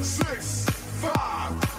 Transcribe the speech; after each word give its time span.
six, 0.00 0.64
five, 1.00 1.71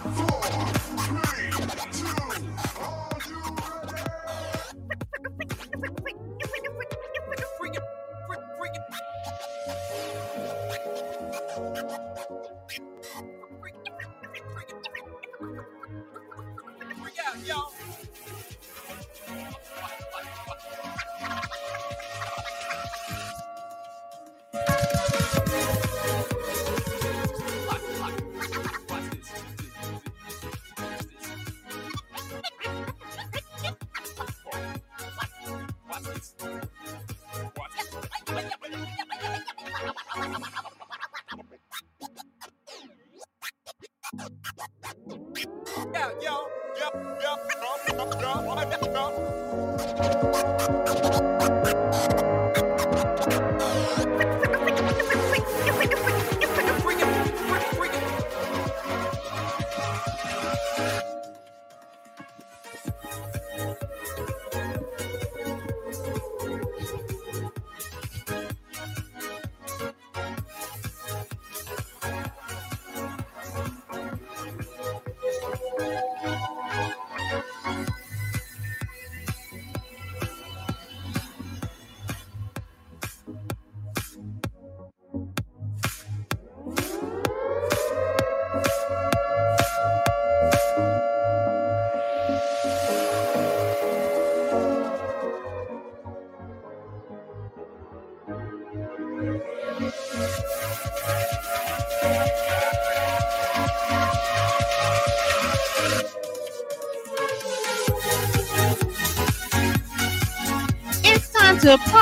time 111.43 111.59
to 111.59 111.77
party! 111.77 111.99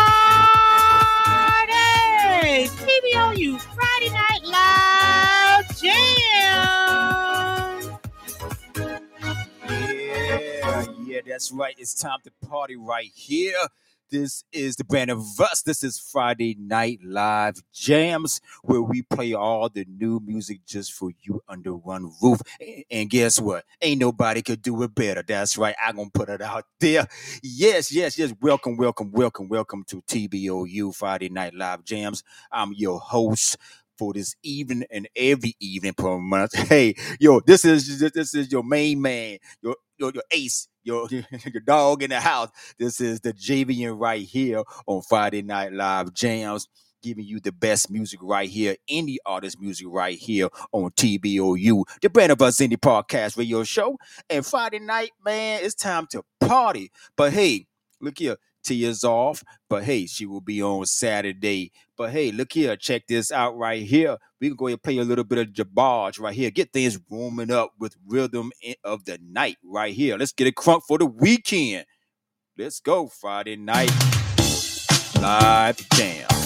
TBOU 2.85 3.59
Friday 3.59 4.11
Night 4.13 4.43
Live 4.43 5.65
Jam! 5.81 5.97
Yeah, 9.67 10.85
yeah, 11.03 11.21
that's 11.25 11.51
right. 11.51 11.73
It's 11.79 11.95
time 11.95 12.19
to 12.23 12.31
party 12.47 12.75
right 12.75 13.09
here. 13.15 13.57
This 14.11 14.43
is 14.51 14.75
the 14.75 14.83
brand 14.83 15.09
of 15.09 15.39
us. 15.39 15.61
This 15.61 15.85
is 15.85 15.97
Friday 15.97 16.57
Night 16.59 16.99
Live 17.01 17.63
Jams, 17.71 18.41
where 18.61 18.81
we 18.81 19.03
play 19.03 19.33
all 19.33 19.69
the 19.69 19.85
new 19.87 20.19
music 20.19 20.65
just 20.67 20.91
for 20.91 21.11
you 21.21 21.41
under 21.47 21.73
one 21.73 22.11
roof. 22.21 22.41
And 22.91 23.09
guess 23.09 23.39
what? 23.39 23.63
Ain't 23.81 24.01
nobody 24.01 24.41
could 24.41 24.61
do 24.61 24.83
it 24.83 24.93
better. 24.93 25.23
That's 25.25 25.57
right. 25.57 25.75
I'm 25.81 25.95
gonna 25.95 26.09
put 26.13 26.27
it 26.27 26.41
out 26.41 26.65
there. 26.81 27.07
Yes, 27.41 27.89
yes, 27.93 28.19
yes. 28.19 28.33
Welcome, 28.41 28.75
welcome, 28.75 29.11
welcome, 29.13 29.47
welcome 29.47 29.85
to 29.87 30.01
TBOU 30.01 30.93
Friday 30.93 31.29
Night 31.29 31.53
Live 31.55 31.85
Jams. 31.85 32.21
I'm 32.51 32.73
your 32.73 32.99
host 32.99 33.57
for 34.01 34.13
this 34.13 34.35
evening 34.41 34.83
and 34.89 35.07
every 35.15 35.55
evening 35.59 35.93
per 35.93 36.17
month. 36.17 36.53
Hey, 36.71 36.95
yo, 37.19 37.39
this 37.41 37.65
is 37.65 37.99
this 37.99 38.33
is 38.33 38.51
your 38.51 38.63
main 38.63 38.99
man, 38.99 39.37
your 39.61 39.75
your, 39.99 40.11
your 40.11 40.23
ace, 40.31 40.67
your 40.83 41.07
your 41.11 41.61
dog 41.63 42.01
in 42.01 42.09
the 42.09 42.19
house. 42.19 42.49
This 42.79 42.99
is 42.99 43.19
the 43.19 43.31
JVN 43.31 43.99
right 43.99 44.23
here 44.23 44.63
on 44.87 45.03
Friday 45.03 45.43
Night 45.43 45.71
Live 45.73 46.15
Jams, 46.15 46.67
giving 47.03 47.25
you 47.25 47.39
the 47.39 47.51
best 47.51 47.91
music 47.91 48.19
right 48.23 48.49
here, 48.49 48.75
indie 48.89 49.17
artist 49.23 49.61
music 49.61 49.85
right 49.87 50.17
here 50.17 50.47
on 50.71 50.89
TBOU, 50.91 51.83
the 52.01 52.09
brand 52.09 52.31
of 52.31 52.41
us 52.41 52.57
indie 52.57 52.77
podcast 52.77 53.37
radio 53.37 53.63
show. 53.63 53.97
And 54.31 54.43
Friday 54.43 54.79
night, 54.79 55.11
man, 55.23 55.59
it's 55.61 55.75
time 55.75 56.07
to 56.11 56.23
party. 56.39 56.89
But 57.15 57.33
hey, 57.33 57.67
look 57.99 58.17
here. 58.17 58.37
Tia's 58.63 59.03
off, 59.03 59.43
but 59.69 59.83
hey, 59.83 60.05
she 60.05 60.25
will 60.25 60.41
be 60.41 60.61
on 60.61 60.85
Saturday. 60.85 61.71
But 62.01 62.13
hey, 62.13 62.31
look 62.31 62.51
here, 62.51 62.75
check 62.75 63.05
this 63.05 63.31
out 63.31 63.55
right 63.55 63.83
here. 63.83 64.17
We 64.39 64.47
can 64.47 64.55
go 64.55 64.65
and 64.65 64.81
play 64.81 64.97
a 64.97 65.03
little 65.03 65.23
bit 65.23 65.37
of 65.37 65.53
Jabaj 65.53 66.19
right 66.19 66.33
here. 66.33 66.49
Get 66.49 66.73
things 66.73 66.99
warming 67.07 67.51
up 67.51 67.73
with 67.77 67.95
rhythm 68.07 68.51
of 68.83 69.05
the 69.05 69.19
night 69.23 69.57
right 69.63 69.93
here. 69.93 70.17
Let's 70.17 70.31
get 70.31 70.47
it 70.47 70.55
crunk 70.55 70.81
for 70.87 70.97
the 70.97 71.05
weekend. 71.05 71.85
Let's 72.57 72.79
go, 72.79 73.07
Friday 73.07 73.55
night 73.55 73.91
live 75.21 75.77
jam. 75.93 76.40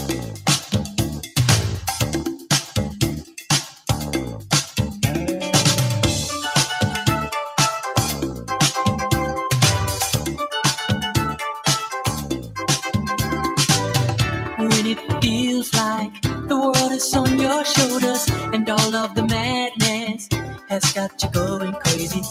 On 17.14 17.38
your 17.38 17.64
shoulders 17.64 18.26
and 18.54 18.68
all 18.70 18.96
of 18.96 19.14
the 19.14 19.24
madness 19.24 20.28
has 20.70 20.92
got 20.94 21.12
you 21.22 21.30
going 21.30 21.74
crazy. 21.74 22.22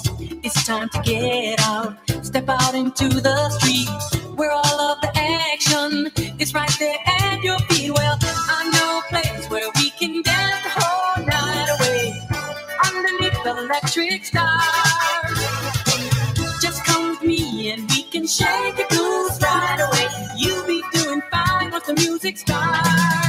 It's 0.42 0.64
time 0.64 0.88
to 0.88 1.00
get 1.02 1.60
out, 1.60 1.96
step 2.24 2.48
out 2.48 2.74
into 2.74 3.08
the 3.08 3.50
street 3.50 3.88
where 4.36 4.50
all 4.50 4.80
of 4.80 5.00
the 5.00 5.12
action 5.14 6.10
is 6.40 6.54
right 6.54 6.74
there 6.80 6.96
at 7.06 7.42
your 7.42 7.58
feet. 7.70 7.92
Well, 7.92 8.18
I 8.20 8.70
know 8.72 8.98
a 8.98 9.02
place 9.10 9.48
where 9.48 9.70
we 9.76 9.90
can 9.90 10.22
dance 10.22 10.64
the 10.64 10.70
whole 10.80 11.24
night 11.24 11.68
away 11.76 12.12
underneath 12.84 13.44
the 13.44 13.56
electric 13.64 14.24
stars. 14.24 15.38
Just 16.60 16.84
come 16.84 17.10
with 17.10 17.22
me 17.22 17.70
and 17.70 17.88
we 17.90 18.02
can 18.04 18.26
shake 18.26 18.76
the 18.76 18.86
blues 18.90 19.38
right 19.40 19.80
away. 19.86 20.08
You'll 20.36 20.66
be 20.66 20.82
doing 20.92 21.22
fine 21.30 21.70
once 21.70 21.86
the 21.86 21.94
music 21.94 22.38
starts. 22.38 23.23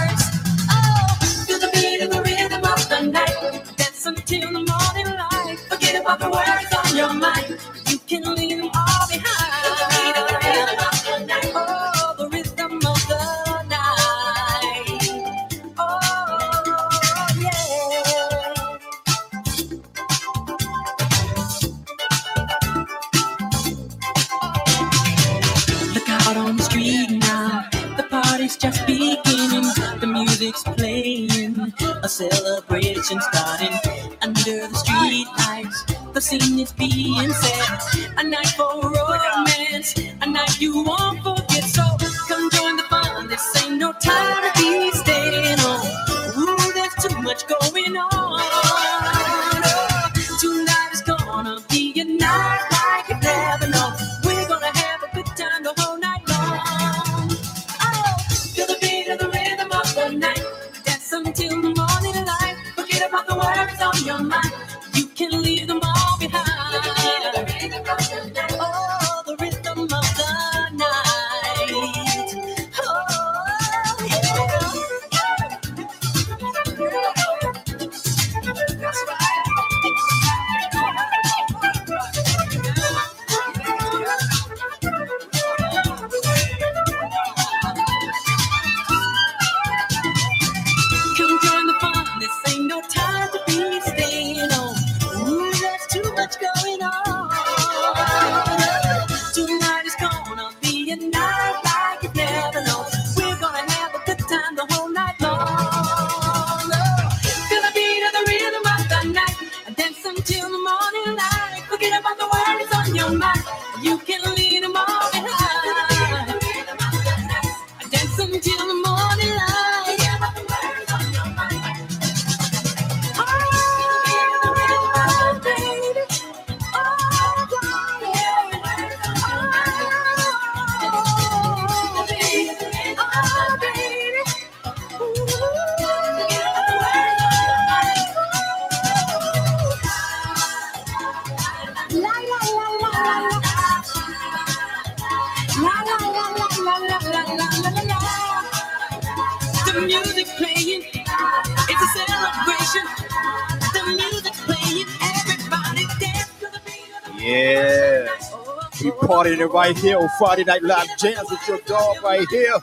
Right 159.55 159.77
here 159.77 159.97
on 159.97 160.09
Friday 160.19 160.43
Night 160.43 160.61
Live 160.63 160.97
Jams 160.97 161.31
with 161.31 161.47
your 161.47 161.59
dog 161.59 162.03
right 162.03 162.27
here, 162.29 162.55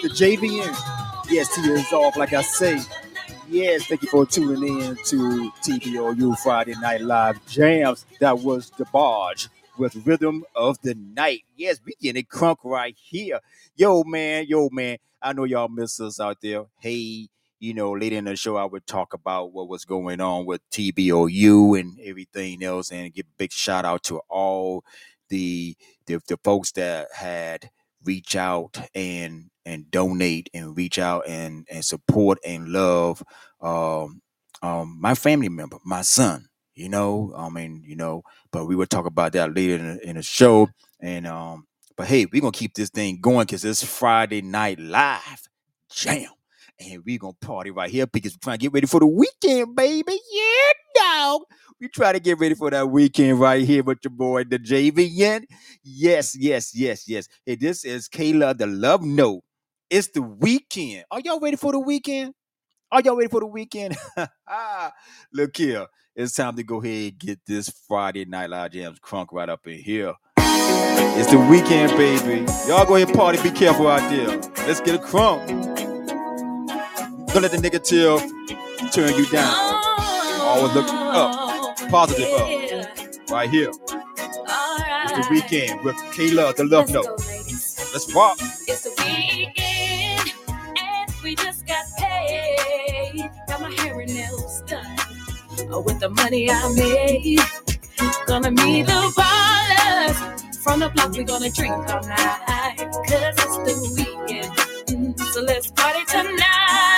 the 0.00 0.08
JVN. 0.08 1.28
Yes, 1.28 1.52
two 1.52 1.62
years 1.62 1.92
off, 1.92 2.16
like 2.16 2.32
I 2.32 2.42
say. 2.42 2.78
Yes, 3.48 3.86
thank 3.86 4.04
you 4.04 4.08
for 4.08 4.24
tuning 4.24 4.78
in 4.80 4.94
to 5.06 5.50
TBOU 5.64 6.38
Friday 6.38 6.74
Night 6.80 7.00
Live 7.00 7.44
Jams. 7.48 8.06
That 8.20 8.38
was 8.38 8.70
the 8.78 8.84
barge 8.92 9.48
with 9.76 9.96
Rhythm 10.06 10.44
of 10.54 10.80
the 10.82 10.94
Night. 10.94 11.42
Yes, 11.56 11.80
we 11.84 11.94
getting 12.00 12.20
it 12.20 12.28
crunk 12.28 12.58
right 12.62 12.94
here. 12.96 13.40
Yo, 13.74 14.04
man, 14.04 14.46
yo, 14.46 14.68
man. 14.70 14.98
I 15.20 15.32
know 15.32 15.42
y'all 15.42 15.66
miss 15.66 15.98
us 15.98 16.20
out 16.20 16.36
there. 16.42 16.66
Hey, 16.78 17.26
you 17.58 17.74
know, 17.74 17.90
later 17.90 18.18
in 18.18 18.26
the 18.26 18.36
show, 18.36 18.56
I 18.56 18.66
would 18.66 18.86
talk 18.86 19.14
about 19.14 19.52
what 19.52 19.68
was 19.68 19.84
going 19.84 20.20
on 20.20 20.46
with 20.46 20.60
TBOU 20.70 21.80
and 21.80 21.98
everything 22.04 22.62
else, 22.62 22.92
and 22.92 23.12
give 23.12 23.26
a 23.26 23.36
big 23.36 23.50
shout 23.50 23.84
out 23.84 24.04
to 24.04 24.20
all 24.28 24.84
the 25.28 25.76
the, 26.06 26.20
the 26.28 26.38
folks 26.44 26.72
that 26.72 27.08
had 27.14 27.70
reach 28.04 28.36
out 28.36 28.78
and 28.94 29.50
and 29.64 29.90
donate 29.90 30.48
and 30.54 30.76
reach 30.76 30.98
out 30.98 31.26
and 31.26 31.66
and 31.70 31.84
support 31.84 32.38
and 32.46 32.68
love 32.68 33.22
um 33.60 34.20
um 34.62 34.96
my 35.00 35.14
family 35.14 35.48
member, 35.48 35.78
my 35.84 36.02
son. 36.02 36.46
You 36.74 36.90
know, 36.90 37.32
I 37.34 37.48
mean, 37.48 37.82
you 37.86 37.96
know, 37.96 38.22
but 38.52 38.66
we 38.66 38.76
will 38.76 38.86
talk 38.86 39.06
about 39.06 39.32
that 39.32 39.54
later 39.54 39.76
in 39.76 39.96
the, 39.96 40.08
in 40.10 40.16
the 40.16 40.22
show. 40.22 40.68
And 41.00 41.26
um, 41.26 41.66
but 41.96 42.06
hey, 42.06 42.26
we're 42.26 42.42
gonna 42.42 42.52
keep 42.52 42.74
this 42.74 42.90
thing 42.90 43.18
going 43.20 43.46
because 43.46 43.64
it's 43.64 43.82
Friday 43.82 44.42
night 44.42 44.78
live 44.78 45.48
jam. 45.90 46.28
And 46.78 47.02
we're 47.06 47.18
gonna 47.18 47.32
party 47.40 47.70
right 47.70 47.90
here 47.90 48.06
because 48.06 48.34
we're 48.34 48.42
trying 48.42 48.58
to 48.58 48.62
get 48.62 48.72
ready 48.72 48.86
for 48.86 49.00
the 49.00 49.06
weekend, 49.06 49.74
baby. 49.74 50.18
Yeah, 50.32 50.72
dog. 50.94 51.42
We 51.80 51.88
try 51.88 52.12
to 52.12 52.20
get 52.20 52.38
ready 52.38 52.54
for 52.54 52.70
that 52.70 52.90
weekend 52.90 53.40
right 53.40 53.62
here 53.64 53.82
with 53.82 53.98
your 54.04 54.10
boy, 54.10 54.44
the 54.44 54.58
JVN. 54.58 55.44
Yes, 55.82 56.36
yes, 56.38 56.74
yes, 56.74 57.08
yes. 57.08 57.28
Hey, 57.44 57.56
this 57.56 57.84
is 57.84 58.08
Kayla, 58.08 58.56
the 58.56 58.66
love 58.66 59.02
note. 59.02 59.42
It's 59.90 60.08
the 60.08 60.22
weekend. 60.22 61.04
Are 61.10 61.20
y'all 61.20 61.40
ready 61.40 61.56
for 61.56 61.72
the 61.72 61.78
weekend? 61.78 62.34
Are 62.90 63.00
y'all 63.00 63.16
ready 63.16 63.28
for 63.28 63.40
the 63.40 63.46
weekend? 63.46 63.96
Look 65.32 65.56
here. 65.56 65.86
It's 66.14 66.34
time 66.34 66.56
to 66.56 66.62
go 66.62 66.82
ahead 66.82 67.12
and 67.12 67.18
get 67.18 67.40
this 67.46 67.68
Friday 67.86 68.24
Night 68.24 68.48
Live 68.48 68.72
Jams 68.72 68.98
crunk 69.00 69.26
right 69.32 69.48
up 69.48 69.66
in 69.66 69.78
here. 69.78 70.14
It's 70.38 71.30
the 71.30 71.38
weekend, 71.38 71.92
baby. 71.96 72.44
Y'all 72.66 72.86
go 72.86 72.96
ahead 72.96 73.08
and 73.08 73.16
party. 73.16 73.42
Be 73.42 73.50
careful 73.50 73.86
out 73.86 74.08
there. 74.10 74.28
Let's 74.66 74.80
get 74.80 74.94
a 74.94 74.98
crunk. 74.98 75.85
Don't 77.36 77.42
let 77.42 77.52
the 77.52 77.60
negative 77.60 78.22
turn 78.92 79.12
you 79.14 79.26
down. 79.26 79.52
Always 80.40 80.72
look 80.72 80.88
up. 80.88 81.76
Positive 81.90 82.32
up. 82.32 83.30
Right 83.30 83.50
here. 83.50 83.68
It's 83.68 85.12
the 85.12 85.26
weekend 85.30 85.84
with 85.84 85.96
Kayla, 86.16 86.56
the 86.56 86.64
love 86.64 86.88
note. 86.88 87.04
Let's 87.04 88.10
rock. 88.14 88.38
It's 88.40 88.84
the 88.84 88.94
weekend, 89.04 90.32
and 90.48 91.12
we 91.22 91.34
just 91.34 91.66
got 91.66 91.84
paid. 91.98 93.30
Got 93.48 93.60
my 93.60 93.70
hair 93.82 94.00
and 94.00 94.14
nails 94.14 94.62
done 94.62 94.98
uh, 95.70 95.78
with 95.80 96.00
the 96.00 96.08
money 96.08 96.50
I 96.50 96.72
made. 96.74 97.40
Gonna 98.26 98.50
meet 98.50 98.86
the 98.86 99.12
ballers 99.14 100.56
from 100.64 100.80
the 100.80 100.88
block. 100.88 101.12
We 101.12 101.24
gonna 101.24 101.50
drink 101.50 101.74
all 101.74 102.00
night, 102.00 102.76
cause 102.78 103.36
it's 103.36 103.56
the 103.58 103.94
weekend. 103.94 104.56
Mm, 104.86 105.20
So 105.20 105.42
let's 105.42 105.70
party 105.70 106.02
tonight. 106.06 106.95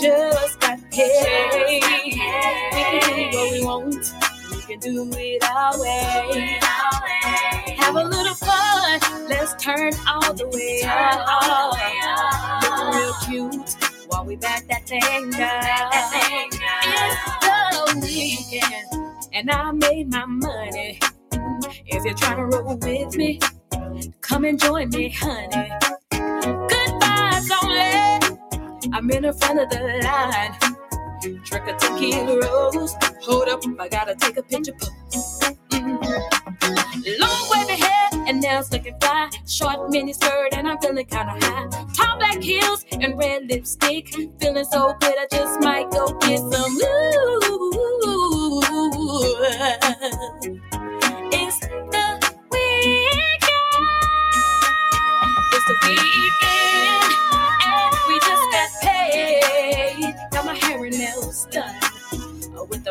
Just 0.00 0.60
got 0.60 0.78
paid. 0.90 1.82
We 2.72 3.00
can 3.00 3.30
do 3.30 3.36
what 3.36 3.52
we 3.52 3.64
want. 3.64 4.14
We 4.50 4.62
can 4.62 4.78
do 4.80 5.10
it 5.12 5.44
our 5.44 5.78
way. 5.78 6.58
Have 7.76 7.96
a 7.96 8.04
little 8.04 8.34
fun. 8.34 9.00
Let's 9.28 9.62
turn 9.62 9.92
all 10.08 10.32
the 10.32 10.48
way 10.48 10.82
up. 10.86 12.62
Looking 12.62 12.98
real 12.98 13.14
cute 13.24 13.76
while 14.08 14.24
we 14.24 14.36
back 14.36 14.66
that 14.68 14.86
thing 14.86 15.30
down. 15.30 15.90
It's 15.92 17.30
the 17.42 18.00
weekend, 18.02 19.14
and 19.34 19.50
I 19.50 19.70
made 19.72 20.10
my 20.10 20.24
money. 20.24 20.98
If 21.86 22.04
you're 22.04 22.14
trying 22.14 22.36
to 22.36 22.56
roll 22.56 22.76
with 22.76 23.16
me, 23.16 23.38
come 24.22 24.44
and 24.44 24.58
join 24.58 24.88
me, 24.90 25.10
honey. 25.10 25.72
Good 26.10 26.90
vibes 27.00 27.50
only. 27.62 28.19
I'm 28.92 29.10
in 29.10 29.22
the 29.22 29.32
front 29.32 29.60
of 29.60 29.70
the 29.70 29.80
line. 30.04 30.54
Drink 31.22 31.68
a 31.68 31.74
tequila 31.78 32.40
rose. 32.40 32.94
Hold 33.22 33.48
up, 33.48 33.62
I 33.78 33.88
gotta 33.88 34.14
take 34.14 34.36
a 34.38 34.42
picture 34.42 34.72
pose. 34.72 35.40
Mm. 35.70 36.00
Long 37.20 37.50
wavy 37.50 37.80
hair 37.80 38.08
and 38.26 38.40
nails 38.40 38.72
looking 38.72 38.96
fly. 39.00 39.30
Short 39.46 39.90
mini 39.90 40.12
skirt 40.12 40.54
and 40.54 40.68
I'm 40.68 40.78
feeling 40.80 41.06
kinda 41.06 41.36
high. 41.40 41.68
Tall 41.94 42.18
black 42.18 42.40
heels 42.42 42.84
and 42.92 43.18
red 43.18 43.48
lipstick. 43.48 44.08
Feeling 44.40 44.64
so 44.64 44.94
good, 45.00 45.14
I 45.18 45.26
just 45.30 45.60
might 45.60 45.90
go 45.90 46.12
get 46.20 46.38
some. 46.38 46.78
Ooh. 46.82 48.00
It's 51.32 51.58
the 51.60 51.68
weekend. 52.50 53.86
It's 55.52 55.66
the 55.66 55.74
weekend, 55.82 56.29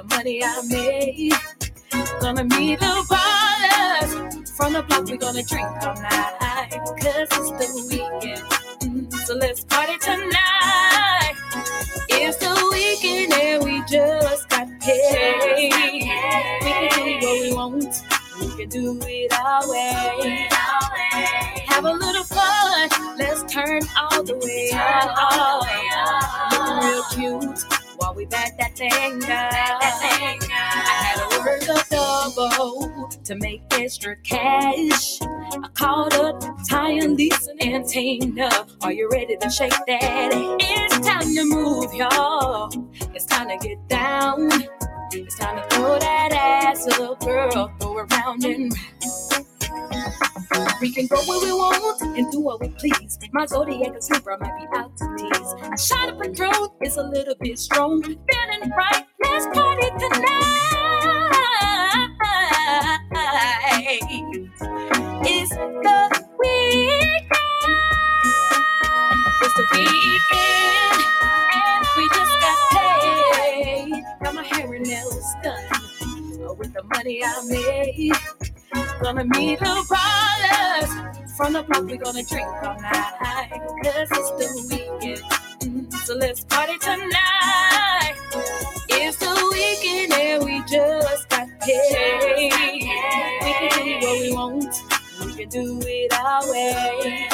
the 0.02 0.16
money 0.16 0.42
I 0.44 0.62
made. 0.70 1.34
Gonna 2.22 2.44
meet 2.46 2.80
the 2.80 2.86
ballers 3.10 4.50
from 4.56 4.74
the 4.74 4.84
block. 4.84 5.06
We 5.06 5.18
gonna 5.18 5.44
drink 5.44 5.68
all 5.84 5.96
night, 5.96 6.72
cause 7.02 7.28
it's 7.32 7.52
the 7.60 7.88
weekend. 7.90 8.44
Mm, 8.82 9.14
So 9.26 9.36
let's 9.36 9.64
party 9.66 9.98
tonight. 10.00 11.36
It's 12.10 12.38
the 12.38 12.54
weekend, 12.72 13.34
and 13.34 13.64
we 13.66 13.82
just 13.92 14.48
got 14.50 14.68
paid. 14.80 15.72
We 16.64 16.90
can 16.90 17.20
do 17.20 17.28
what 17.28 17.42
we 17.42 17.54
want. 17.54 18.04
We 18.40 18.48
can 18.58 18.70
do 18.70 19.00
it 19.04 19.34
our 19.34 19.70
way. 19.70 20.48
Have 21.68 21.86
a 21.86 21.92
little 21.92 22.24
fun. 22.24 22.90
Let's 23.18 23.52
turn 23.52 23.82
all 24.00 24.24
the 24.24 24.38
way 24.38 24.72
up. 24.74 26.52
Looking 26.54 26.88
real 26.88 27.04
cute 27.50 27.79
while 28.10 28.16
we 28.16 28.26
back 28.26 28.58
that 28.58 28.76
thing 28.76 29.20
down. 29.20 29.30
I 29.52 29.86
had 31.06 31.30
to 31.30 31.40
work 31.42 31.62
a 31.62 31.90
double 31.92 33.08
to 33.24 33.36
make 33.36 33.62
extra 33.72 34.16
cash. 34.24 35.20
I 35.22 35.68
called 35.76 36.16
up 36.16 36.42
Ty 36.68 36.92
and 37.04 37.16
Lisa 37.16 37.52
and 37.62 37.88
Tina. 37.88 38.50
Are 38.82 38.92
you 38.92 39.10
ready 39.12 39.38
to 39.38 39.50
shake 39.52 39.74
that? 39.86 40.32
It's 40.60 41.08
time 41.08 41.36
to 41.36 41.46
move, 41.46 41.94
y'all. 41.94 42.72
It's 43.14 43.26
time 43.26 43.50
to 43.50 43.58
get 43.58 43.88
down. 43.88 44.50
It's 45.12 45.38
time 45.38 45.58
to 45.58 45.76
throw 45.76 46.00
that 46.00 46.32
ass 46.32 46.88
up, 47.00 47.20
girl. 47.20 47.72
Go 47.80 47.96
around 47.96 48.44
and 48.44 48.74
round. 48.74 49.49
We 50.82 50.94
can 50.94 51.08
go 51.08 51.18
where 51.26 51.40
we 51.42 51.52
want 51.54 52.02
and 52.18 52.32
do 52.32 52.40
what 52.42 52.62
we 52.62 52.70
please. 52.70 53.20
My 53.34 53.46
zodiac 53.48 53.96
is 53.98 54.10
Libra 54.12 54.40
might 54.40 54.58
be 54.60 54.68
out 54.78 54.96
to 54.98 55.16
tease. 55.18 55.54
A 55.74 55.78
shot 55.78 56.10
of 56.10 56.20
Patron 56.22 56.70
is 56.84 56.98
a 56.98 57.04
little 57.04 57.36
bit 57.42 57.60
strong. 57.60 58.02
Feeling 58.04 58.72
right, 58.78 59.06
let's 59.24 59.46
party 59.48 59.90
tonight. 60.00 60.36
It's 65.24 65.50
the 65.52 66.26
weekend. 66.40 67.32
It's 69.42 69.56
the 69.56 69.66
weekend, 69.74 71.04
and 71.56 71.88
we 71.98 72.10
just 72.10 72.42
got 72.42 72.60
paid. 72.74 74.04
Got 74.24 74.36
my 74.36 74.44
hair 74.44 74.74
and 74.74 74.86
nails 74.88 75.26
done 75.44 76.58
with 76.58 76.74
the 76.74 76.84
money 76.94 77.24
I 77.24 77.42
made. 77.50 78.14
Gonna 78.74 79.26
meet 79.26 79.60
the 79.60 79.66
ballers 79.66 81.38
from 81.38 81.54
the 81.54 81.64
block. 81.64 81.86
We 81.86 81.98
gonna 81.98 82.24
drink 82.24 82.48
all 82.64 82.80
night, 82.82 83.50
cause 83.84 84.10
it's 84.12 84.32
the 84.40 84.68
weekend. 84.70 85.22
Mm, 85.62 85.94
So 86.06 86.16
let's 86.16 86.46
party 86.46 86.78
tonight. 86.80 88.16
It's 88.90 89.18
the 89.18 89.50
weekend, 89.54 90.14
and 90.14 90.46
we 90.46 90.60
just 90.68 91.30
got 91.30 91.48
paid. 91.62 92.52
We 93.44 93.54
can 93.54 93.70
do 94.02 94.08
what 94.08 94.20
we 94.22 94.34
want. 94.34 94.76
We 95.26 95.34
can 95.36 95.50
do 95.50 95.80
it 95.84 96.14
our 96.14 96.52
way. 96.52 97.30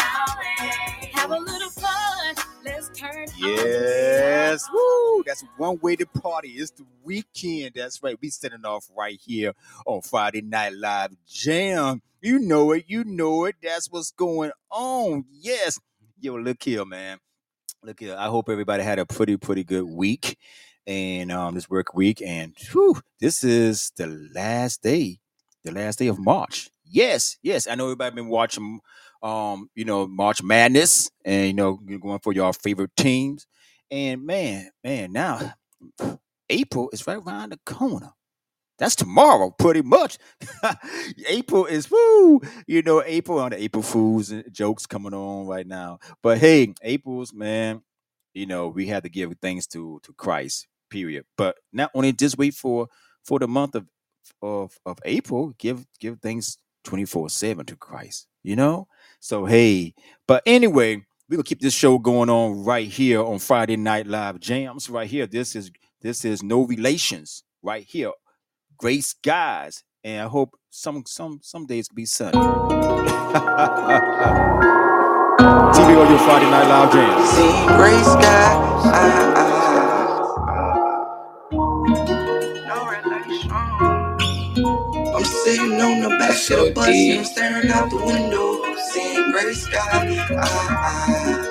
Have 1.13 1.31
a 1.31 1.39
little 1.39 1.71
fun. 1.71 2.35
Let's 2.65 2.89
turn. 2.89 3.27
Yes. 3.37 4.67
Woo. 4.73 5.23
That's 5.23 5.43
one 5.57 5.77
way 5.83 5.95
to 5.97 6.05
party. 6.07 6.49
It's 6.49 6.71
the 6.71 6.83
weekend. 7.03 7.73
That's 7.75 8.01
right. 8.01 8.17
We 8.19 8.29
setting 8.29 8.65
off 8.65 8.89
right 8.97 9.19
here 9.23 9.53
on 9.85 10.01
Friday 10.01 10.41
Night 10.41 10.73
Live 10.73 11.11
Jam. 11.27 12.01
You 12.21 12.39
know 12.39 12.71
it. 12.71 12.85
You 12.87 13.03
know 13.03 13.45
it. 13.45 13.55
That's 13.61 13.91
what's 13.91 14.09
going 14.09 14.51
on. 14.71 15.25
Yes. 15.31 15.79
Yo, 16.19 16.37
look 16.37 16.63
here, 16.63 16.85
man. 16.85 17.19
Look 17.83 17.99
here. 17.99 18.15
I 18.17 18.29
hope 18.29 18.49
everybody 18.49 18.81
had 18.81 18.97
a 18.97 19.05
pretty, 19.05 19.37
pretty 19.37 19.63
good 19.63 19.85
week 19.85 20.39
and 20.87 21.31
um 21.31 21.53
this 21.53 21.69
work 21.69 21.93
week. 21.93 22.19
And 22.21 22.55
whew, 22.71 22.99
this 23.19 23.43
is 23.43 23.91
the 23.95 24.07
last 24.33 24.81
day, 24.81 25.19
the 25.63 25.71
last 25.71 25.99
day 25.99 26.07
of 26.07 26.17
March. 26.17 26.71
Yes, 26.83 27.37
yes. 27.43 27.67
I 27.67 27.75
know 27.75 27.85
everybody 27.85 28.15
been 28.15 28.27
watching 28.27 28.79
um, 29.25 29.69
you 29.75 29.85
know, 29.85 30.07
March 30.07 30.43
Madness 30.43 31.09
and 31.25 31.47
you 31.47 31.53
know, 31.53 31.79
you're 31.87 31.99
going 31.99 32.19
for 32.19 32.33
your 32.33 32.53
favorite 32.53 32.95
teams. 32.95 33.47
And 33.91 34.25
man, 34.25 34.69
man, 34.83 35.11
now 35.13 35.53
April 36.49 36.89
is 36.93 37.05
right 37.07 37.17
around 37.17 37.51
the 37.51 37.59
corner. 37.65 38.11
That's 38.77 38.95
tomorrow, 38.95 39.51
pretty 39.51 39.81
much. 39.81 40.17
April 41.29 41.65
is 41.65 41.89
woo. 41.89 42.41
You 42.67 42.81
know, 42.83 43.01
April 43.05 43.39
on 43.39 43.51
the 43.51 43.63
April 43.63 43.83
Fools 43.83 44.33
jokes 44.51 44.85
coming 44.85 45.13
on 45.13 45.47
right 45.47 45.65
now. 45.65 45.99
But 46.21 46.39
hey, 46.39 46.73
April's 46.83 47.33
man, 47.33 47.81
you 48.33 48.45
know, 48.45 48.67
we 48.67 48.87
had 48.87 49.03
to 49.03 49.09
give 49.09 49.33
thanks 49.41 49.65
to 49.67 49.99
to 50.03 50.13
Christ, 50.13 50.67
period. 50.89 51.25
But 51.37 51.55
not 51.71 51.91
only 51.95 52.11
just 52.13 52.37
wait 52.37 52.53
for 52.53 52.87
for 53.23 53.39
the 53.39 53.47
month 53.47 53.75
of 53.75 53.87
of 54.41 54.77
of 54.85 54.99
April, 55.05 55.53
give 55.57 55.85
give 55.99 56.19
thanks 56.21 56.57
24-7 56.85 57.65
to 57.67 57.75
Christ, 57.77 58.27
you 58.45 58.55
know? 58.55 58.87
So 59.19 59.45
hey, 59.45 59.93
but 60.27 60.43
anyway, 60.45 61.05
we're 61.29 61.37
gonna 61.37 61.43
keep 61.43 61.61
this 61.61 61.73
show 61.73 61.97
going 61.97 62.29
on 62.29 62.63
right 62.63 62.87
here 62.87 63.23
on 63.23 63.39
Friday 63.39 63.77
Night 63.77 64.07
Live 64.07 64.39
Jams. 64.39 64.89
Right 64.89 65.09
here. 65.09 65.27
This 65.27 65.55
is 65.55 65.71
this 66.01 66.23
is 66.25 66.43
no 66.43 66.61
relations 66.63 67.43
right 67.63 67.83
here 67.83 68.11
gray 68.77 69.01
skies, 69.01 69.83
and 70.03 70.21
I 70.23 70.27
hope 70.27 70.57
some 70.69 71.03
some 71.05 71.39
some 71.41 71.65
days 71.65 71.87
can 71.87 71.95
be 71.95 72.05
sunny. 72.05 72.37
TV 75.75 75.97
on 75.99 76.09
your 76.09 76.19
Friday 76.19 76.49
Night 76.49 76.67
Live 76.67 76.91
Jams. 76.91 77.29
See 77.29 77.65
gray 77.75 78.01
sky. 78.03 79.34
I'm 85.59 85.63
sitting 85.63 85.79
on 85.79 86.01
the 86.01 86.09
back 86.19 86.51
of 86.51 86.57
the 86.59 86.73
bus 86.75 87.09
and 87.09 87.19
I'm 87.19 87.25
staring 87.25 87.71
out 87.71 87.89
the 87.89 87.97
window, 87.97 88.63
seeing 88.93 89.31
gray 89.31 89.53
sky. 89.53 90.17
Ah, 90.37 91.47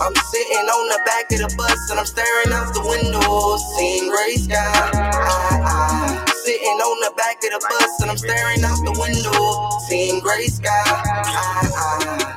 I'm 0.00 0.14
sitting 0.14 0.66
on 0.68 0.88
the 0.90 1.00
back 1.06 1.32
of 1.32 1.38
the 1.40 1.54
bus 1.56 1.90
and 1.90 2.00
I'm 2.00 2.06
staring 2.06 2.52
out 2.52 2.74
the 2.74 2.82
window, 2.88 3.56
seeing 3.76 4.10
gray 4.10 4.36
sky. 4.36 4.90
Ah, 4.94 5.62
ah. 5.64 6.24
Sitting 6.44 6.78
on 6.80 7.00
the 7.00 7.12
back 7.16 7.36
of 7.44 7.50
the 7.52 7.66
bus 7.68 8.02
and 8.02 8.10
I'm 8.12 8.18
staring 8.18 8.64
out 8.64 8.78
the 8.84 8.92
window, 9.00 9.70
seeing 9.88 10.20
gray 10.20 10.46
sky. 10.46 10.70
Ah, 10.86 11.70
ah. 11.76 12.36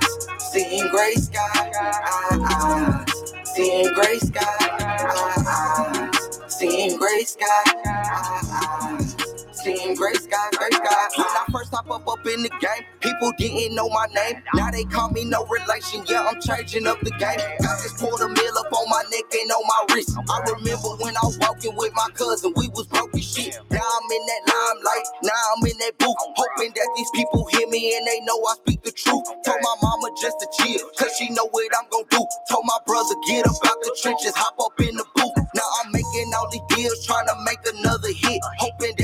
Seeing 0.52 0.90
gray 0.90 1.16
sky. 1.16 1.72
Ah, 1.76 2.40
ah. 2.44 3.09
Seeing 3.60 3.94
gray 3.94 4.20
sky. 4.20 4.42
Ah, 4.72 5.34
ah. 5.48 6.48
Seeing 6.48 6.98
gray 6.98 7.24
sky. 7.26 7.64
Ah, 8.08 9.09
Seeing 9.64 9.96
gray 9.96 10.14
sky, 10.16 10.50
gray 10.58 10.72
sky. 10.72 11.08
When 11.18 11.28
I 11.28 11.46
first 11.52 11.74
hop 11.74 11.90
up 11.92 12.08
up 12.08 12.26
in 12.28 12.44
the 12.44 12.50
game, 12.62 12.86
people 13.02 13.32
didn't 13.38 13.76
know 13.76 13.90
my 13.90 14.08
name. 14.16 14.44
Now 14.56 14.72
they 14.72 14.86
call 14.86 15.10
me 15.12 15.26
no 15.26 15.46
relation. 15.48 16.06
Yeah, 16.08 16.28
I'm 16.28 16.40
changing 16.42 16.88
up 16.88 17.00
the 17.02 17.12
game. 17.12 17.40
Got 17.62 17.78
this 17.84 17.94
quarter 18.00 18.30
mil 18.30 18.56
up 18.60 18.72
on 18.74 18.86
my 18.90 19.04
neck 19.12 19.28
and 19.34 19.52
on 19.52 19.64
my 19.68 19.96
wrist. 19.96 20.16
I 20.18 20.40
remember 20.56 20.96
when 21.04 21.18
I 21.18 21.24
was 21.28 21.38
walking 21.40 21.76
with 21.76 21.94
my 21.96 22.08
cousin, 22.16 22.54
we 22.56 22.70
was 22.70 22.88
broken 22.88 23.22
shit. 23.22 23.58
Now 23.72 23.84
I'm 23.84 24.12
in 24.12 24.24
that 24.28 24.44
limelight, 24.48 25.08
now 25.24 25.42
I'm 25.58 25.66
in 25.68 25.78
that 25.80 25.98
booth. 26.00 26.18
Hoping 26.38 26.72
that 26.76 26.90
these 26.98 27.12
people 27.16 27.48
hear 27.52 27.68
me 27.68 27.98
and 27.98 28.08
they 28.08 28.22
know 28.26 28.38
I 28.48 28.56
speak 28.64 28.84
the 28.84 28.92
truth. 28.92 29.26
Told 29.46 29.60
my 29.62 29.76
mama 29.84 30.10
just 30.22 30.38
to 30.40 30.48
chill, 30.62 30.82
cause 30.98 31.12
she 31.18 31.30
know 31.32 31.48
what 31.52 31.68
I'm 31.76 31.88
gonna 31.92 32.08
do. 32.12 32.24
Told 32.50 32.66
my 32.66 32.80
brother, 32.88 33.16
get 33.28 33.48
up 33.48 33.58
out 33.66 33.80
the 33.84 33.92
trenches, 34.02 34.34
hop 34.36 34.56
up 34.62 34.80
in 34.80 34.96
the 34.96 35.06
booth. 35.16 35.36
Now 35.56 35.68
I'm 35.84 35.92
making 35.92 36.32
all 36.38 36.48
these 36.52 36.66
deals, 36.76 37.06
trying 37.06 37.28
to 37.28 37.36
make 37.46 37.60
another 37.66 38.14
hit. 38.14 38.42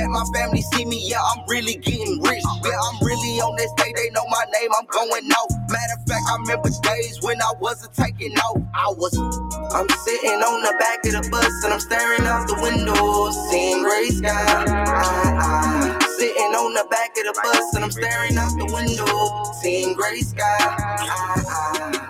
That 0.05 0.11
my 0.13 0.37
family 0.37 0.61
see 0.61 0.85
me, 0.85 1.01
yeah, 1.09 1.17
I'm 1.17 1.41
really 1.49 1.81
getting 1.81 2.21
rich. 2.21 2.45
Yeah, 2.61 2.77
I'm 2.77 3.01
really 3.01 3.41
on 3.41 3.57
that 3.57 3.73
stage, 3.73 3.95
they 3.97 4.13
know 4.13 4.21
my 4.29 4.45
name, 4.53 4.69
I'm 4.77 4.85
going 4.85 5.25
out. 5.33 5.49
Matter 5.65 5.97
of 5.97 6.05
fact, 6.05 6.21
I 6.29 6.37
remember 6.45 6.69
days 6.85 7.17
when 7.25 7.41
I 7.41 7.51
wasn't 7.57 7.91
taking 7.97 8.37
off. 8.37 8.61
I 8.75 8.93
was, 8.93 9.17
I'm 9.17 9.89
sitting 10.05 10.37
on 10.45 10.61
the 10.61 10.77
back 10.77 11.01
of 11.09 11.11
the 11.17 11.25
bus 11.33 11.49
and 11.65 11.73
I'm 11.73 11.79
staring 11.79 12.21
out 12.21 12.45
the 12.45 12.53
window, 12.61 13.33
seeing 13.49 13.81
gray 13.81 14.13
sky. 14.13 14.45
Ah, 14.93 15.41
ah. 15.41 15.97
Sitting 16.21 16.53
on 16.53 16.75
the 16.77 16.85
back 16.85 17.17
of 17.17 17.25
the 17.25 17.33
bus 17.41 17.73
and 17.73 17.83
I'm 17.83 17.89
staring 17.89 18.37
out 18.37 18.53
the 18.61 18.69
window, 18.69 19.09
seeing 19.57 19.95
gray 19.97 20.21
sky. 20.21 20.57
Ah, 20.61 21.33
ah. 21.49 22.09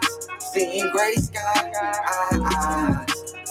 Seeing 0.51 0.91
gray 0.91 1.15
sky. 1.15 1.71
Ah, 1.79 2.43
ah. 2.43 3.05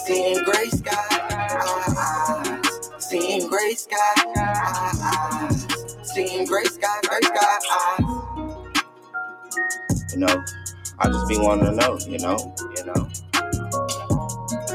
Seeing 0.05 0.43
gray 0.43 0.69
sky. 0.69 0.93
Ah, 1.33 1.93
ah. 1.97 2.64
Seeing 3.15 3.47
gray 3.47 3.73
sky. 3.75 4.15
Seeing 6.03 6.45
gray 6.45 6.65
sky, 6.65 6.99
gray 7.07 7.21
sky. 7.23 7.97
You 10.11 10.17
know, 10.19 10.43
I 10.99 11.07
just 11.07 11.29
be 11.29 11.37
wanting 11.37 11.65
to 11.67 11.71
know, 11.71 11.97
you 12.09 12.19
know, 12.19 12.55
you 12.75 12.85
know. 12.85 13.09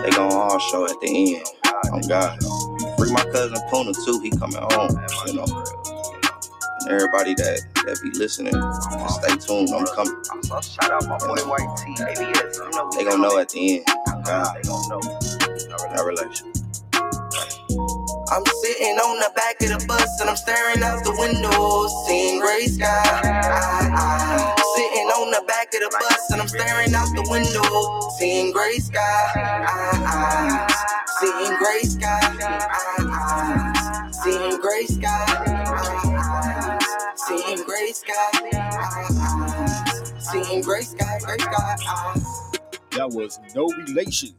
They 0.03 0.11
gonna 0.13 0.35
all 0.35 0.59
show 0.59 0.87
at 0.87 0.99
the 1.03 1.37
end. 1.37 1.47
Oh 1.93 2.01
God. 2.09 2.39
Free 2.97 3.13
my 3.13 3.25
cousin 3.31 3.59
Puna 3.71 3.93
too, 4.07 4.21
he 4.23 4.31
coming 4.31 4.57
home, 4.57 4.91
you 5.27 5.35
know. 5.35 5.65
And 6.81 6.91
everybody 6.91 7.35
that 7.35 7.61
that 7.85 8.01
be 8.03 8.11
listening, 8.19 8.55
just 8.55 9.23
stay 9.23 9.37
tuned. 9.37 9.69
I'm 9.69 9.85
coming. 9.95 10.63
Shout 10.63 10.91
out 10.91 11.07
my 11.07 11.19
boy 11.19 11.43
White 11.47 11.77
T, 11.77 11.93
ABS. 12.03 12.59
They 12.97 13.05
gonna 13.05 13.23
know 13.23 13.39
at 13.39 13.51
the 13.51 13.77
end. 13.77 13.85
Oh 14.09 14.23
God. 14.25 14.57
They 14.57 14.63
gonna 14.63 14.89
know. 14.89 15.95
No 15.95 16.05
relation. 16.05 16.53
I'm 18.33 18.47
sitting 18.63 18.97
on 18.99 19.19
the 19.19 19.33
back 19.35 19.61
of 19.61 19.69
the 19.71 19.87
bus 19.87 20.21
and 20.21 20.31
I'm 20.31 20.37
staring 20.37 20.83
out 20.85 21.03
the 21.03 21.11
window, 21.19 21.89
seeing 22.07 22.41
gray 22.41 22.67
sky. 22.67 22.87
Ah, 22.87 23.91
ah. 23.93 24.55
Sitting 24.77 25.09
on 25.09 25.33
the 25.33 25.43
back 25.49 25.75
of 25.75 25.81
the 25.81 25.91
bus 25.91 26.31
and 26.31 26.41
I'm 26.41 26.47
staring 26.47 26.95
out 26.95 27.09
the 27.17 27.27
window, 27.29 28.11
seeing 28.19 28.53
gray 28.53 28.79
sky. 28.79 29.01
Ah, 29.35 30.07
ah. 30.07 31.07
Seeing 31.19 31.57
gray 31.59 31.83
sky. 31.83 32.21
Ah, 32.41 32.97
ah. 33.01 34.11
Seeing 34.23 34.61
gray 34.61 34.87
sky. 34.87 35.27
Ah, 35.49 36.79
ah. 36.79 37.13
Seeing 37.17 37.65
gray 37.65 37.93
sky. 37.93 38.31
Ah, 38.55 39.09
ah. 39.11 40.17
Seeing 40.21 40.63
gray 40.63 40.83
sky, 40.83 41.19
gray 41.27 41.39
sky. 41.39 41.77
Ah. 41.89 42.50
That 42.93 43.11
was 43.11 43.39
no 43.55 43.67
relations 43.69 44.35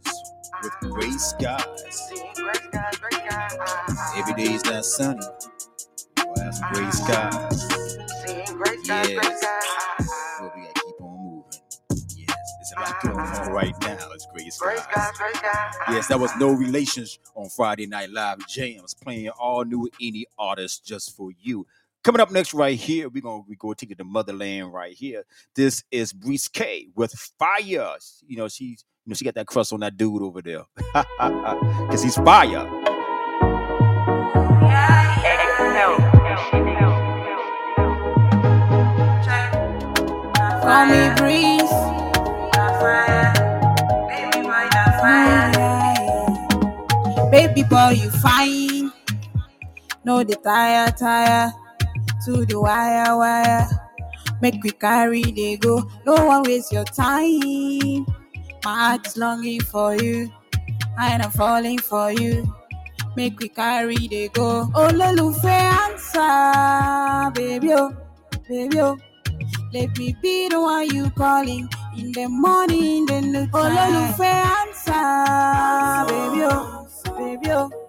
with 0.61 0.73
gray 0.81 1.11
skies. 1.11 2.11
Every 4.15 4.33
day 4.33 4.53
is 4.53 4.63
not 4.65 4.85
sunny. 4.85 5.25
Well, 6.17 6.33
that's 6.35 6.59
gray 6.71 6.91
skies. 6.91 7.67
Yes. 8.85 9.41
But 10.39 10.55
we 10.55 10.61
gotta 10.63 10.81
keep 10.85 11.01
on 11.01 11.17
moving. 11.23 11.61
Yes, 12.17 12.35
there's 12.57 12.73
a 12.75 12.79
lot 12.81 13.01
going 13.01 13.17
on 13.19 13.51
right 13.53 13.75
now. 13.81 14.09
It's 14.13 14.27
gray 14.33 14.49
skies. 14.49 14.83
Yes, 15.89 16.07
that 16.07 16.19
was 16.19 16.31
no 16.39 16.51
relations 16.51 17.19
on 17.35 17.49
Friday 17.49 17.87
Night 17.87 18.09
Live 18.11 18.45
Jams, 18.47 18.93
playing 18.93 19.29
all 19.29 19.63
new 19.65 19.89
indie 20.01 20.23
artists 20.37 20.79
just 20.79 21.15
for 21.15 21.29
you. 21.41 21.65
Coming 22.03 22.19
up 22.19 22.31
next, 22.31 22.55
right 22.55 22.79
here, 22.79 23.09
we're 23.09 23.21
gonna 23.21 23.43
we 23.47 23.55
go 23.55 23.73
take 23.73 23.91
it 23.91 23.99
to 23.99 24.03
motherland 24.03 24.73
right 24.73 24.93
here. 24.93 25.23
This 25.55 25.83
is 25.91 26.11
Breeze 26.13 26.47
K 26.47 26.87
with 26.95 27.11
Fire. 27.37 27.95
You 28.25 28.37
know, 28.37 28.47
she's 28.47 28.83
you 29.05 29.11
know, 29.11 29.13
she 29.13 29.23
got 29.23 29.35
that 29.35 29.45
crush 29.45 29.71
on 29.71 29.81
that 29.81 29.97
dude 29.97 30.23
over 30.23 30.41
there. 30.41 30.63
Cause 30.93 32.01
he's 32.01 32.15
fire. 32.15 32.65
Call 40.63 40.85
me 40.87 41.15
breeze. 41.17 41.71
Baby 47.29 47.63
boy, 47.63 47.89
you 47.91 48.09
fine. 48.09 48.91
No, 50.03 50.23
the 50.23 50.35
tire, 50.43 50.91
tire. 50.91 51.53
To 52.25 52.45
the 52.45 52.59
wire, 52.59 53.17
wire. 53.17 53.67
Make 54.41 54.63
we 54.63 54.71
carry 54.71 55.23
they 55.23 55.57
go. 55.57 55.89
No 56.05 56.25
one 56.25 56.43
waste 56.43 56.71
your 56.71 56.83
time. 56.85 58.05
My 58.63 58.75
heart 58.89 59.07
is 59.07 59.17
longing 59.17 59.61
for 59.61 59.95
you. 59.95 60.31
And 60.99 61.23
I'm 61.23 61.31
falling 61.31 61.79
for 61.79 62.11
you. 62.11 62.53
Make 63.15 63.39
we 63.39 63.49
carry 63.49 64.07
they 64.07 64.27
go. 64.29 64.69
Oh, 64.75 64.89
Lolufe 64.93 65.45
answer, 65.45 67.31
baby, 67.33 67.73
oh, 67.73 67.95
baby, 68.47 68.79
oh. 68.79 68.97
Let 69.73 69.97
me 69.97 70.15
be 70.21 70.49
the 70.49 70.61
one 70.61 70.89
you 70.89 71.09
calling 71.11 71.67
in 71.97 72.11
the 72.11 72.27
morning, 72.27 72.81
in 72.97 73.05
the 73.07 73.21
noon. 73.21 73.49
Ololufe 73.51 74.21
answer, 74.21 74.93
baby, 76.07 76.43
oh, 76.45 76.87
baby, 77.17 77.51
oh. 77.51 77.80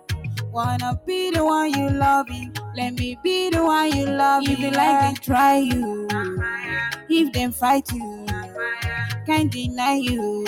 Wanna 0.52 1.00
be 1.06 1.30
the 1.30 1.42
one 1.42 1.72
you 1.72 1.88
love 1.88 2.28
loving 2.28 2.54
Let 2.76 2.92
me 2.92 3.16
be 3.22 3.48
the 3.48 3.64
one 3.64 3.90
you 3.96 4.04
love. 4.04 4.42
If 4.46 4.58
you 4.58 4.70
like, 4.70 5.00
then 5.00 5.14
try 5.14 5.56
you. 5.56 6.06
If 7.08 7.32
them 7.32 7.52
fight 7.52 7.90
you, 7.90 8.26
can't 9.24 9.50
deny 9.50 9.94
you, 9.94 10.44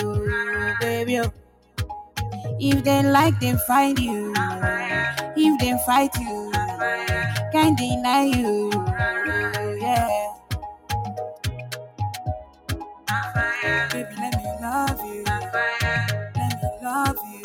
baby. 0.79 1.21
If 2.59 2.83
they 2.83 3.01
like, 3.01 3.39
then 3.39 3.57
find 3.65 3.97
you. 3.97 4.31
If 5.35 5.59
they 5.59 5.75
fight 5.87 6.15
you, 6.19 6.51
can't 7.51 7.75
deny 7.75 8.25
you, 8.25 8.69
yeah. 9.81 10.33
Baby, 13.89 14.15
let 14.19 14.37
me 14.37 14.49
love 14.61 15.01
you. 15.03 15.23
Let 16.35 16.61
me 16.61 16.69
love 16.83 17.17
you. 17.33 17.44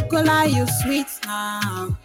Like 0.00 0.52
you 0.54 0.66
sweet 0.82 1.06
now. 1.24 1.96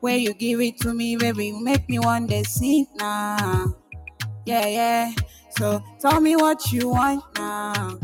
Where 0.00 0.16
you 0.16 0.32
give 0.34 0.60
it 0.60 0.78
to 0.80 0.92
me, 0.94 1.16
baby, 1.16 1.48
you 1.48 1.60
make 1.62 1.88
me 1.88 1.98
want 1.98 2.30
to 2.30 2.44
sing 2.44 2.86
now. 2.96 3.74
Yeah, 4.44 4.66
yeah. 4.66 5.12
So 5.50 5.82
tell 6.00 6.20
me 6.20 6.36
what 6.36 6.72
you 6.72 6.88
want 6.90 7.22
now. 7.36 7.98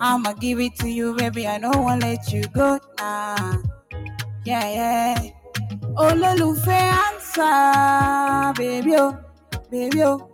I'ma 0.00 0.32
give 0.34 0.60
it 0.60 0.76
to 0.76 0.88
you, 0.88 1.14
baby. 1.16 1.46
I 1.46 1.58
don't 1.58 1.82
wanna 1.82 2.06
let 2.06 2.32
you 2.32 2.42
go 2.54 2.78
now. 2.98 3.62
Yeah, 4.44 4.68
yeah. 4.68 5.18
Olólùfẹ́ 5.96 6.92
answer, 7.06 8.52
baby, 8.56 8.94
oh, 8.96 9.16
baby, 9.70 10.02
oh. 10.02 10.28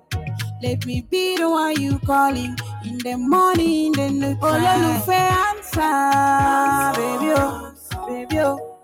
Let 0.62 0.84
me 0.86 1.02
be 1.10 1.36
the 1.36 1.48
one 1.48 1.80
you 1.80 1.98
calling 2.00 2.56
in 2.84 2.98
the 2.98 3.16
morning, 3.16 3.94
in 3.98 4.20
the 4.20 4.34
night. 4.34 4.40
Olólùfẹ́ 4.40 5.30
answer, 5.48 6.92
baby, 6.98 7.32
oh, 7.36 7.67
baby, 8.08 8.40
oh. 8.40 8.74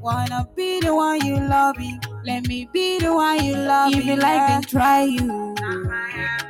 Wanna 0.00 0.48
be 0.56 0.80
the 0.80 0.94
one 0.94 1.24
you 1.26 1.36
loving. 1.36 2.00
Let 2.24 2.46
me 2.46 2.68
be 2.72 2.98
the 2.98 3.12
one 3.12 3.44
you 3.44 3.54
love. 3.54 3.92
If 3.94 4.04
you 4.04 4.16
like, 4.16 4.48
then 4.48 4.62
try 4.62 5.02
you. 5.04 5.54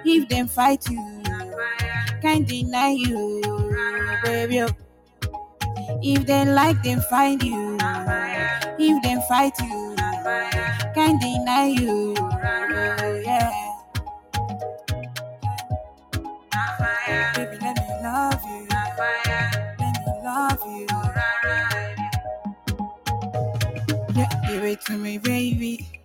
If 0.05 0.29
them 0.29 0.47
fight 0.49 0.89
you, 0.89 1.23
can't 2.23 2.47
deny 2.47 2.91
you, 2.91 3.41
baby. 4.25 4.63
oh. 4.63 4.69
If 6.03 6.27
they 6.27 6.45
like, 6.47 6.83
then 6.83 7.01
find 7.11 7.43
you. 7.43 7.77
If 8.79 9.03
them 9.03 9.21
fight 9.29 9.53
you, 9.61 9.95
can't 10.95 11.21
deny 11.21 11.67
you, 11.67 12.15
to 24.77 24.93
me, 24.93 25.19
baby. 25.19 26.03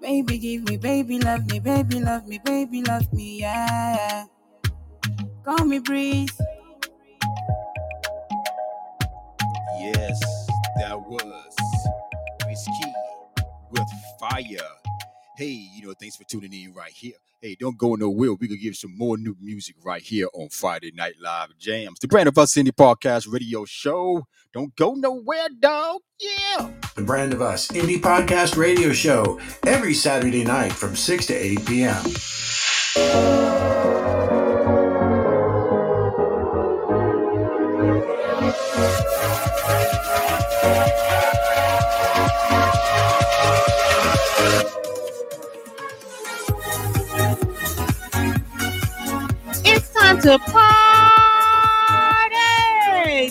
Baby, 0.00 0.38
give 0.38 0.64
me, 0.64 0.76
baby, 0.76 1.18
love 1.18 1.46
me, 1.50 1.58
baby, 1.60 2.00
love 2.00 2.26
me, 2.26 2.38
baby, 2.44 2.82
love 2.82 3.12
me, 3.12 3.40
yeah. 3.40 4.24
Call 5.44 5.64
me 5.64 5.78
breeze. 5.78 6.36
Yes, 9.78 10.20
that 10.78 11.00
was 11.00 11.54
Whiskey 12.46 12.92
with 13.70 13.88
Fire. 14.20 14.68
Hey, 15.36 15.68
you 15.74 15.86
know, 15.86 15.94
thanks 15.98 16.16
for 16.16 16.24
tuning 16.24 16.52
in 16.52 16.72
right 16.74 16.92
here. 16.92 17.14
Hey, 17.44 17.56
don't 17.60 17.76
go 17.76 17.94
nowhere. 17.94 18.32
We 18.32 18.48
could 18.48 18.62
give 18.62 18.74
some 18.74 18.96
more 18.96 19.18
new 19.18 19.36
music 19.38 19.76
right 19.84 20.00
here 20.00 20.28
on 20.32 20.48
Friday 20.48 20.92
Night 20.94 21.16
Live 21.20 21.50
Jams. 21.58 21.98
The 21.98 22.08
Brand 22.08 22.26
of 22.26 22.38
Us 22.38 22.54
Indie 22.54 22.72
Podcast 22.72 23.30
Radio 23.30 23.66
Show. 23.66 24.26
Don't 24.54 24.74
go 24.76 24.94
nowhere, 24.94 25.48
dog. 25.60 26.00
Yeah. 26.18 26.70
The 26.94 27.02
Brand 27.02 27.34
of 27.34 27.42
Us 27.42 27.68
Indie 27.68 28.00
Podcast 28.00 28.56
Radio 28.56 28.94
Show 28.94 29.38
every 29.66 29.92
Saturday 29.92 30.42
night 30.42 30.72
from 30.72 30.96
6 30.96 31.26
to 31.26 31.34
8 31.34 31.66
p.m. 31.66 32.02
time 50.04 50.20
to 50.20 50.38
party! 50.38 50.60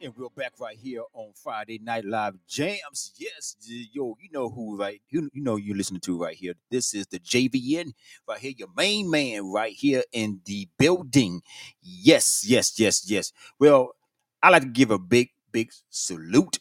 And 0.00 0.16
we're 0.16 0.28
back 0.36 0.52
right 0.60 0.76
here 0.76 1.02
on 1.12 1.32
Friday 1.42 1.80
Night 1.82 2.04
Live 2.04 2.36
Jams. 2.46 3.10
Yes, 3.16 3.56
yo, 3.66 4.16
you 4.20 4.28
know 4.32 4.48
who 4.48 4.78
right 4.78 5.02
you, 5.10 5.28
you 5.32 5.42
know 5.42 5.56
you're 5.56 5.76
listening 5.76 6.00
to 6.02 6.16
right 6.16 6.36
here. 6.36 6.54
This 6.70 6.94
is 6.94 7.08
the 7.08 7.18
JVN 7.18 7.94
right 8.28 8.38
here, 8.38 8.52
your 8.56 8.68
main 8.76 9.10
man 9.10 9.50
right 9.50 9.72
here 9.72 10.04
in 10.12 10.40
the 10.44 10.68
building. 10.78 11.42
Yes, 11.82 12.44
yes, 12.46 12.78
yes, 12.78 13.10
yes. 13.10 13.32
Well, 13.58 13.90
I 14.40 14.50
like 14.50 14.62
to 14.62 14.68
give 14.68 14.92
a 14.92 15.00
big, 15.00 15.30
big 15.50 15.72
salute 15.88 16.60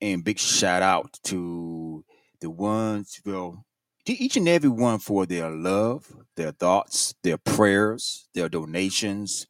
and 0.00 0.24
big 0.24 0.38
shout 0.38 0.82
out 0.82 1.18
to 1.24 2.04
the 2.40 2.50
ones, 2.50 3.20
well, 3.24 3.64
to 4.06 4.12
each 4.12 4.36
and 4.36 4.48
every 4.48 4.70
one 4.70 4.98
for 4.98 5.26
their 5.26 5.50
love, 5.50 6.06
their 6.36 6.52
thoughts, 6.52 7.14
their 7.22 7.38
prayers, 7.38 8.28
their 8.34 8.48
donations. 8.48 9.46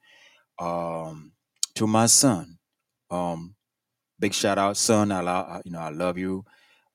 Um, 0.59 1.33
to 1.75 1.87
my 1.87 2.07
son, 2.07 2.59
um, 3.11 3.55
big 4.19 4.33
shout 4.33 4.57
out, 4.57 4.79
son. 4.79 5.13
I 5.13 5.21
love, 5.21 5.63
you 5.67 5.73
know, 5.73 5.81
I 5.81 5.91
love 5.91 6.17
you, 6.17 6.45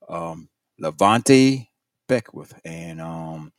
um, 0.09 0.49
Levante 0.79 1.69
Beckwith, 2.07 2.59
and 2.65 2.99
um, 2.99 3.53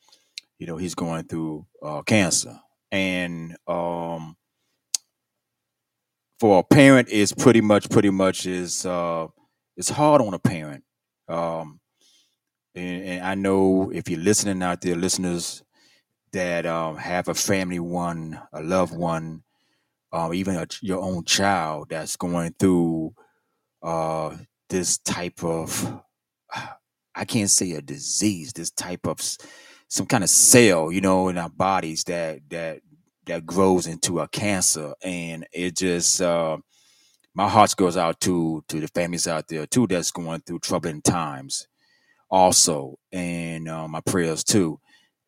you 0.58 0.66
know, 0.66 0.76
he's 0.76 0.96
going 0.96 1.24
through 1.24 1.66
uh, 1.80 2.02
cancer, 2.02 2.58
and 2.90 3.56
um, 3.68 4.36
for 6.40 6.58
a 6.58 6.64
parent, 6.64 7.08
is 7.08 7.32
pretty 7.32 7.60
much, 7.60 7.88
pretty 7.88 8.10
much 8.10 8.46
is 8.46 8.84
uh, 8.84 9.28
it's 9.76 9.88
hard 9.88 10.22
on 10.22 10.34
a 10.34 10.38
parent. 10.38 10.84
Um, 11.28 11.80
and, 12.74 13.04
and 13.04 13.24
I 13.24 13.34
know 13.34 13.90
if 13.92 14.08
you're 14.08 14.20
listening 14.20 14.62
out 14.62 14.80
there, 14.80 14.96
listeners 14.96 15.62
that 16.32 16.66
um, 16.66 16.96
have 16.96 17.28
a 17.28 17.34
family 17.34 17.78
one, 17.78 18.40
a 18.52 18.62
loved 18.62 18.96
one, 18.96 19.42
um, 20.12 20.34
even 20.34 20.56
a, 20.56 20.66
your 20.80 21.02
own 21.02 21.24
child 21.24 21.88
that's 21.90 22.16
going 22.16 22.54
through 22.58 23.14
uh, 23.82 24.36
this 24.68 24.98
type 24.98 25.42
of, 25.44 26.02
I 27.14 27.26
can't 27.26 27.50
say 27.50 27.72
a 27.72 27.82
disease, 27.82 28.52
this 28.52 28.70
type 28.70 29.06
of 29.06 29.20
some 29.88 30.06
kind 30.06 30.24
of 30.24 30.30
cell, 30.30 30.90
you 30.90 31.02
know, 31.02 31.28
in 31.28 31.36
our 31.36 31.50
bodies 31.50 32.04
that 32.04 32.40
that 32.48 32.80
that 33.26 33.44
grows 33.44 33.86
into 33.86 34.20
a 34.20 34.28
cancer, 34.28 34.94
and 35.04 35.46
it 35.52 35.76
just 35.76 36.22
uh, 36.22 36.56
my 37.34 37.48
heart 37.48 37.74
goes 37.76 37.96
out 37.96 38.20
to 38.20 38.62
to 38.68 38.80
the 38.80 38.88
families 38.88 39.26
out 39.28 39.48
there 39.48 39.66
too 39.66 39.86
that's 39.86 40.10
going 40.10 40.40
through 40.40 40.58
troubling 40.60 41.02
times 41.02 41.66
also 42.30 42.98
and 43.12 43.68
uh, 43.68 43.88
my 43.88 44.00
prayers 44.00 44.44
too. 44.44 44.80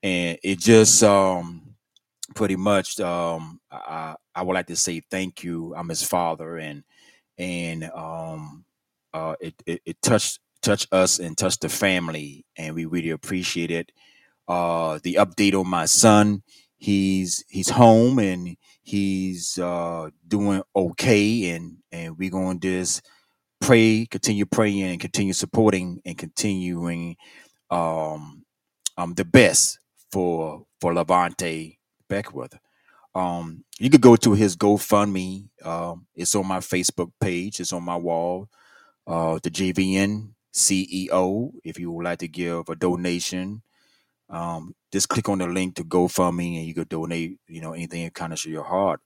And 0.03 0.39
it 0.43 0.59
just 0.61 1.03
um 1.03 1.75
pretty 2.35 2.57
much 2.57 3.01
um 3.01 3.61
I, 3.71 4.17
I 4.35 4.43
would 4.43 4.55
like 4.55 4.67
to 4.69 4.77
say 4.77 5.03
thank 5.11 5.45
you. 5.45 5.75
I'm 5.77 5.89
his 5.89 6.03
father 6.03 6.57
and 6.59 6.85
and 7.39 7.85
um 7.95 8.65
uh 9.15 9.37
it 9.41 9.55
it, 9.67 9.83
it 9.87 10.03
touched 10.03 10.41
touched 10.63 10.93
us 10.93 11.19
and 11.21 11.39
touched 11.39 11.63
the 11.63 11.69
family 11.69 12.47
and 12.57 12.75
we 12.75 12.85
really 12.87 13.11
appreciate 13.11 13.71
it. 13.71 13.93
Uh 14.49 14.99
the 15.03 15.15
update 15.15 15.55
on 15.59 15.69
my 15.69 15.87
son 15.87 16.43
he's 16.77 17.45
he's 17.49 17.71
home 17.71 18.19
and 18.19 18.57
he's 18.85 19.59
uh 19.59 20.11
doing 20.29 20.63
okay 20.77 21.51
and 21.51 21.79
and 21.93 22.19
we're 22.19 22.31
going 22.31 22.61
to 22.61 22.81
just 22.81 23.03
pray 23.61 24.07
continue 24.11 24.47
praying 24.47 24.83
and 24.83 25.01
continue 25.01 25.33
supporting 25.33 26.01
and 26.05 26.19
continuing 26.19 27.17
um 27.71 28.45
um 28.99 29.15
the 29.15 29.25
best 29.25 29.79
for 30.13 30.67
for 30.81 30.95
Levante 30.95 31.79
Beckworth 32.09 32.59
um 33.15 33.65
you 33.79 33.91
could 33.91 34.03
go 34.03 34.17
to 34.17 34.35
his 34.35 34.57
GoFundMe 34.57 35.49
um 35.65 36.07
it's 36.15 36.35
on 36.35 36.47
my 36.47 36.59
Facebook 36.59 37.13
page 37.21 37.61
it's 37.61 37.73
on 37.73 37.85
my 37.85 37.97
wall 37.97 38.49
uh 39.07 39.39
the 39.43 39.51
JVN 39.51 40.31
CEO 40.55 41.53
if 41.65 41.79
you 41.79 41.91
would 41.93 42.05
like 42.05 42.19
to 42.21 42.29
give 42.29 42.69
a 42.69 42.77
donation 42.77 43.63
um, 44.35 44.75
just 44.93 45.09
click 45.11 45.29
on 45.29 45.39
the 45.39 45.47
link 45.49 45.77
to 45.77 45.85
GoFundMe 45.85 46.59
and 46.59 46.67
you 46.67 46.75
could 46.75 46.89
donate, 46.91 47.39
you 47.49 47.63
know, 47.63 47.75
anything 47.75 48.11
kind 48.11 48.33
of 48.33 48.45
your 48.47 48.65
heart. 48.65 49.01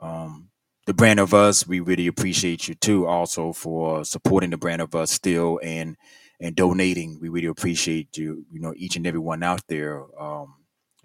Um, 0.00 0.50
the 0.86 0.94
brand 0.94 1.20
of 1.20 1.32
us, 1.32 1.66
we 1.66 1.80
really 1.80 2.06
appreciate 2.06 2.68
you 2.68 2.74
too, 2.74 3.06
also 3.06 3.52
for 3.52 4.04
supporting 4.04 4.50
the 4.50 4.56
brand 4.56 4.82
of 4.82 4.94
us 4.94 5.10
still 5.12 5.60
and 5.62 5.96
and 6.40 6.56
donating. 6.56 7.18
We 7.20 7.28
really 7.28 7.46
appreciate 7.46 8.16
you, 8.16 8.44
you 8.50 8.60
know, 8.60 8.74
each 8.76 8.96
and 8.96 9.06
every 9.06 9.20
one 9.20 9.42
out 9.42 9.62
there. 9.68 10.02
Um, 10.20 10.54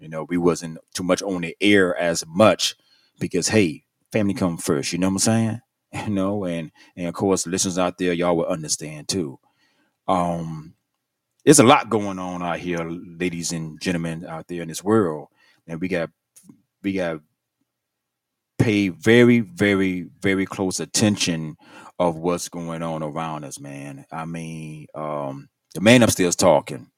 You 0.00 0.08
know, 0.08 0.24
we 0.28 0.36
wasn't 0.36 0.78
too 0.94 1.02
much 1.04 1.22
on 1.22 1.42
the 1.42 1.56
air 1.60 1.96
as 1.96 2.24
much 2.26 2.74
because 3.20 3.48
hey, 3.48 3.84
family 4.12 4.34
come 4.34 4.56
first. 4.58 4.92
You 4.92 4.98
know 4.98 5.08
what 5.08 5.14
I'm 5.14 5.18
saying? 5.18 5.60
You 6.06 6.10
know, 6.10 6.44
and 6.44 6.70
and 6.96 7.06
of 7.08 7.14
course, 7.14 7.46
listeners 7.46 7.78
out 7.78 7.96
there, 7.98 8.12
y'all 8.12 8.36
will 8.36 8.44
understand 8.46 9.08
too. 9.08 9.38
Um, 10.08 10.74
there's 11.48 11.60
a 11.60 11.64
lot 11.64 11.88
going 11.88 12.18
on 12.18 12.42
out 12.42 12.58
here, 12.58 12.86
ladies 12.86 13.52
and 13.52 13.80
gentlemen, 13.80 14.26
out 14.26 14.46
there 14.48 14.60
in 14.60 14.68
this 14.68 14.84
world, 14.84 15.28
and 15.66 15.80
we 15.80 15.88
got 15.88 16.10
we 16.82 16.92
got 16.92 17.20
pay 18.58 18.90
very, 18.90 19.40
very, 19.40 20.10
very 20.20 20.44
close 20.44 20.78
attention 20.78 21.56
of 21.98 22.16
what's 22.16 22.50
going 22.50 22.82
on 22.82 23.02
around 23.02 23.44
us, 23.44 23.58
man. 23.58 24.04
I 24.12 24.26
mean, 24.26 24.88
um, 24.94 25.48
the 25.74 25.80
man 25.80 26.02
upstairs 26.02 26.36
talking, 26.36 26.90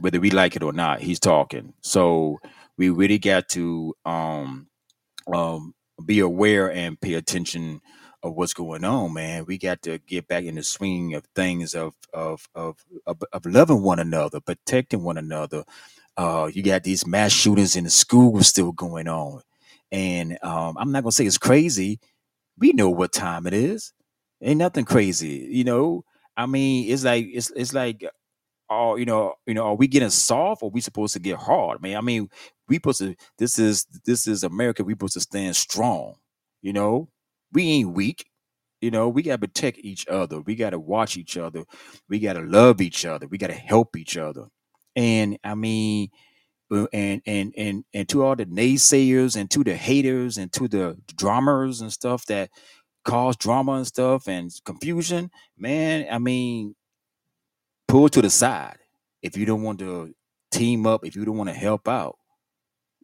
whether 0.00 0.18
we 0.18 0.32
like 0.32 0.56
it 0.56 0.64
or 0.64 0.72
not, 0.72 1.00
he's 1.00 1.20
talking. 1.20 1.72
So 1.80 2.40
we 2.76 2.90
really 2.90 3.20
got 3.20 3.48
to 3.50 3.94
um, 4.04 4.66
um, 5.32 5.74
be 6.04 6.18
aware 6.18 6.72
and 6.72 7.00
pay 7.00 7.14
attention 7.14 7.82
of 8.22 8.34
what's 8.34 8.54
going 8.54 8.84
on, 8.84 9.14
man. 9.14 9.44
We 9.46 9.58
got 9.58 9.82
to 9.82 9.98
get 9.98 10.28
back 10.28 10.44
in 10.44 10.56
the 10.56 10.62
swing 10.62 11.14
of 11.14 11.24
things 11.34 11.74
of 11.74 11.94
of 12.12 12.48
of 12.54 12.84
of, 13.06 13.22
of 13.32 13.46
loving 13.46 13.82
one 13.82 13.98
another, 13.98 14.40
protecting 14.40 15.02
one 15.02 15.18
another. 15.18 15.64
Uh, 16.16 16.50
you 16.52 16.62
got 16.62 16.84
these 16.84 17.06
mass 17.06 17.32
shootings 17.32 17.76
in 17.76 17.84
the 17.84 17.90
schools 17.90 18.48
still 18.48 18.72
going 18.72 19.08
on, 19.08 19.42
and 19.92 20.38
um, 20.42 20.76
I'm 20.78 20.92
not 20.92 21.02
gonna 21.04 21.12
say 21.12 21.26
it's 21.26 21.38
crazy. 21.38 22.00
We 22.58 22.72
know 22.72 22.90
what 22.90 23.12
time 23.12 23.46
it 23.46 23.54
is. 23.54 23.92
Ain't 24.42 24.58
nothing 24.58 24.84
crazy, 24.84 25.48
you 25.50 25.64
know. 25.64 26.04
I 26.36 26.46
mean, 26.46 26.90
it's 26.92 27.04
like 27.04 27.26
it's 27.32 27.50
it's 27.52 27.74
like 27.74 28.04
oh, 28.70 28.96
you 28.96 29.04
know, 29.04 29.34
you 29.46 29.54
know, 29.54 29.64
are 29.66 29.74
we 29.74 29.88
getting 29.88 30.10
soft 30.10 30.62
or 30.62 30.70
we 30.70 30.80
supposed 30.80 31.14
to 31.14 31.20
get 31.20 31.38
hard, 31.38 31.82
man? 31.82 31.96
I 31.96 32.00
mean, 32.00 32.28
we 32.68 32.76
supposed 32.76 33.00
to 33.00 33.16
this 33.38 33.58
is 33.58 33.86
this 34.04 34.26
is 34.26 34.44
America, 34.44 34.84
we 34.84 34.92
supposed 34.94 35.14
to 35.14 35.20
stand 35.20 35.56
strong, 35.56 36.14
you 36.62 36.72
know. 36.72 37.08
We 37.52 37.64
ain't 37.68 37.92
weak, 37.94 38.26
you 38.80 38.90
know, 38.90 39.08
we 39.08 39.22
gotta 39.22 39.38
protect 39.38 39.78
each 39.80 40.06
other, 40.08 40.40
we 40.40 40.54
gotta 40.56 40.78
watch 40.78 41.16
each 41.16 41.36
other, 41.36 41.64
we 42.08 42.18
gotta 42.20 42.40
love 42.40 42.80
each 42.80 43.04
other, 43.06 43.26
we 43.28 43.38
gotta 43.38 43.54
help 43.54 43.96
each 43.96 44.16
other. 44.16 44.46
And 44.96 45.38
I 45.44 45.54
mean, 45.54 46.10
uh, 46.72 46.86
and 46.92 47.22
and 47.26 47.54
and 47.56 47.84
and 47.94 48.08
to 48.10 48.24
all 48.24 48.36
the 48.36 48.46
naysayers 48.46 49.36
and 49.36 49.50
to 49.50 49.64
the 49.64 49.76
haters 49.76 50.38
and 50.38 50.52
to 50.54 50.68
the 50.68 50.98
dramas 51.16 51.80
and 51.80 51.92
stuff 51.92 52.26
that 52.26 52.50
cause 53.04 53.36
drama 53.36 53.72
and 53.74 53.86
stuff 53.86 54.28
and 54.28 54.50
confusion, 54.64 55.30
man, 55.58 56.06
I 56.10 56.18
mean, 56.18 56.74
pull 57.88 58.08
to 58.08 58.22
the 58.22 58.30
side 58.30 58.76
if 59.22 59.36
you 59.36 59.44
don't 59.46 59.62
want 59.62 59.78
to 59.80 60.14
team 60.50 60.86
up, 60.86 61.04
if 61.04 61.16
you 61.16 61.24
don't 61.24 61.36
want 61.36 61.48
to 61.50 61.54
help 61.54 61.88
out. 61.88 62.16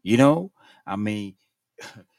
You 0.02 0.16
know, 0.18 0.52
I 0.86 0.96
mean, 0.96 1.36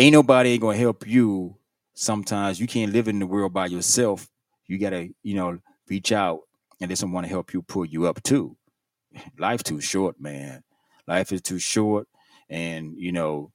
ain't 0.00 0.14
nobody 0.14 0.56
gonna 0.56 0.78
help 0.78 1.06
you. 1.06 1.54
Sometimes 1.92 2.58
you 2.58 2.66
can't 2.66 2.92
live 2.92 3.06
in 3.08 3.18
the 3.18 3.26
world 3.26 3.52
by 3.52 3.66
yourself. 3.66 4.28
You 4.66 4.78
gotta, 4.78 5.10
you 5.22 5.34
know, 5.34 5.58
reach 5.88 6.10
out 6.10 6.40
and 6.80 6.88
let 6.88 6.96
someone 6.98 7.24
to 7.24 7.28
help 7.28 7.52
you 7.52 7.60
pull 7.62 7.84
you 7.84 8.06
up 8.06 8.22
too. 8.22 8.56
Life 9.38 9.62
too 9.62 9.80
short, 9.80 10.18
man. 10.18 10.62
Life 11.06 11.32
is 11.32 11.42
too 11.42 11.58
short, 11.58 12.08
and 12.48 12.94
you 12.96 13.12
know, 13.12 13.52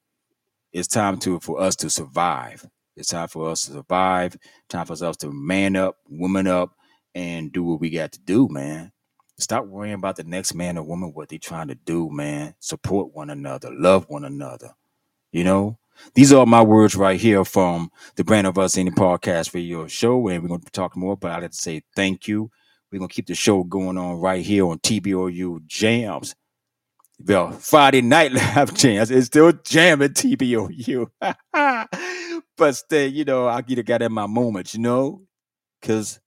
it's 0.71 0.87
time 0.87 1.17
to 1.19 1.39
for 1.39 1.59
us 1.59 1.75
to 1.77 1.89
survive. 1.89 2.67
It's 2.95 3.09
time 3.09 3.27
for 3.27 3.49
us 3.49 3.65
to 3.65 3.73
survive. 3.73 4.37
Time 4.69 4.85
for 4.85 4.93
us 4.93 5.17
to 5.17 5.31
man 5.31 5.75
up, 5.75 5.97
woman 6.07 6.47
up, 6.47 6.75
and 7.15 7.51
do 7.51 7.63
what 7.63 7.81
we 7.81 7.89
got 7.89 8.11
to 8.11 8.19
do, 8.19 8.47
man. 8.49 8.91
Stop 9.37 9.65
worrying 9.65 9.95
about 9.95 10.15
the 10.15 10.23
next 10.23 10.53
man 10.53 10.77
or 10.77 10.83
woman, 10.83 11.11
what 11.13 11.27
they 11.27 11.37
trying 11.37 11.67
to 11.69 11.75
do, 11.75 12.09
man. 12.09 12.53
Support 12.59 13.13
one 13.13 13.31
another, 13.31 13.69
love 13.73 14.07
one 14.09 14.23
another. 14.25 14.69
You 15.31 15.43
know, 15.43 15.77
these 16.13 16.33
are 16.33 16.45
my 16.45 16.61
words 16.61 16.95
right 16.95 17.19
here 17.19 17.45
from 17.45 17.91
the 18.15 18.23
Brand 18.23 18.47
of 18.47 18.57
Us 18.57 18.75
Indie 18.75 18.89
Podcast 18.89 19.53
Radio 19.53 19.87
Show, 19.87 20.27
and 20.27 20.41
we're 20.41 20.49
going 20.49 20.61
to 20.61 20.71
talk 20.71 20.95
more. 20.95 21.17
But 21.17 21.31
I'd 21.31 21.41
like 21.43 21.51
to 21.51 21.57
say 21.57 21.81
thank 21.95 22.27
you. 22.27 22.51
We're 22.91 22.99
going 22.99 23.09
to 23.09 23.15
keep 23.15 23.27
the 23.27 23.35
show 23.35 23.63
going 23.63 23.97
on 23.97 24.19
right 24.19 24.45
here 24.45 24.65
on 24.67 24.79
TBOU 24.79 25.65
Jams. 25.65 26.35
Well, 27.19 27.51
Friday 27.51 28.01
night 28.01 28.33
live 28.33 28.73
jams. 28.77 29.09
It's 29.09 29.27
still 29.27 29.53
jamming 29.63 30.09
TBOU. 30.09 31.07
but 32.57 32.75
stay, 32.75 33.07
you 33.07 33.25
know, 33.25 33.47
I 33.47 33.61
get 33.61 33.85
got 33.85 34.01
in 34.01 34.11
my 34.11 34.27
moments, 34.27 34.73
you 34.73 34.81
know, 34.81 35.21
because 35.79 36.19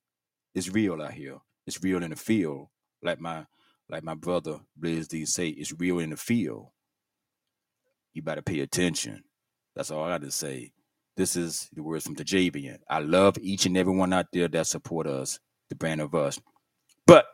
it's 0.54 0.70
real 0.70 1.00
out 1.02 1.12
here. 1.12 1.38
It's 1.66 1.82
real 1.82 2.02
in 2.02 2.10
the 2.10 2.16
field. 2.16 2.68
Like 3.02 3.20
my 3.20 3.46
like 3.88 4.02
my 4.02 4.14
brother 4.14 4.60
Blaze 4.76 5.08
D 5.08 5.24
say, 5.26 5.48
it's 5.48 5.72
real 5.78 5.98
in 5.98 6.10
the 6.10 6.16
field. 6.16 6.68
You 8.12 8.22
better 8.22 8.42
pay 8.42 8.60
attention. 8.60 9.24
That's 9.78 9.92
all 9.92 10.02
I 10.02 10.08
got 10.08 10.22
to 10.22 10.32
say. 10.32 10.72
This 11.16 11.36
is 11.36 11.68
the 11.72 11.84
words 11.84 12.04
from 12.04 12.14
the 12.14 12.24
Javian. 12.24 12.78
I 12.90 12.98
love 12.98 13.38
each 13.40 13.64
and 13.64 13.76
every 13.76 13.94
one 13.94 14.12
out 14.12 14.26
there 14.32 14.48
that 14.48 14.66
support 14.66 15.06
us, 15.06 15.38
the 15.68 15.76
brand 15.76 16.00
of 16.00 16.16
us. 16.16 16.40
But 17.06 17.26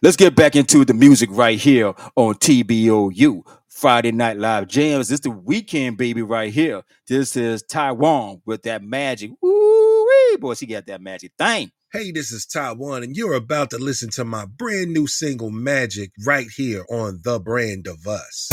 let's 0.00 0.16
get 0.16 0.36
back 0.36 0.54
into 0.54 0.84
the 0.84 0.94
music 0.94 1.28
right 1.32 1.58
here 1.58 1.92
on 2.14 2.34
TBOU. 2.34 3.42
Friday 3.68 4.12
Night 4.12 4.36
Live 4.36 4.68
Jams. 4.68 5.08
This 5.08 5.16
is 5.16 5.22
the 5.22 5.30
weekend, 5.30 5.96
baby, 5.96 6.22
right 6.22 6.52
here. 6.52 6.82
This 7.08 7.34
is 7.34 7.64
Taiwan 7.64 8.42
with 8.46 8.62
that 8.62 8.84
magic. 8.84 9.32
Woo-wee. 9.40 10.36
Boy, 10.36 10.54
she 10.54 10.66
got 10.66 10.86
that 10.86 11.00
magic 11.00 11.32
thing. 11.36 11.72
Hey, 11.92 12.12
this 12.12 12.30
is 12.30 12.46
Taiwan, 12.46 13.02
and 13.02 13.16
you're 13.16 13.34
about 13.34 13.70
to 13.70 13.78
listen 13.78 14.08
to 14.10 14.24
my 14.24 14.46
brand 14.46 14.92
new 14.92 15.08
single 15.08 15.50
Magic 15.50 16.12
right 16.24 16.46
here 16.56 16.84
on 16.90 17.22
The 17.24 17.40
Brand 17.40 17.88
of 17.88 18.06
Us. 18.06 18.50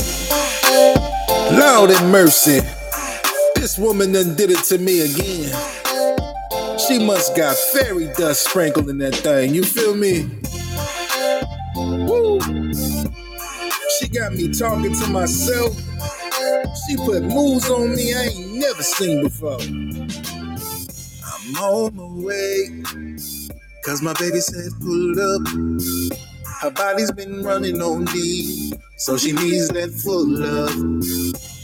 Lord 1.51 1.91
and 1.91 2.11
mercy, 2.11 2.61
this 3.59 3.77
woman 3.77 4.13
done 4.13 4.35
did 4.35 4.49
it 4.51 4.63
to 4.63 4.77
me 4.77 5.01
again. 5.01 5.51
She 6.79 7.05
must 7.05 7.35
got 7.35 7.57
fairy 7.57 8.07
dust 8.15 8.45
sprinkled 8.45 8.89
in 8.89 8.99
that 8.99 9.15
thing, 9.15 9.53
you 9.53 9.63
feel 9.63 9.95
me? 9.95 10.29
Woo. 11.75 12.39
She 13.97 14.07
got 14.07 14.31
me 14.31 14.53
talking 14.53 14.93
to 14.93 15.07
myself. 15.07 15.75
She 16.87 16.95
put 16.95 17.21
moves 17.23 17.69
on 17.69 17.95
me 17.95 18.13
I 18.13 18.27
ain't 18.27 18.55
never 18.55 18.81
seen 18.81 19.23
before. 19.23 19.59
I'm 19.59 21.55
on 21.57 21.95
my 21.95 22.25
way. 22.25 22.83
Cause 23.83 24.01
my 24.01 24.13
baby 24.13 24.39
said 24.39 24.71
pull 24.79 25.19
up. 25.19 25.41
Her 26.61 26.71
body's 26.71 27.11
been 27.11 27.43
running 27.43 27.81
on 27.81 28.05
D, 28.05 28.71
so 28.99 29.17
she 29.17 29.31
needs 29.31 29.69
that 29.69 29.91
full 29.91 30.27
love. 30.27 30.75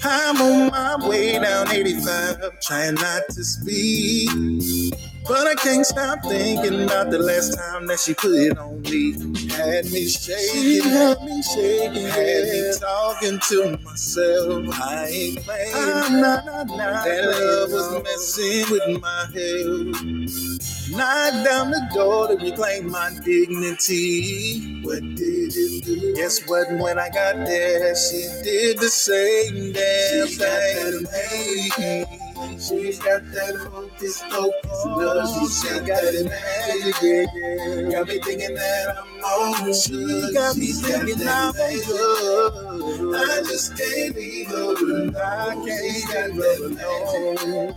I'm 0.03 0.41
on 0.41 0.71
my 0.71 1.07
way 1.09 1.37
down 1.39 1.69
85, 1.69 2.59
trying 2.61 2.95
not 2.95 3.23
to 3.31 3.43
speak. 3.43 4.29
But 5.27 5.47
I 5.47 5.55
can't 5.55 5.85
stop 5.85 6.19
thinking 6.23 6.83
about 6.83 7.09
the 7.09 7.17
last 7.17 7.57
time 7.57 7.87
that 7.87 7.99
she 7.99 8.13
put 8.13 8.33
it 8.33 8.57
on 8.59 8.81
me. 8.83 9.13
Had 9.49 9.85
me 9.91 10.07
shaking, 10.07 10.87
had 10.87 11.23
me 11.23 11.41
shaking, 11.41 12.05
had 12.05 12.43
me 12.43 12.71
talking 12.79 13.39
to 13.49 13.77
myself. 13.83 14.69
I 14.79 15.07
ain't 15.07 15.39
playing. 15.43 15.73
I'm 15.73 16.21
not, 16.21 16.45
not, 16.45 16.67
not 16.67 17.05
that 17.05 17.25
love 17.25 17.71
was 17.71 18.03
messing 18.03 18.71
with 18.71 19.01
my 19.01 19.25
head. 19.33 20.65
Knocked 20.91 21.43
down 21.43 21.71
the 21.71 21.89
door 21.95 22.27
to 22.27 22.35
reclaim 22.35 22.91
my 22.91 23.09
dignity. 23.25 24.79
What 24.83 25.01
did 25.15 25.53
it 25.55 25.83
do? 25.83 26.13
Guess 26.13 26.47
what? 26.47 26.71
When 26.73 26.99
I 26.99 27.09
got 27.09 27.24
there, 27.33 27.95
she 27.95 28.27
did 28.43 28.77
the 28.77 28.89
same 28.89 29.73
damn 29.73 30.27
thing. 31.05 32.05
She's 32.59 32.99
got 32.99 33.21
that 33.31 33.55
hocus 33.71 34.21
pocus 34.29 34.85
love. 34.85 35.51
She 35.51 35.69
got 35.79 35.87
that 35.87 36.25
magic, 36.25 36.95
yeah. 37.01 37.91
Got 37.91 38.07
me 38.07 38.19
thinking 38.19 38.55
that 38.55 38.97
I'm 38.97 39.23
on. 39.23 39.73
She 39.73 40.33
got 40.33 40.55
me 40.57 40.71
thinking 40.71 41.27
I'm 41.27 41.53
on. 41.55 43.15
I 43.15 43.41
just 43.47 43.77
can't 43.77 44.15
leave 44.15 44.47
her 44.47 44.73
alone. 44.73 45.15
I 45.15 45.55
can't 45.55 46.35
leave 46.35 46.43
her 46.43 46.55
alone. 46.65 47.75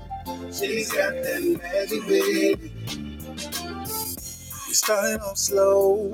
She's 0.52 0.92
got 0.92 1.12
that 1.12 1.60
magic, 1.62 2.06
baby. 2.08 2.72
We 4.68 4.74
started 4.74 5.20
off 5.22 5.38
slow. 5.38 6.10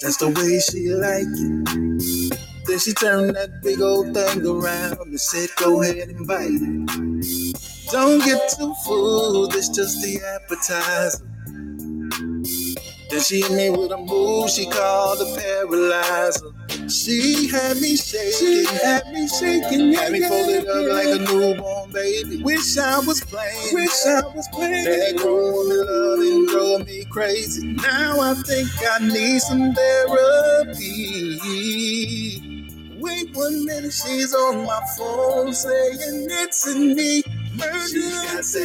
That's 0.00 0.16
the 0.16 0.28
way 0.30 0.60
she 0.60 0.88
like 0.94 1.26
it. 1.26 2.66
Then 2.66 2.78
she 2.78 2.92
turned 2.94 3.36
that 3.36 3.62
big 3.62 3.80
old 3.82 4.14
thing 4.14 4.46
around 4.46 4.98
and 5.00 5.20
said, 5.20 5.50
Go 5.56 5.82
ahead 5.82 6.08
and 6.08 6.26
bite 6.26 6.48
it. 6.52 7.90
Don't 7.92 8.24
get 8.24 8.50
too 8.56 8.74
fooled, 8.86 9.54
it's 9.54 9.68
just 9.68 10.00
the 10.02 10.20
appetizer. 10.36 11.26
Then 13.10 13.20
she 13.20 13.42
hit 13.42 13.52
me 13.52 13.70
with 13.70 13.92
a 13.92 13.98
move 13.98 14.50
she 14.50 14.66
called 14.70 15.20
a 15.20 15.40
paralyzer. 15.40 16.52
She 16.90 17.48
had 17.48 17.76
me 17.78 17.96
shaking, 17.96 18.66
had 18.66 19.12
me 19.12 19.28
shaking, 19.28 19.92
had 19.92 20.12
me 20.12 20.20
folded 20.20 20.68
up 20.68 20.86
like 20.92 21.06
a 21.06 21.18
newborn 21.32 21.90
baby. 21.92 22.42
Wish 22.42 22.78
I 22.78 22.98
was 23.00 23.20
playing, 23.24 23.74
wish 23.74 24.06
I 24.06 24.22
was 24.34 24.48
playing. 24.52 24.84
That 24.84 25.16
grown 25.16 25.52
woman 25.52 25.86
loving 25.88 26.46
drove 26.46 26.86
me 26.86 27.04
crazy. 27.06 27.74
Now 27.74 28.20
I 28.20 28.34
think 28.34 28.68
I 28.88 28.98
need 29.06 29.40
some 29.40 29.72
therapy. 29.74 31.38
Wait 32.98 33.34
one 33.34 33.64
minute, 33.66 33.92
she's 33.92 34.34
on 34.34 34.66
my 34.66 34.80
phone 34.98 35.52
saying 35.54 36.28
it's 36.30 36.66
in 36.68 36.94
me. 36.94 37.22
Emergency. 37.54 38.60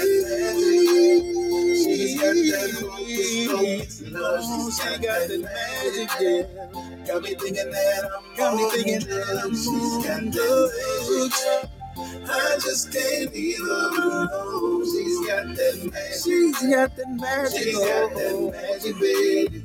She's 1.76 2.22
got 2.22 2.36
that 2.36 2.72
hocus 2.82 3.48
pocus 3.48 4.02
love. 4.02 4.05
Oh, 4.18 4.66
She's 4.66 4.78
she 4.78 4.84
got 4.84 5.02
that 5.02 5.28
the 5.28 5.38
magic, 5.40 6.10
yeah. 6.22 7.06
Got 7.06 7.24
me 7.24 7.36
thinking 7.36 7.72
that 7.72 8.04
I'm 8.06 8.38
Got 8.38 8.56
me 8.56 8.70
thinking 8.72 9.08
that 9.10 9.42
I'm. 9.44 9.52
She's 9.52 9.96
got 10.06 10.22
that 10.32 11.52
magic. 11.52 11.70
I 11.98 12.56
just 12.56 12.92
can't 12.92 13.34
leave 13.34 13.58
her 13.60 14.28
alone. 14.28 14.86
She's 14.86 15.28
got 15.28 15.46
that 15.56 15.92
magic. 15.92 16.24
She's 16.24 16.62
got 16.62 16.96
the 16.96 17.08
magic. 17.08 17.64
She's 17.64 17.76
oh. 17.78 17.86
got 17.86 18.16
that 18.16 18.34
oh. 18.34 18.52
magic, 18.52 19.00
baby. 19.00 19.64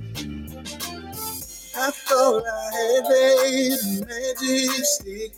I 1.76 1.90
thought 1.90 2.42
I 2.44 2.70
had 2.74 3.04
that 3.04 4.06
magic 4.06 4.84
stick. 4.84 5.32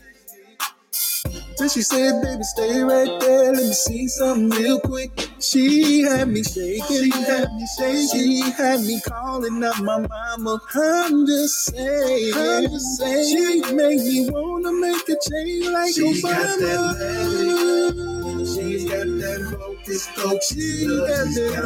Till 1.56 1.68
she 1.68 1.82
said, 1.82 2.22
baby, 2.22 2.42
stay 2.42 2.82
right 2.82 3.20
there. 3.20 3.51
See 3.72 4.08
something 4.08 4.50
real 4.50 4.80
quick. 4.80 5.10
She 5.40 6.02
had 6.02 6.28
me 6.28 6.42
shaking. 6.44 6.86
She 6.88 7.10
had 7.10 7.48
me 7.52 7.66
shaking. 7.78 8.08
She 8.08 8.40
had 8.52 8.80
me 8.82 9.00
calling 9.02 9.64
up 9.64 9.80
my 9.82 10.00
mama. 10.00 10.60
I'm 10.74 11.26
just 11.26 11.66
saying. 11.66 12.34
I'm 12.36 12.64
just 12.64 12.98
saying. 12.98 13.64
She 13.64 13.74
made 13.74 13.98
me 14.00 14.30
wanna 14.30 14.72
make 14.72 15.08
a 15.08 15.16
change 15.30 15.66
like 15.68 15.96
got 15.96 16.58
Obama. 16.58 16.98
that 16.98 17.94
magic. 17.96 18.46
She's 18.48 18.84
got 18.84 19.06
that 19.06 19.56
hocus 19.58 20.08
pocus 20.16 20.48
She 20.54 20.86
got 20.86 21.08
that. 21.08 21.52
got 21.56 21.64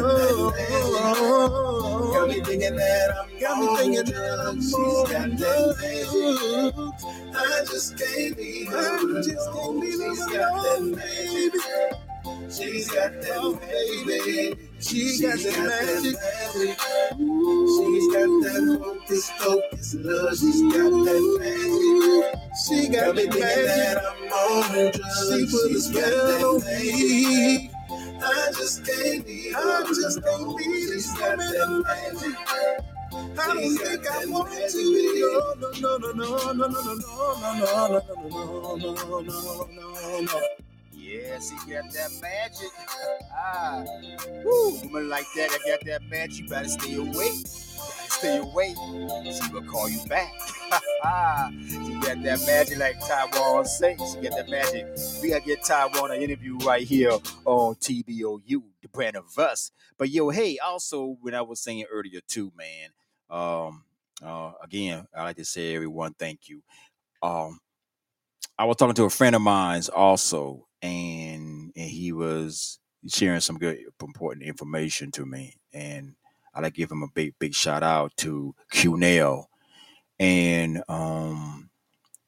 Oh. 1.19 1.76
Got 2.27 2.35
me 2.35 2.43
thinking 2.43 2.75
that 2.75 3.17
I'm 3.17 3.39
Got 3.39 3.59
me 3.61 3.77
thinking 3.77 4.13
that. 4.13 4.39
I'm 4.47 4.59
She's 4.59 4.73
got 4.73 5.37
that 5.39 5.75
magic. 5.79 7.33
I 7.33 7.65
just 7.65 7.97
can't 7.97 8.37
leave 8.37 8.67
her 8.67 8.77
I 8.77 9.21
just 9.21 9.53
can't 9.53 9.77
leave 9.77 9.99
her 10.01 10.11
She's 10.11 10.25
got 10.27 10.63
that 10.63 10.81
magic. 10.83 12.51
She's 12.51 12.89
got 12.91 13.21
that 13.21 13.37
oh, 13.37 13.55
baby. 13.55 14.57
She 14.81 15.21
got 15.21 15.39
that 15.39 15.59
magic. 15.67 16.17
She's 17.15 18.07
got 18.13 18.29
that 18.43 18.79
hocus 18.83 19.31
pocus 19.39 19.95
love. 19.99 20.37
She's 20.37 20.61
got 20.63 20.91
that 21.05 21.23
magic. 21.39 22.57
She 22.67 22.89
Got 22.89 23.05
got 23.05 23.15
me 23.15 23.25
magic. 23.27 23.65
that 23.67 24.05
I'm 24.05 24.33
on 24.33 24.91
drugs. 24.91 25.29
She 25.29 25.45
put 25.45 25.71
a 25.71 25.79
spell 25.79 26.55
on 26.55 26.65
me. 26.65 27.71
I 28.23 28.51
just 28.57 28.85
can't 28.85 29.27
leave 29.27 29.55
I 29.55 29.83
just 29.87 30.23
can't 30.23 30.47
leave 30.49 30.89
this 30.89 31.13
woman 31.13 31.55
alone. 31.61 31.85
I 31.87 33.53
don't 33.53 33.77
think 33.77 34.11
I 34.11 34.25
want 34.27 34.51
to. 34.71 34.81
No, 35.19 35.69
no, 35.71 35.97
no, 35.97 35.97
no, 35.97 36.53
no, 36.53 36.53
no, 36.53 36.67
no, 36.67 36.81
no, 36.83 36.93
no, 36.93 37.55
no, 37.55 37.97
no, 38.35 38.77
no, 38.77 39.21
no, 39.21 39.21
no, 39.21 39.67
no, 39.71 40.21
no. 40.21 40.66
Yes, 41.07 41.49
he 41.51 41.71
got 41.71 41.89
that 41.93 42.11
magic. 42.21 42.67
Ah, 43.33 43.85
woo, 44.43 44.79
woman 44.83 45.07
like 45.07 45.25
that, 45.35 45.49
I 45.51 45.69
got 45.69 45.85
that 45.85 46.03
magic, 46.09 46.43
you 46.43 46.49
better 46.49 46.67
stay 46.67 46.95
away. 46.95 47.13
Better 47.13 48.11
stay 48.11 48.37
away. 48.39 48.75
She 49.31 49.53
will 49.53 49.61
call 49.63 49.87
you 49.89 50.03
back. 50.07 50.33
She 51.69 51.93
got 52.01 52.21
that 52.23 52.43
magic 52.45 52.77
like 52.77 52.99
Taiwan 53.07 53.63
say. 53.65 53.95
She 53.95 54.19
got 54.19 54.35
that 54.37 54.49
magic. 54.49 54.85
We 55.21 55.29
gotta 55.29 55.45
get 55.45 55.63
Taiwan 55.63 56.11
an 56.11 56.21
interview 56.21 56.57
right 56.57 56.85
here 56.85 57.11
on 57.45 57.75
TBOU, 57.75 58.63
the 58.81 58.89
brand 58.91 59.15
of 59.15 59.37
us. 59.39 59.71
But 59.97 60.09
yo, 60.09 60.29
hey, 60.29 60.57
also 60.57 61.15
when 61.21 61.33
I 61.33 61.41
was 61.41 61.61
saying 61.61 61.85
earlier 61.89 62.19
too, 62.27 62.51
man. 62.57 62.89
Um, 63.29 63.83
uh, 64.21 64.51
again, 64.61 65.07
I 65.15 65.23
like 65.23 65.37
to 65.37 65.45
say 65.45 65.73
everyone, 65.73 66.15
thank 66.19 66.49
you. 66.49 66.63
Um, 67.21 67.59
I 68.59 68.65
was 68.65 68.75
talking 68.75 68.95
to 68.95 69.05
a 69.05 69.09
friend 69.09 69.35
of 69.35 69.41
mine's 69.41 69.87
also, 69.87 70.66
and 70.81 71.71
and 71.75 71.89
he 71.89 72.11
was 72.11 72.79
sharing 73.07 73.41
some 73.41 73.57
good 73.57 73.79
important 74.01 74.45
information 74.45 75.11
to 75.11 75.25
me, 75.25 75.55
and 75.73 76.15
I 76.53 76.61
like 76.61 76.73
give 76.73 76.91
him 76.91 77.03
a 77.03 77.07
big 77.13 77.35
big 77.39 77.53
shout 77.53 77.83
out 77.83 78.15
to 78.17 78.55
QNL 78.71 79.45
and 80.19 80.83
um 80.89 81.69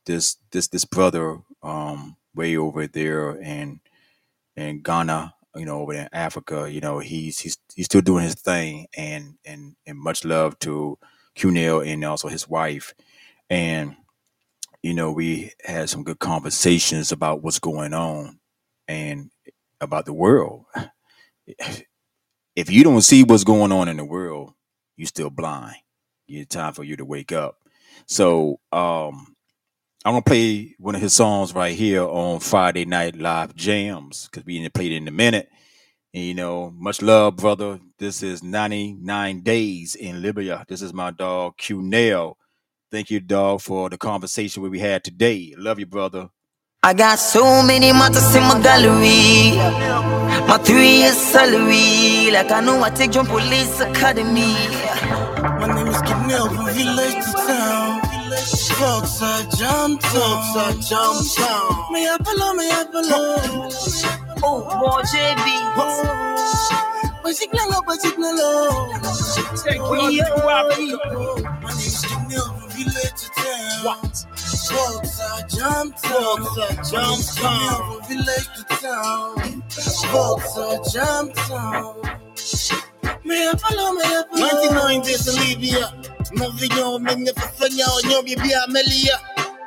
this 0.05 0.37
this 0.51 0.67
this 0.69 0.85
brother 0.85 1.39
um 1.63 2.17
way 2.35 2.57
over 2.57 2.87
there 2.87 3.31
in 3.35 3.81
in 4.55 4.81
Ghana, 4.81 5.33
you 5.55 5.65
know, 5.65 5.81
over 5.81 5.93
in 5.93 6.09
Africa, 6.11 6.69
you 6.71 6.81
know, 6.81 6.99
he's 6.99 7.39
he's 7.39 7.57
he's 7.75 7.85
still 7.85 8.01
doing 8.01 8.23
his 8.23 8.35
thing, 8.35 8.87
and 8.97 9.35
and 9.45 9.75
and 9.85 9.97
much 9.97 10.25
love 10.25 10.59
to 10.59 10.97
QNL 11.35 11.81
and 11.81 12.03
also 12.05 12.27
his 12.27 12.47
wife, 12.47 12.93
and 13.49 13.95
you 14.83 14.93
know, 14.93 15.11
we 15.11 15.51
had 15.65 15.89
some 15.89 16.03
good 16.03 16.19
conversations 16.19 17.11
about 17.11 17.43
what's 17.43 17.59
going 17.59 17.93
on 17.93 18.39
and 18.87 19.29
about 19.81 20.05
the 20.05 20.13
world. 20.13 20.65
If 22.55 22.69
you 22.69 22.83
don't 22.83 23.01
see 23.01 23.23
what's 23.23 23.43
going 23.43 23.71
on 23.71 23.87
in 23.87 23.97
the 23.97 24.05
world, 24.05 24.53
you're 24.97 25.07
still 25.07 25.29
blind. 25.29 25.77
It's 26.27 26.53
time 26.53 26.73
for 26.73 26.83
you 26.83 26.95
to 26.97 27.05
wake 27.05 27.31
up. 27.31 27.57
So 28.07 28.59
um 28.71 29.35
I'm 30.05 30.13
gonna 30.13 30.21
play 30.23 30.75
one 30.79 30.95
of 30.95 31.01
his 31.01 31.13
songs 31.13 31.53
right 31.53 31.75
here 31.75 32.03
on 32.03 32.39
Friday 32.39 32.85
Night 32.85 33.17
Live 33.17 33.55
Jams 33.55 34.27
because 34.31 34.45
we 34.45 34.59
didn't 34.59 34.73
play 34.73 34.87
it 34.87 34.93
in 34.93 35.07
a 35.07 35.11
minute. 35.11 35.49
And, 36.13 36.23
you 36.23 36.33
know, 36.35 36.71
much 36.71 37.01
love, 37.01 37.37
brother. 37.37 37.79
This 37.99 38.23
is 38.23 38.43
99 38.43 39.41
days 39.41 39.95
in 39.95 40.21
Libya. 40.21 40.65
This 40.67 40.81
is 40.81 40.93
my 40.93 41.11
dog 41.11 41.57
Q 41.57 41.81
Nail. 41.81 42.37
Thank 42.91 43.11
you, 43.11 43.19
dog, 43.19 43.61
for 43.61 43.87
the 43.87 43.99
conversation 43.99 44.63
we 44.67 44.79
had 44.79 45.03
today. 45.03 45.53
Love 45.55 45.77
you, 45.77 45.85
brother. 45.85 46.29
I 46.81 46.95
got 46.95 47.19
so 47.19 47.61
many 47.61 47.91
matters 47.91 48.33
in 48.35 48.41
my 48.41 48.59
gallery. 48.63 49.55
My 50.47 50.57
three 50.57 51.01
years 51.01 51.15
salary. 51.15 52.31
Like 52.31 52.49
I 52.51 52.61
know 52.61 52.81
I 52.81 52.89
take 52.89 53.11
John 53.11 53.27
Police 53.27 53.79
Academy. 53.81 54.55
My 55.37 55.67
name 55.75 55.85
is 55.85 56.01
Kenel 56.01 56.47
from 56.47 56.65
village 56.73 57.25
to 57.25 57.33
town. 57.45 58.01
Folks 58.79 59.21
are 59.21 59.43
jump 59.55 60.01
Folks 60.01 60.55
are 60.57 60.73
jump 60.81 61.21
town. 61.37 61.93
Me 61.93 62.07
apolo, 62.07 62.55
me 62.57 62.71
apolo. 62.71 63.69
Oh, 64.41 64.65
more 64.79 65.03
JB. 65.03 65.45
But 67.21 67.35
signal 67.35 67.71
up, 67.73 67.83
but 67.85 68.01
signal 68.01 68.39
up. 68.39 69.03
We 69.91 70.21
My 70.41 71.69
name 71.69 71.77
is 71.77 72.03
Kenel 72.03 72.68
you 72.79 72.85
let 72.85 73.21
you 73.21 73.43
down. 73.43 73.85
What? 73.85 74.25
Folks, 74.69 75.19
I 75.19 75.41
jumped 75.47 76.05
on. 76.05 76.45
Folks, 76.45 76.57
I 76.57 76.75
jumped 76.89 78.09
we 78.09 78.17
let 78.17 78.47
you 78.57 78.63
down. 78.81 79.61
Folks, 80.11 80.57
I 80.57 80.79
jumped 80.93 81.51
on. 81.51 82.01
Mea 83.25 83.51
palo, 83.59 83.93
mea 83.93 84.23
palo. 84.31 84.71
99 84.71 85.01
is 85.09 85.27
Olivia. 85.27 85.93
Mavignon, 86.33 87.03
magnificent, 87.03 87.73
y'all, 87.73 88.01
y'all, 88.09 88.23
baby, 88.23 88.51
Amelia. 88.67 89.17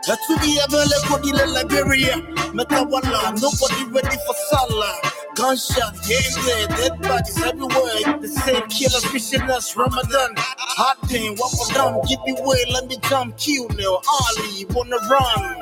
That's 0.07 0.27
who 0.27 0.37
the 0.37 0.61
Abele 0.67 0.99
Kodila 1.07 1.53
Liberia. 1.53 2.17
Metawala, 2.57 3.39
nobody 3.41 3.85
ready 3.93 4.17
for 4.27 4.35
Salah. 4.51 5.12
Gunshot, 5.37 5.95
game 6.07 6.21
there, 6.45 6.69
dead 6.69 7.03
bodies 7.03 7.43
everywhere. 7.43 8.19
The 8.21 8.29
same 8.29 8.69
killer 8.69 9.01
wishing 9.13 9.43
us 9.51 9.77
Ramadan. 9.77 10.35
Hot 10.37 10.99
thing, 11.09 11.37
walk 11.39 11.53
on 11.57 11.75
down, 11.75 12.03
give 12.09 12.21
me 12.27 12.35
way, 12.41 12.65
let 12.73 12.87
me 12.87 12.99
jump, 13.09 13.39
kill 13.39 13.69
now. 13.71 14.03
Ali, 14.07 14.67
wanna 14.71 14.99
run. 15.09 15.61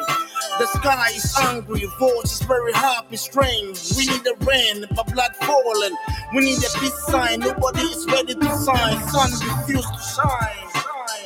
The 0.58 0.66
sky 0.78 1.10
is 1.14 1.36
angry, 1.42 1.86
voice 2.00 2.40
is 2.40 2.42
very 2.42 2.72
happy, 2.72 3.16
strange. 3.16 3.78
We 3.96 4.06
need 4.06 4.24
the 4.24 4.34
rain, 4.44 4.86
but 4.96 5.06
blood 5.12 5.36
falling. 5.42 5.96
We 6.34 6.40
need 6.40 6.58
a 6.58 6.70
peace 6.80 6.98
sign, 7.06 7.40
nobody 7.40 7.82
is 7.82 8.06
ready 8.06 8.34
to 8.34 8.50
sign. 8.58 8.98
Sun 9.08 9.30
refuse 9.32 9.86
to 9.86 10.02
shine. 10.16 10.70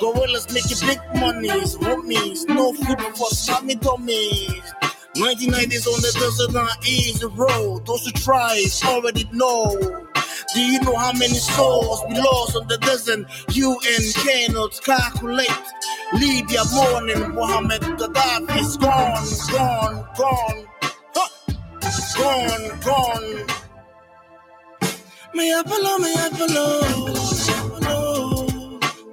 Gorillas 0.00 0.52
making 0.52 0.86
big 0.86 1.00
monies, 1.20 1.76
homies. 1.76 2.46
No 2.48 2.74
food 2.74 3.00
for 3.16 3.30
Sammy 3.30 3.76
dummies. 3.76 4.62
1990s 5.14 5.86
on 5.86 6.00
the 6.02 6.12
desert, 6.18 6.52
not 6.52 6.86
easy 6.88 7.26
road. 7.26 7.86
Those 7.86 8.04
who 8.06 8.12
try 8.12 8.64
already 8.84 9.28
know. 9.32 10.04
Do 10.54 10.60
you 10.60 10.80
know 10.80 10.96
how 10.96 11.12
many 11.12 11.34
souls 11.34 12.02
we 12.08 12.14
lost 12.16 12.56
on 12.56 12.66
the 12.68 12.78
desert? 12.78 13.26
UN 13.50 14.12
cannot 14.12 14.80
calculate. 14.82 15.48
Libya 16.12 16.62
morning, 16.74 17.32
Muammar 17.32 17.78
Gaddafi's 17.78 18.76
gone, 18.76 19.24
gone, 19.52 20.06
gone. 20.16 20.66
Huh. 21.14 21.28
Gone, 22.16 22.80
gone. 22.80 23.46
Me 25.34 25.52
apolo, 25.54 25.98
me 25.98 26.14
apolo. 26.16 26.64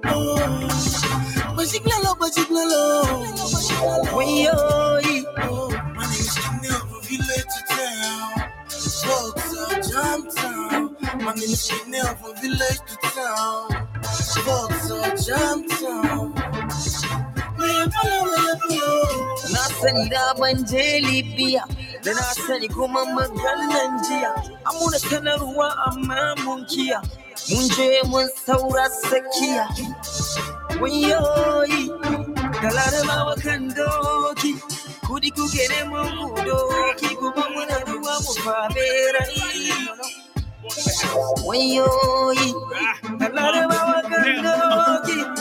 Oh, 0.04 1.54
but 1.56 1.66
signal 1.66 2.06
up, 2.06 2.18
but 2.18 2.32
signal 2.34 2.72
up. 2.72 4.16
We 4.16 4.48
Folks 9.92 10.34
jump 10.34 10.34
town. 10.34 10.96
My 11.24 11.34
name 11.34 11.44
is 11.52 11.68
Kenel 11.70 12.14
from 12.16 12.36
village 12.40 12.80
to 12.88 12.96
town. 13.12 13.72
Are 14.48 15.16
jump 15.16 15.68
town. 15.68 16.34
Na 19.52 19.62
sani 19.80 20.08
da 20.08 20.34
ban 20.38 20.64
je 20.66 21.00
Libya 21.00 21.64
da 22.02 22.12
na 22.14 22.22
sani 22.22 22.68
kuma 22.68 23.04
maganan 23.04 24.00
jiya. 24.06 24.32
Amuna 24.64 24.98
sanarwa 24.98 25.68
amma 25.88 26.34
mun 26.44 26.64
kiya. 26.66 27.00
Mun 27.50 27.68
je 27.76 28.00
mun 28.08 28.28
saura 28.46 28.88
sakiya. 28.88 29.66
Wayoyi 30.80 31.88
da 32.62 32.68
larabawa 32.76 33.34
kan 33.42 33.68
doki. 33.76 34.52
Kudi 35.12 35.28
kuke 35.36 35.62
neman 35.68 36.08
ku 36.16 36.40
doki 36.40 37.08
kuma 37.20 37.44
muna 37.52 37.76
ruwa 40.76 41.32
mu 41.38 41.46
fabe 41.46 41.78
rai. 41.86 42.32
Wayoyi 42.32 42.52
da 43.18 43.28
larabawa 43.28 44.02
kan. 44.02 44.46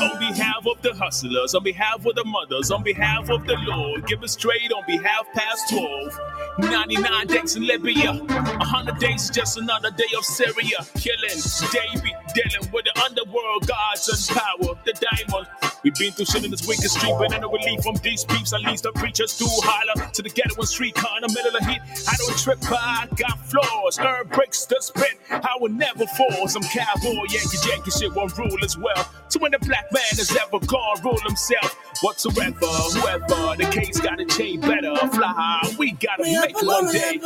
On 0.02 0.20
behalf 0.20 0.66
of 0.66 0.82
the 0.82 0.94
hustlers, 0.94 1.56
on 1.56 1.64
behalf 1.64 2.06
of 2.06 2.16
the 2.16 2.24
mothers, 2.26 2.72
on 2.72 2.84
behalf 2.84 3.30
of 3.30 3.46
the 3.46 3.56
Lord, 3.68 4.08
give 4.08 4.24
it 4.24 4.30
straight 4.30 4.72
on 4.72 4.84
behalf 4.88 5.28
past 5.36 5.70
12. 5.70 6.20
99 6.60 7.28
days 7.28 7.56
in 7.56 7.66
Libya, 7.68 8.14
100 8.14 9.00
days 9.00 9.24
is 9.26 9.30
just 9.30 9.58
another 9.58 9.92
day 9.92 10.10
of 10.18 10.26
Syria. 10.26 10.86
Killing, 10.96 11.40
Davy, 11.72 12.14
dealing 12.36 12.72
with 12.74 12.86
the 12.86 13.02
underworld 13.04 13.68
gods 13.68 14.10
and 14.10 14.38
power, 14.38 14.76
the 14.86 14.94
diamond. 14.94 15.48
We've 15.84 15.96
been 15.96 16.12
through 16.12 16.26
shit 16.26 16.46
in 16.46 16.52
this 16.52 16.68
wicked 16.68 16.92
street, 16.92 17.16
but 17.18 17.32
no 17.42 17.50
relief 17.52 17.82
from 17.82 17.96
these 18.04 18.24
peeps. 18.26 18.54
At 18.54 18.62
least 18.62 18.84
the 18.84 18.92
preachers 18.92 19.38
do 19.38 19.46
holler 19.48 20.10
to 20.14 20.22
the 20.22 20.30
ghetto 20.30 20.56
and 20.58 20.68
street 20.68 20.94
car 20.94 21.18
in 21.18 21.24
the 21.28 21.34
middle 21.34 21.56
of 21.58 21.66
heat. 21.66 21.82
I 22.08 22.16
don't 22.18 22.38
trip, 22.38 22.60
I 22.70 23.08
got 23.16 23.40
flaws. 23.50 23.98
Earn 24.00 24.28
breaks 24.28 24.66
to 24.68 24.82
spit, 24.82 25.18
I 25.30 25.58
will 25.60 25.70
never 25.72 26.06
fall. 26.08 26.48
Some 26.48 26.64
cowboy, 26.64 27.26
Yankee, 27.30 27.58
Yankee 27.70 27.92
shit 27.92 28.14
won't 28.14 28.38
rule 28.38 28.64
as 28.64 28.78
well. 28.78 29.08
So 29.30 29.40
when 29.40 29.52
the 29.52 29.60
black 29.60 29.86
man 29.92 30.04
is 30.14 30.36
ever 30.36 30.60
gone, 30.66 31.02
rule 31.04 31.20
himself. 31.20 31.76
Whatsoever, 32.02 32.66
whoever, 32.66 33.56
the 33.58 33.70
case 33.72 34.00
gotta 34.00 34.26
change 34.26 34.62
better. 34.62 34.96
Fly 34.96 35.34
high, 35.36 35.76
we 35.78 35.92
gotta 35.94 36.24
make 36.24 36.62
one 36.62 36.92
day. 36.92 37.20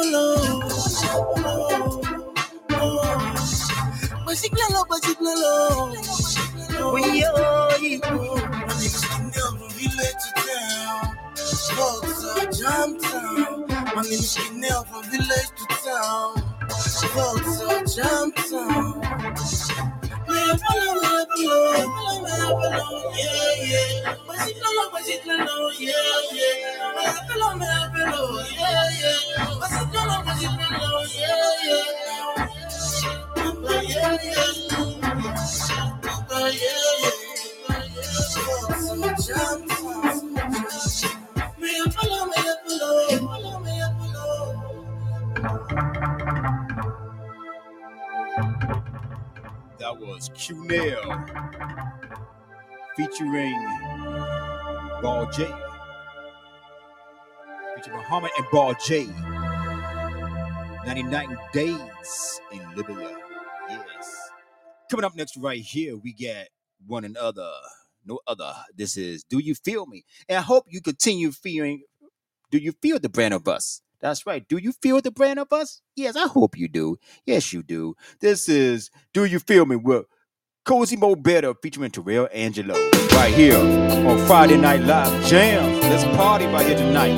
Basiklalo, 4.25 4.85
basiklalo. 4.89 5.95
Wayoyi. 6.93 8.01
My 8.01 8.73
niggas 8.75 9.03
can 9.09 9.31
never 9.31 9.67
be 9.77 9.87
let 9.97 10.17
you 10.25 10.33
down. 10.47 11.17
Folks 11.75 12.25
are 12.25 12.51
jump 12.51 13.01
town. 13.01 13.65
My 13.95 14.03
niggas 14.03 14.37
can 14.37 14.59
never 14.59 15.01
be 15.11 15.17
let 15.17 15.51
you 15.59 15.67
down. 15.85 16.44
Follow, 16.83 17.37
me 17.37 17.87
follow, 20.59 20.99
yeah, 23.15 23.63
yeah, 23.63 24.15
yeah. 25.79 26.24
Featuring 52.95 53.59
Ball 55.01 55.29
J. 55.31 55.45
Featuring 57.75 57.97
Muhammad 57.97 58.31
and 58.37 58.47
Ball 58.51 58.73
J. 58.85 59.07
99 60.85 61.37
days 61.51 62.41
in 62.51 62.61
Libya. 62.75 63.17
Yes. 63.69 64.29
Coming 64.89 65.03
up 65.03 65.15
next, 65.15 65.35
right 65.37 65.61
here, 65.61 65.97
we 65.97 66.13
get 66.13 66.49
one 66.85 67.03
another. 67.03 67.51
No 68.05 68.19
other. 68.27 68.53
This 68.75 68.97
is 68.97 69.23
Do 69.23 69.39
You 69.39 69.55
Feel 69.55 69.87
Me? 69.87 70.05
And 70.29 70.37
I 70.37 70.41
hope 70.41 70.65
you 70.69 70.79
continue 70.81 71.31
feeling. 71.31 71.83
Do 72.51 72.59
you 72.59 72.71
feel 72.71 72.99
the 72.99 73.09
brand 73.09 73.33
of 73.33 73.47
us? 73.47 73.81
That's 73.99 74.25
right. 74.27 74.47
Do 74.47 74.57
you 74.57 74.71
feel 74.71 75.01
the 75.01 75.11
brand 75.11 75.39
of 75.39 75.51
us? 75.51 75.81
Yes, 75.95 76.15
I 76.15 76.27
hope 76.27 76.57
you 76.57 76.67
do. 76.67 76.97
Yes, 77.25 77.51
you 77.51 77.63
do. 77.63 77.95
This 78.19 78.47
is 78.47 78.91
Do 79.13 79.25
You 79.25 79.39
Feel 79.39 79.65
Me 79.65 79.75
with 79.75 80.05
Cozy 80.65 80.97
Mo 80.97 81.15
Better 81.15 81.53
featuring 81.53 81.91
Terrell 81.91 82.27
Angelo 82.33 82.73
right 83.11 83.31
here 83.31 83.55
on 83.55 84.17
Friday 84.25 84.57
Night 84.57 84.81
Live 84.81 85.23
Jams. 85.27 85.79
Let's 85.83 86.03
party 86.17 86.47
right 86.47 86.65
here 86.65 86.75
tonight. 86.75 87.13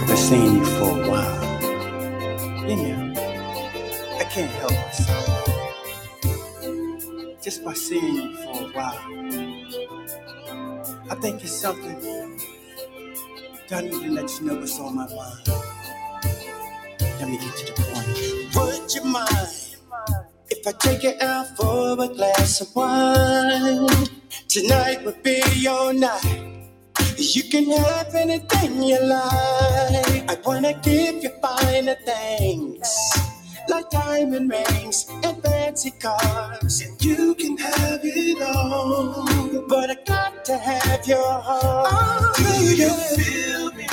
I've 0.00 0.06
been 0.08 0.16
seeing 0.16 0.56
you 0.56 0.64
for 0.64 1.00
a 1.00 1.08
while. 1.08 1.44
You 2.68 2.74
know, 2.74 3.14
I 4.18 4.24
can't 4.24 4.50
help 4.50 4.72
myself. 4.72 5.26
Just 7.40 7.64
by 7.64 7.74
seeing 7.74 8.16
you 8.16 8.36
for 8.38 8.64
a 8.64 8.68
while, 8.72 8.98
I 11.08 11.14
think 11.20 11.44
it's 11.44 11.52
something 11.52 12.00
that 13.68 13.78
I 13.78 13.80
need 13.82 13.92
to 13.92 14.10
let 14.10 14.28
you 14.40 14.46
know 14.46 14.56
what's 14.56 14.76
on 14.80 14.96
my 14.96 15.06
mind. 15.06 15.48
Let 17.00 17.28
me 17.28 17.38
get 17.38 17.54
to 17.58 17.64
the 17.64 17.74
point. 17.92 18.08
Would 18.56 18.92
you 18.92 19.04
mind 19.04 19.65
if 20.66 20.74
I 20.74 20.78
take 20.78 21.02
you 21.02 21.14
out 21.20 21.56
for 21.56 21.92
a 21.92 22.08
glass 22.08 22.60
of 22.60 22.74
wine? 22.74 23.88
Tonight 24.48 25.04
would 25.04 25.22
be 25.22 25.40
your 25.54 25.92
night. 25.92 26.70
You 27.16 27.44
can 27.44 27.70
have 27.70 28.14
anything 28.14 28.82
you 28.82 29.00
like. 29.00 30.30
I 30.30 30.36
wanna 30.44 30.74
give 30.82 31.22
you 31.22 31.30
finer 31.40 31.96
things. 32.04 32.88
Like 33.68 33.90
diamond 33.90 34.50
rings 34.50 35.06
and 35.22 35.42
fancy 35.42 35.92
cars. 35.92 36.80
And 36.80 37.04
you 37.04 37.34
can 37.34 37.56
have 37.58 38.00
it 38.02 38.42
all. 38.42 39.66
But 39.68 39.90
I 39.90 39.96
got 40.04 40.44
to 40.46 40.58
have 40.58 41.06
your 41.06 41.32
heart. 41.40 41.88
Oh, 41.90 42.32
Do 42.36 42.76
you 42.82 42.90
feel 43.16 43.72
me? 43.72 43.86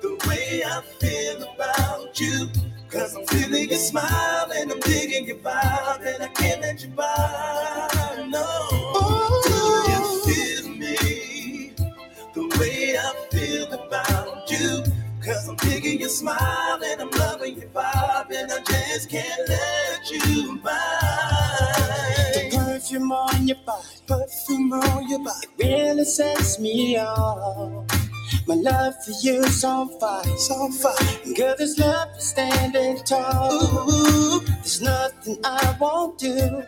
The 0.00 0.10
way 0.28 0.62
I 0.64 0.80
feel 1.00 1.42
about 1.54 2.18
you. 2.20 2.48
Cause 2.94 3.16
I'm 3.16 3.26
feeling 3.26 3.68
your 3.70 3.78
smile 3.80 4.52
and 4.54 4.70
I'm 4.70 4.78
digging 4.78 5.26
your 5.26 5.38
vibe 5.38 6.06
and 6.06 6.22
I 6.22 6.28
can't 6.28 6.60
let 6.60 6.80
you 6.80 6.90
by. 6.90 8.24
No. 8.28 8.46
Do 9.42 9.90
you 9.90 10.22
feel 10.24 10.68
me? 10.68 11.72
The 12.34 12.56
way 12.60 12.96
I 12.96 13.26
feel 13.32 13.72
about 13.72 14.48
you. 14.48 14.84
Cause 15.20 15.48
I'm 15.48 15.56
digging 15.56 15.98
your 15.98 16.08
smile 16.08 16.78
and 16.84 17.00
I'm 17.00 17.10
loving 17.10 17.58
your 17.58 17.68
vibe 17.70 18.30
and 18.30 18.52
I 18.52 18.60
just 18.60 19.10
can't 19.10 19.48
let 19.48 20.10
you 20.12 20.60
by. 20.62 20.70
The 22.32 22.56
perfume 22.56 23.10
on 23.10 23.48
your 23.48 23.56
body, 23.66 23.88
perfume 24.06 24.72
on 24.72 25.08
your 25.10 25.18
body, 25.18 25.48
really 25.58 26.04
sets 26.04 26.60
me 26.60 26.96
off. 27.00 28.03
My 28.46 28.54
love 28.54 28.94
for 29.04 29.12
you's 29.22 29.64
on 29.64 29.88
fire, 30.00 30.22
it's 30.26 30.50
on 30.50 30.72
fire. 30.72 31.34
Girl, 31.34 31.54
this 31.58 31.78
love 31.78 32.08
is 32.16 32.24
standing 32.28 32.98
tall. 33.04 33.52
Ooh, 33.52 34.40
there's 34.40 34.80
nothing 34.82 35.38
I 35.44 35.76
won't 35.80 36.18
do. 36.18 36.62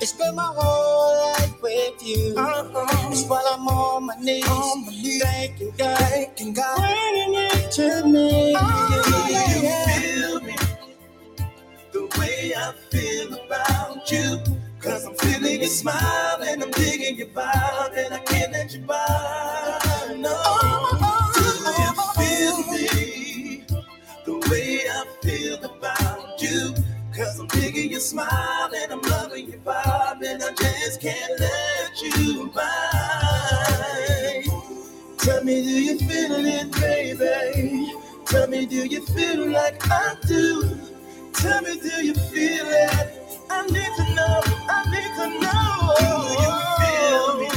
It's 0.00 0.10
spend 0.10 0.36
my 0.36 0.52
whole 0.56 1.32
life 1.32 1.62
with 1.62 2.02
you. 2.06 2.34
Uh-huh. 2.36 3.10
It's 3.12 3.24
while 3.28 3.44
I'm 3.50 3.68
on 3.68 4.06
my 4.06 4.16
knees, 4.16 4.48
on 4.48 4.86
my 4.86 4.92
knees 4.92 5.22
thanking 5.22 5.72
God, 5.78 5.98
thanking 5.98 6.52
God, 6.54 6.78
bringing 6.78 7.34
it 7.34 7.70
to 7.72 8.06
me. 8.06 8.54
Oh, 8.58 9.02
do 9.06 9.32
you 9.32 9.74
feel 9.86 10.40
me? 10.40 10.56
The 11.92 12.18
way 12.18 12.52
I 12.56 12.72
feel 12.90 13.34
about 13.34 14.10
you. 14.10 14.42
Cause 14.80 15.06
I'm 15.06 15.14
feeling 15.14 15.60
your 15.60 15.70
smile 15.70 16.42
and 16.42 16.62
I'm 16.62 16.70
digging 16.72 17.16
your 17.16 17.28
vibe 17.28 17.96
and 17.96 18.14
I 18.14 18.18
can't 18.18 18.52
let 18.52 18.74
you 18.74 18.80
by. 18.80 19.51
Feel 25.32 25.64
about 25.64 26.42
you. 26.42 26.74
Cause 27.14 27.38
I'm 27.38 27.46
digging 27.48 27.90
your 27.90 28.00
smile 28.00 28.70
and 28.74 28.92
I'm 28.92 29.02
loving 29.02 29.48
your 29.50 29.60
vibe 29.60 30.22
and 30.22 30.42
I 30.42 30.52
just 30.54 31.00
can't 31.00 31.40
let 31.40 32.02
you 32.02 32.50
by. 32.54 32.62
Tell 35.18 35.44
me, 35.44 35.62
do 35.62 35.82
you 35.88 35.98
feel 35.98 36.32
it, 36.32 36.72
baby? 36.72 37.92
Tell 38.26 38.46
me, 38.48 38.66
do 38.66 38.86
you 38.86 39.04
feel 39.06 39.48
like 39.50 39.80
I 39.90 40.16
do? 40.26 40.78
Tell 41.34 41.62
me, 41.62 41.78
do 41.80 42.06
you 42.06 42.14
feel 42.14 42.66
it? 42.66 43.18
I 43.50 43.66
need 43.66 43.92
to 43.98 44.14
know, 44.14 44.40
I 44.68 44.84
need 44.92 45.12
to 45.18 45.26
know. 45.42 45.94
Do 45.98 46.06
you 46.42 46.52
feel 46.80 47.26
me? 47.40 47.48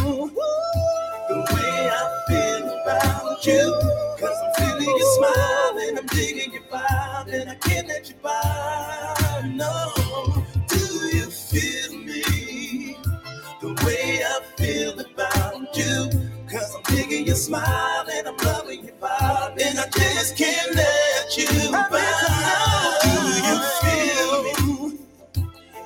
The 1.29 1.35
way 1.53 1.89
I 1.91 2.23
feel 2.27 2.63
about 2.81 3.45
you 3.45 4.04
you 4.87 5.15
smile 5.17 5.77
and 5.79 5.99
I'm 5.99 6.07
digging 6.07 6.53
you 6.53 6.61
vibe, 6.71 7.33
and 7.33 7.49
I 7.51 7.55
can't 7.55 7.87
let 7.87 8.09
you 8.09 8.15
by. 8.23 9.51
No, 9.53 9.93
do 10.67 10.79
you 11.15 11.29
feel 11.31 11.99
me? 11.99 12.97
The 13.61 13.73
way 13.85 14.23
I 14.23 14.41
feel 14.57 14.99
about 14.99 15.77
you. 15.77 16.09
Cause 16.49 16.75
I'm 16.75 16.83
digging 16.95 17.27
your 17.27 17.35
smile 17.35 18.05
and 18.11 18.27
I'm 18.27 18.37
loving 18.37 18.85
your 18.85 18.95
vibe, 18.95 19.61
and 19.61 19.79
I 19.79 19.87
just 19.89 20.37
can't 20.37 20.75
let 20.75 21.37
you 21.37 21.71
by. 21.71 22.99
Do 23.03 23.09
you 23.49 23.59
feel 23.81 24.43
me? 24.43 24.99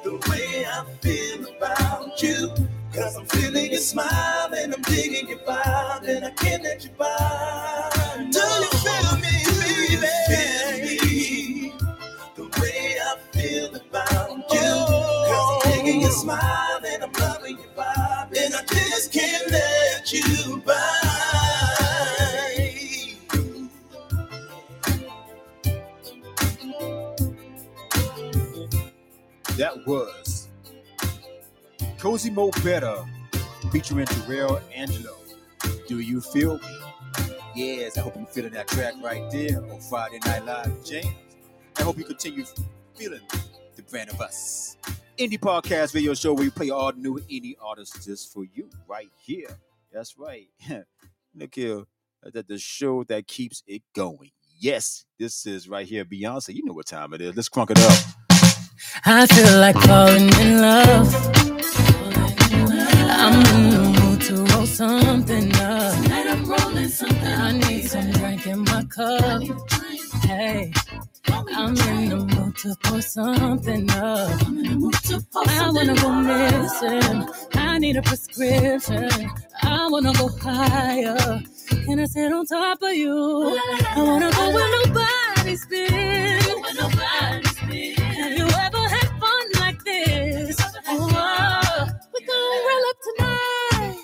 The 0.04 0.30
way 0.30 0.66
I 0.66 0.86
feel 1.02 1.48
about 1.58 2.22
you. 2.22 2.54
Cause 2.94 3.16
I'm 3.18 3.26
feeling 3.28 3.72
your 3.72 3.82
smile 3.82 4.54
and 4.56 4.74
I'm 4.74 4.82
digging 4.84 5.30
your 5.30 5.40
vibe, 5.40 6.08
and 6.08 6.26
I 6.26 6.32
can't 6.32 6.64
let 6.64 6.84
you 6.84 6.92
by. 6.98 7.89
Your 16.10 16.18
smile 16.18 16.80
and 16.86 17.04
I'm 17.04 17.12
loving 17.14 17.58
your 17.58 17.68
vibe 17.78 18.38
and 18.38 18.56
I 18.56 18.64
just 18.66 19.14
can't 19.14 19.52
let 19.52 20.12
you 20.12 20.58
by. 20.66 20.74
That 29.58 29.86
was 29.86 30.48
Cozy 32.00 32.30
Mo 32.30 32.50
Better 32.64 32.96
featuring 33.72 34.06
Terrell 34.06 34.62
Angelo. 34.74 35.16
Do 35.88 36.00
you 36.00 36.22
feel 36.22 36.58
me? 36.58 36.80
Yes, 37.56 37.98
I 37.98 38.02
hope 38.02 38.16
you're 38.16 38.26
feeling 38.28 38.54
that 38.54 38.68
track 38.70 38.94
right 39.04 39.30
there 39.32 39.62
on 39.62 39.80
Friday 39.82 40.20
Night 40.26 40.46
Live 40.46 40.84
Jams. 40.86 41.08
I 41.78 41.84
hope 41.84 41.98
you 41.98 42.06
continue 42.06 42.46
feeling 42.96 43.22
the 43.76 43.82
brand 43.84 44.10
of 44.10 44.22
us. 44.22 44.78
Indie 45.20 45.38
Podcast 45.38 45.92
video 45.92 46.14
show 46.14 46.34
where 46.34 46.46
we 46.46 46.50
play 46.50 46.70
all 46.70 46.94
new 46.94 47.20
indie 47.30 47.56
artists 47.62 48.06
just 48.06 48.32
for 48.32 48.46
you 48.54 48.70
right 48.88 49.10
here. 49.22 49.50
That's 49.92 50.18
right. 50.18 50.48
Look 51.36 51.56
here. 51.56 51.80
Uh, 52.26 52.30
that 52.34 52.48
the 52.48 52.58
show 52.58 53.04
that 53.04 53.28
keeps 53.28 53.62
it 53.68 53.82
going. 53.94 54.32
Yes, 54.58 55.04
this 55.18 55.46
is 55.46 55.68
right 55.68 55.86
here. 55.86 56.06
Beyonce, 56.06 56.56
you 56.56 56.64
know 56.64 56.72
what 56.72 56.86
time 56.86 57.14
it 57.14 57.20
is. 57.20 57.36
Let's 57.36 57.50
crunk 57.50 57.72
it 57.72 57.80
up. 57.80 58.72
I 59.06 59.26
feel 59.26 59.60
like 59.60 59.76
falling 59.76 60.30
in 60.40 60.62
love. 60.62 61.14
I'm 63.12 63.46
in 63.58 63.70
the 63.72 64.00
mood 64.02 64.22
to 64.22 64.56
roll 64.56 64.66
something 64.66 65.54
up. 65.56 66.02
Tonight 66.02 66.28
I'm 66.28 66.46
rolling 66.50 66.88
something. 66.88 67.28
I 67.28 67.52
need 67.52 67.90
some 67.90 68.10
drink 68.12 68.48
in 68.48 68.60
my 68.62 68.86
cup. 68.86 69.44
Hey, 70.24 70.72
I'm 71.32 71.78
in 71.78 72.10
the 72.10 72.18
mood 72.18 72.58
to 72.58 72.76
pour 72.84 73.02
something 73.02 73.90
up. 73.92 74.42
I 75.48 75.72
wanna 75.72 75.96
go 75.96 76.12
missing. 76.12 77.30
I 77.56 77.80
need 77.80 77.98
a 77.98 78.02
prescription. 78.02 79.10
I 79.64 79.88
wanna 79.90 80.14
go 80.14 80.30
higher. 80.42 81.42
Can 81.70 82.00
I 82.00 82.06
sit 82.06 82.32
on 82.34 82.46
top 82.46 82.82
of 82.82 82.94
you? 82.94 83.60
I 83.96 84.04
wanna 84.04 84.32
go 84.32 84.52
where 84.54 84.86
nobody's 84.86 85.66
been. 85.68 86.40
Have 88.00 88.34
you 88.38 88.46
ever 88.46 88.84
had 88.96 89.10
fun 89.22 89.46
like 89.60 89.84
this? 89.84 90.58
Oh, 90.88 91.88
we 92.14 92.26
gon' 92.26 92.60
roll 92.68 92.86
up 92.92 92.98
tonight. 93.08 94.00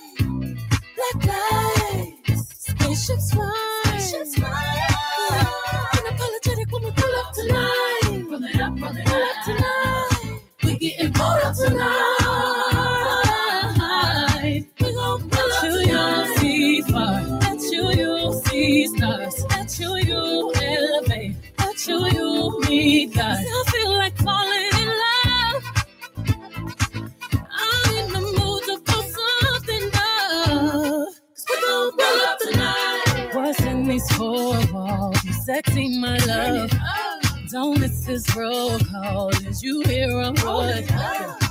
Black 0.98 1.26
lights, 1.28 2.68
spaceships 2.68 3.34
fly. 3.34 4.65
Tonight. 11.58 12.18
We 14.80 14.94
gon' 14.94 15.30
pull 15.30 15.52
up 15.52 15.62
tonight. 15.62 16.28
you 16.28 16.38
see 16.38 16.82
far. 16.82 17.20
At 17.44 17.62
you, 17.62 17.92
you 17.92 18.42
see 18.46 18.88
stars. 18.88 19.46
At 19.52 19.80
you, 19.80 19.96
you 19.98 20.54
elevate. 20.56 21.36
At 21.60 21.88
you, 21.88 22.08
you 22.08 22.60
meet 22.70 23.16
God. 23.16 23.38
I 23.40 23.64
feel 23.72 23.92
like 23.94 24.18
falling 24.18 24.72
in 24.82 24.90
love. 25.04 25.64
I'm 27.52 27.96
in 27.96 28.14
the 28.14 28.22
mood 28.22 28.64
to 28.66 28.76
put 28.86 29.06
something 29.20 29.86
up. 29.94 31.10
Cause 31.30 31.46
we 31.50 31.56
gon' 31.62 31.92
roll 31.98 32.22
up 32.30 32.40
tonight. 32.40 33.30
What's 33.34 33.62
in 33.62 33.88
these 33.88 34.10
four 34.14 34.58
walls? 34.74 35.24
You 35.24 35.34
sexy, 35.34 36.00
my 36.00 36.18
love. 36.26 36.72
Don't 37.52 37.80
miss 37.80 38.06
this 38.06 38.36
roll 38.36 38.80
call. 38.80 39.30
Did 39.30 39.62
you 39.62 39.82
hear 39.82 40.10
a 40.10 40.34
word? 40.46 41.45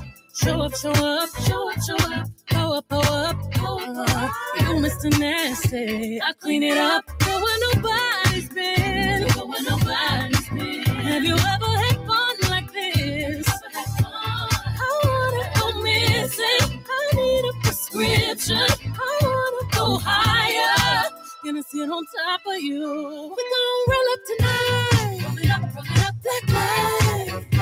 Show 0.44 0.60
up, 0.60 0.76
show 0.76 0.90
up, 0.90 1.30
show 1.46 1.70
up, 1.70 1.78
show 1.82 1.96
up. 1.96 2.28
Up, 2.54 2.88
go 2.88 2.98
up, 3.00 3.36
go 3.54 3.78
up. 4.02 4.30
You 4.60 4.66
Mr. 4.84 5.18
Nasty. 5.18 6.20
I 6.20 6.32
clean 6.40 6.62
it 6.62 6.76
up. 6.76 7.04
Go 7.20 7.40
where 7.42 7.74
nobody's 7.74 8.48
been. 8.50 9.26
Go 9.28 9.46
where 9.46 9.62
nobody's 9.62 10.48
been. 10.50 10.82
Have 10.84 11.24
you 11.24 11.34
ever 11.34 11.66
had 11.84 11.96
fun 12.06 12.36
like 12.50 12.72
this? 12.72 13.48
I 13.74 15.00
wanna 15.04 15.50
go 15.54 15.82
missing. 15.82 16.82
I 16.90 17.16
need 17.16 17.44
a 17.44 17.52
prescription. 17.62 18.58
I 18.58 19.18
wanna 19.22 19.70
go 19.72 19.98
higher. 20.02 21.10
Gonna 21.44 21.62
sit 21.62 21.88
on 21.88 22.04
top 22.06 22.40
of 22.46 22.60
you. 22.60 23.34
We 23.36 23.44
gon' 23.52 23.84
roll 23.88 24.08
up 24.12 24.20
tonight. 24.26 25.22
Roll 25.24 25.38
it 25.38 25.50
up, 25.50 25.74
roll 25.74 25.84
it 25.84 26.04
up, 26.06 26.14
black 26.22 26.44
light. 26.50 27.53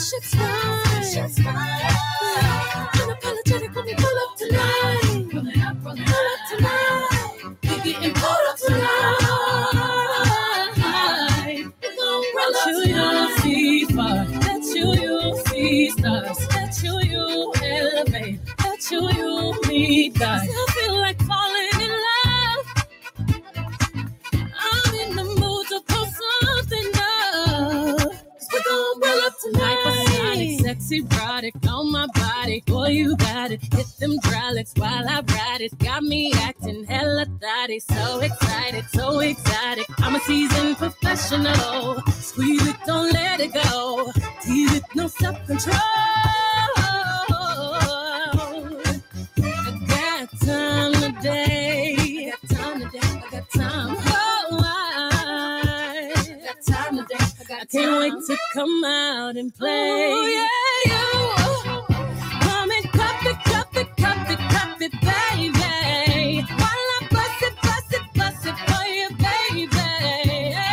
Spaceships 0.00 0.34
fly. 1.40 1.54
Unapologetic 2.94 3.74
when 3.76 3.84
we 3.84 3.94
pull 3.96 4.18
up 4.24 4.36
tonight. 4.38 5.02
Roll 5.34 6.30
up, 6.32 6.40
tonight. 6.50 7.08
We 7.64 7.92
getting 7.92 8.14
pulled 8.14 8.46
up 8.48 8.58
tonight. 8.58 9.18
We 11.82 11.96
gon' 11.96 12.24
roll 12.34 12.56
up. 12.56 12.86
You 12.86 13.38
see 13.42 13.84
far. 13.86 14.24
That 14.24 14.62
you, 14.74 14.94
you 14.94 15.42
see 15.48 15.90
stars. 15.90 16.38
That 16.48 16.82
you, 16.82 17.00
you 17.02 17.52
elevate. 17.62 18.40
That 18.58 18.90
you, 18.90 19.10
you 19.12 19.60
meet 19.68 20.18
God. 20.18 20.40
I 20.48 20.72
feel 20.72 20.96
like 20.96 21.20
falling 21.24 21.49
Sexy, 30.80 31.06
erotic 31.12 31.54
on 31.68 31.92
my 31.92 32.06
body. 32.14 32.62
Boy, 32.66 32.88
you 32.88 33.16
got 33.16 33.50
it. 33.50 33.60
Hit 33.74 33.86
them 33.98 34.16
hydraulics 34.22 34.72
while 34.76 35.06
I 35.06 35.20
ride 35.20 35.60
it. 35.60 35.78
Got 35.78 36.02
me 36.04 36.32
acting 36.34 36.84
hella 36.84 37.26
thotty. 37.40 37.80
So 37.80 38.20
excited, 38.20 38.86
so 38.92 39.20
exotic. 39.20 39.86
I'm 39.98 40.16
a 40.16 40.20
seasoned 40.20 40.78
professional. 40.78 42.00
Squeeze 42.10 42.66
it, 42.66 42.76
don't 42.86 43.12
let 43.12 43.40
it 43.40 43.52
go. 43.52 44.10
Tease 44.42 44.76
it, 44.76 44.84
no 44.94 45.06
self 45.06 45.36
control. 45.46 45.76
I 49.42 49.78
got 49.86 50.40
time 50.40 50.92
today. 50.94 51.99
Can't 57.70 58.00
wait 58.00 58.12
to 58.26 58.36
come 58.52 58.84
out 58.84 59.36
and 59.36 59.54
play. 59.54 59.68
Oh, 59.70 60.26
yeah, 60.26 60.90
you. 60.90 61.06
Come 62.40 62.70
and 62.70 62.92
cup 62.92 63.24
it, 63.26 63.44
cup 63.44 63.76
it, 63.76 63.96
cup 63.96 64.30
it, 64.30 64.38
cup 64.38 64.80
it, 64.82 64.92
baby. 65.00 66.42
While 66.48 66.88
I 66.94 67.06
bust 67.10 67.42
it, 67.42 67.54
bust 67.62 67.92
it, 67.92 68.02
bust 68.14 68.46
it 68.46 68.56
for 68.66 68.84
you, 68.90 69.08
baby. 69.16 69.68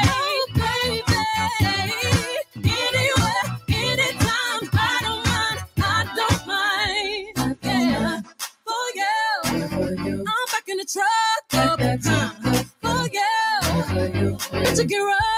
Oh, 0.09 0.47
baby. 0.55 1.03
Anywhere, 2.65 3.45
anytime, 3.69 4.69
I 4.73 4.99
don't 5.03 5.23
mind, 5.27 5.59
I 5.77 6.13
don't 6.15 6.47
mind. 6.47 7.57
Yeah. 7.63 8.21
For 8.65 8.85
you. 8.95 10.25
I'm 10.27 10.45
back 10.51 10.67
in 10.67 10.77
the 10.77 10.85
truck. 10.91 11.43
Up, 11.53 11.79
uh, 11.79 12.63
for 12.81 13.07
you. 13.13 14.37
Let 14.51 14.77
you 14.77 14.85
get 14.85 14.97
rough. 14.97 15.36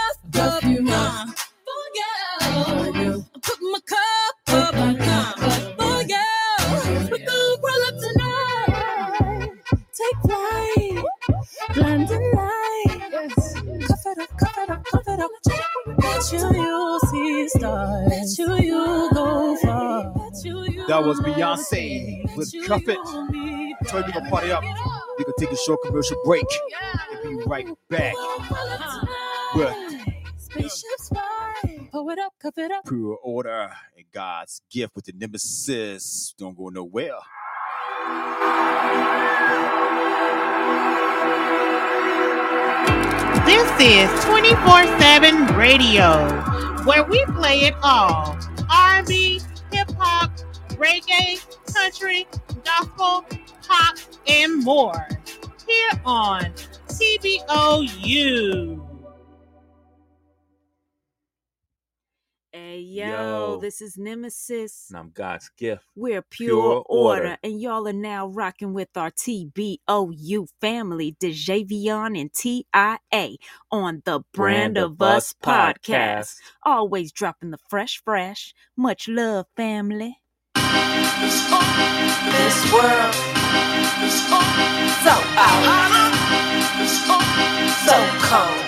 With 22.39 22.67
Cuff 22.67 22.81
It. 22.87 22.97
So 23.89 24.01
we 24.01 24.11
gonna 24.11 24.29
party 24.29 24.51
up. 24.51 24.63
We 25.17 25.25
gonna 25.25 25.35
take 25.37 25.51
a 25.51 25.57
short 25.57 25.81
commercial 25.85 26.17
break 26.23 26.45
and 27.11 27.37
be 27.37 27.43
right 27.45 27.67
back 27.89 28.15
with 29.55 29.75
Spaceships 30.37 31.09
fly. 31.09 31.89
Pull 31.91 32.09
it 32.09 32.19
up, 32.19 32.33
cuff 32.39 32.57
it 32.57 32.71
up. 32.71 32.85
Pure 32.85 33.17
Order 33.23 33.71
and 33.97 34.05
God's 34.13 34.61
Gift 34.71 34.95
with 34.95 35.05
the 35.05 35.13
Nemesis. 35.13 36.33
Don't 36.37 36.57
go 36.57 36.69
nowhere. 36.69 37.11
This 43.45 43.69
is 43.81 44.25
24 44.25 44.85
7 44.99 45.55
radio, 45.55 46.27
where 46.85 47.03
we 47.03 47.25
play 47.25 47.61
it 47.61 47.75
all 47.81 48.37
R&B, 48.69 49.41
hip 49.71 49.89
hop, 49.97 50.31
reggae, 50.79 51.39
country, 51.73 52.27
gospel, 52.63 53.25
pop, 53.67 53.97
and 54.27 54.63
more 54.63 55.07
here 55.67 55.91
on 56.05 56.53
TBOU. 56.87 58.79
Hey 62.51 62.79
yo, 62.79 63.05
Yo. 63.05 63.59
this 63.61 63.79
is 63.79 63.95
Nemesis. 63.97 64.87
And 64.89 64.97
I'm 64.97 65.11
God's 65.11 65.49
gift. 65.55 65.83
We're 65.95 66.23
pure, 66.23 66.49
Pure 66.49 66.85
order. 66.89 67.21
order. 67.23 67.37
and 67.43 67.61
y'all 67.61 67.87
are 67.87 67.93
now 67.93 68.27
rocking 68.27 68.73
with 68.73 68.89
our 68.95 69.11
TBOU 69.11 70.47
family, 70.59 71.15
DeJavion 71.21 72.19
and 72.19 72.33
TIA, 72.33 73.37
on 73.71 74.01
the 74.05 74.21
Brand, 74.33 74.77
of 74.79 74.99
Us 75.01 75.35
podcast. 75.43 76.37
Always 76.63 77.11
dropping 77.11 77.51
the 77.51 77.59
fresh, 77.69 78.01
fresh. 78.03 78.55
Much 78.75 79.07
love, 79.07 79.45
family. 79.55 80.17
This 81.19 82.71
world 82.71 83.13
so 85.03 85.15
out, 85.35 86.13
so 87.85 87.97
cold. 88.27 88.65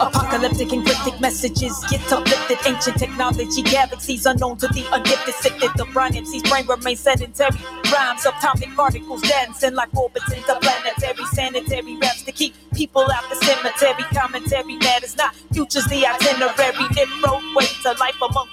Apocalyptic 0.00 0.72
and 0.72 0.84
cryptic 0.84 1.20
messages 1.20 1.72
get 1.88 2.12
uplifted. 2.12 2.58
Ancient 2.66 2.98
technology, 2.98 3.62
galaxies 3.62 4.26
unknown 4.26 4.56
to 4.58 4.68
the 4.68 4.84
ungifted. 4.92 5.34
Sifted 5.34 5.70
the 5.76 5.86
Brian 5.92 6.14
MC's 6.14 6.42
brain 6.42 6.66
remains 6.66 7.00
sedentary. 7.00 7.56
Rhymes, 7.92 8.26
atomic 8.26 8.74
particles 8.74 9.22
dancing 9.22 9.74
like 9.74 9.94
orbits 9.96 10.30
interplanetary. 10.32 11.24
Sanitary 11.32 11.96
raps 11.96 12.22
to 12.22 12.32
keep 12.32 12.54
people 12.74 13.02
out 13.02 13.24
the 13.30 13.36
cemetery. 13.36 14.04
Commentary 14.12 14.76
matters 14.76 15.16
not. 15.16 15.34
Future's 15.52 15.86
the 15.86 16.06
itinerary. 16.06 16.86
It 16.90 17.08
roadway 17.24 17.66
to 17.82 17.92
life 18.00 18.20
among. 18.20 18.43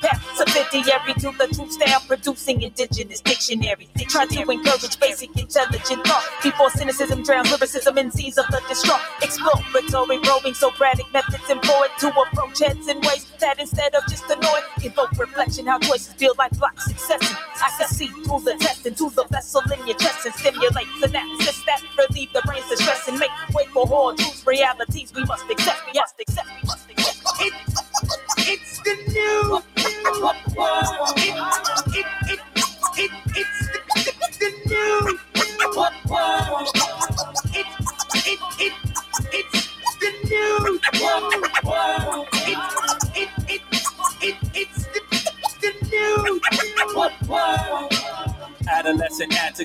Subsidiary 0.72 1.14
to 1.16 1.32
the 1.38 1.54
truth 1.54 1.74
style 1.74 2.00
producing 2.08 2.62
indigenous 2.62 3.20
dictionary. 3.20 3.90
They 3.96 4.06
try 4.06 4.26
to 4.26 4.50
encourage 4.50 4.98
basic 5.02 5.38
intelligent 5.38 6.08
thought 6.08 6.24
before 6.42 6.70
cynicism 6.70 7.24
drowns 7.24 7.52
lyricism 7.52 7.98
in 7.98 8.10
seas 8.10 8.38
of 8.38 8.48
the 8.48 8.62
distraught. 8.70 9.02
Exploratory 9.22 10.20
probing 10.20 10.54
Socratic 10.54 11.12
methods 11.12 11.50
employed 11.50 11.90
to 12.00 12.08
approach 12.08 12.60
heads 12.60 12.88
in 12.88 13.02
ways 13.02 13.28
that 13.42 13.60
instead 13.60 13.94
of 13.96 14.04
just 14.08 14.24
annoy, 14.30 14.60
evoke 14.82 15.12
reflection. 15.20 15.68
How 15.68 15.78
choices 15.80 16.14
feel 16.14 16.36
like 16.38 16.58
block 16.58 16.80
succession. 16.80 17.36
I 17.62 17.70
can 17.78 17.90
see 17.90 18.08
through 18.08 18.40
the 18.40 18.56
test 18.58 18.86
into 18.86 19.10
the 19.10 19.26
vessel 19.30 19.62
in 19.74 19.86
your 19.86 19.98
chest 19.98 20.26
and 20.26 20.36
stimulate 20.36 20.88
synapses 21.04 21.66
that 21.66 21.82
relieve 21.98 22.32
the 22.32 22.42
brain's 22.46 22.70
distress 22.70 23.10
and 23.10 23.20
make 23.20 23.32
way 23.54 23.66
for 23.74 23.86
all 23.92 24.16
truths, 24.16 24.48
realities 24.48 25.12
we 25.14 25.26
must 25.26 25.50
accept. 25.52 25.82
We 25.86 26.00
must 26.00 26.16
accept. 26.22 26.48
We 26.48 26.68
must 26.68 26.81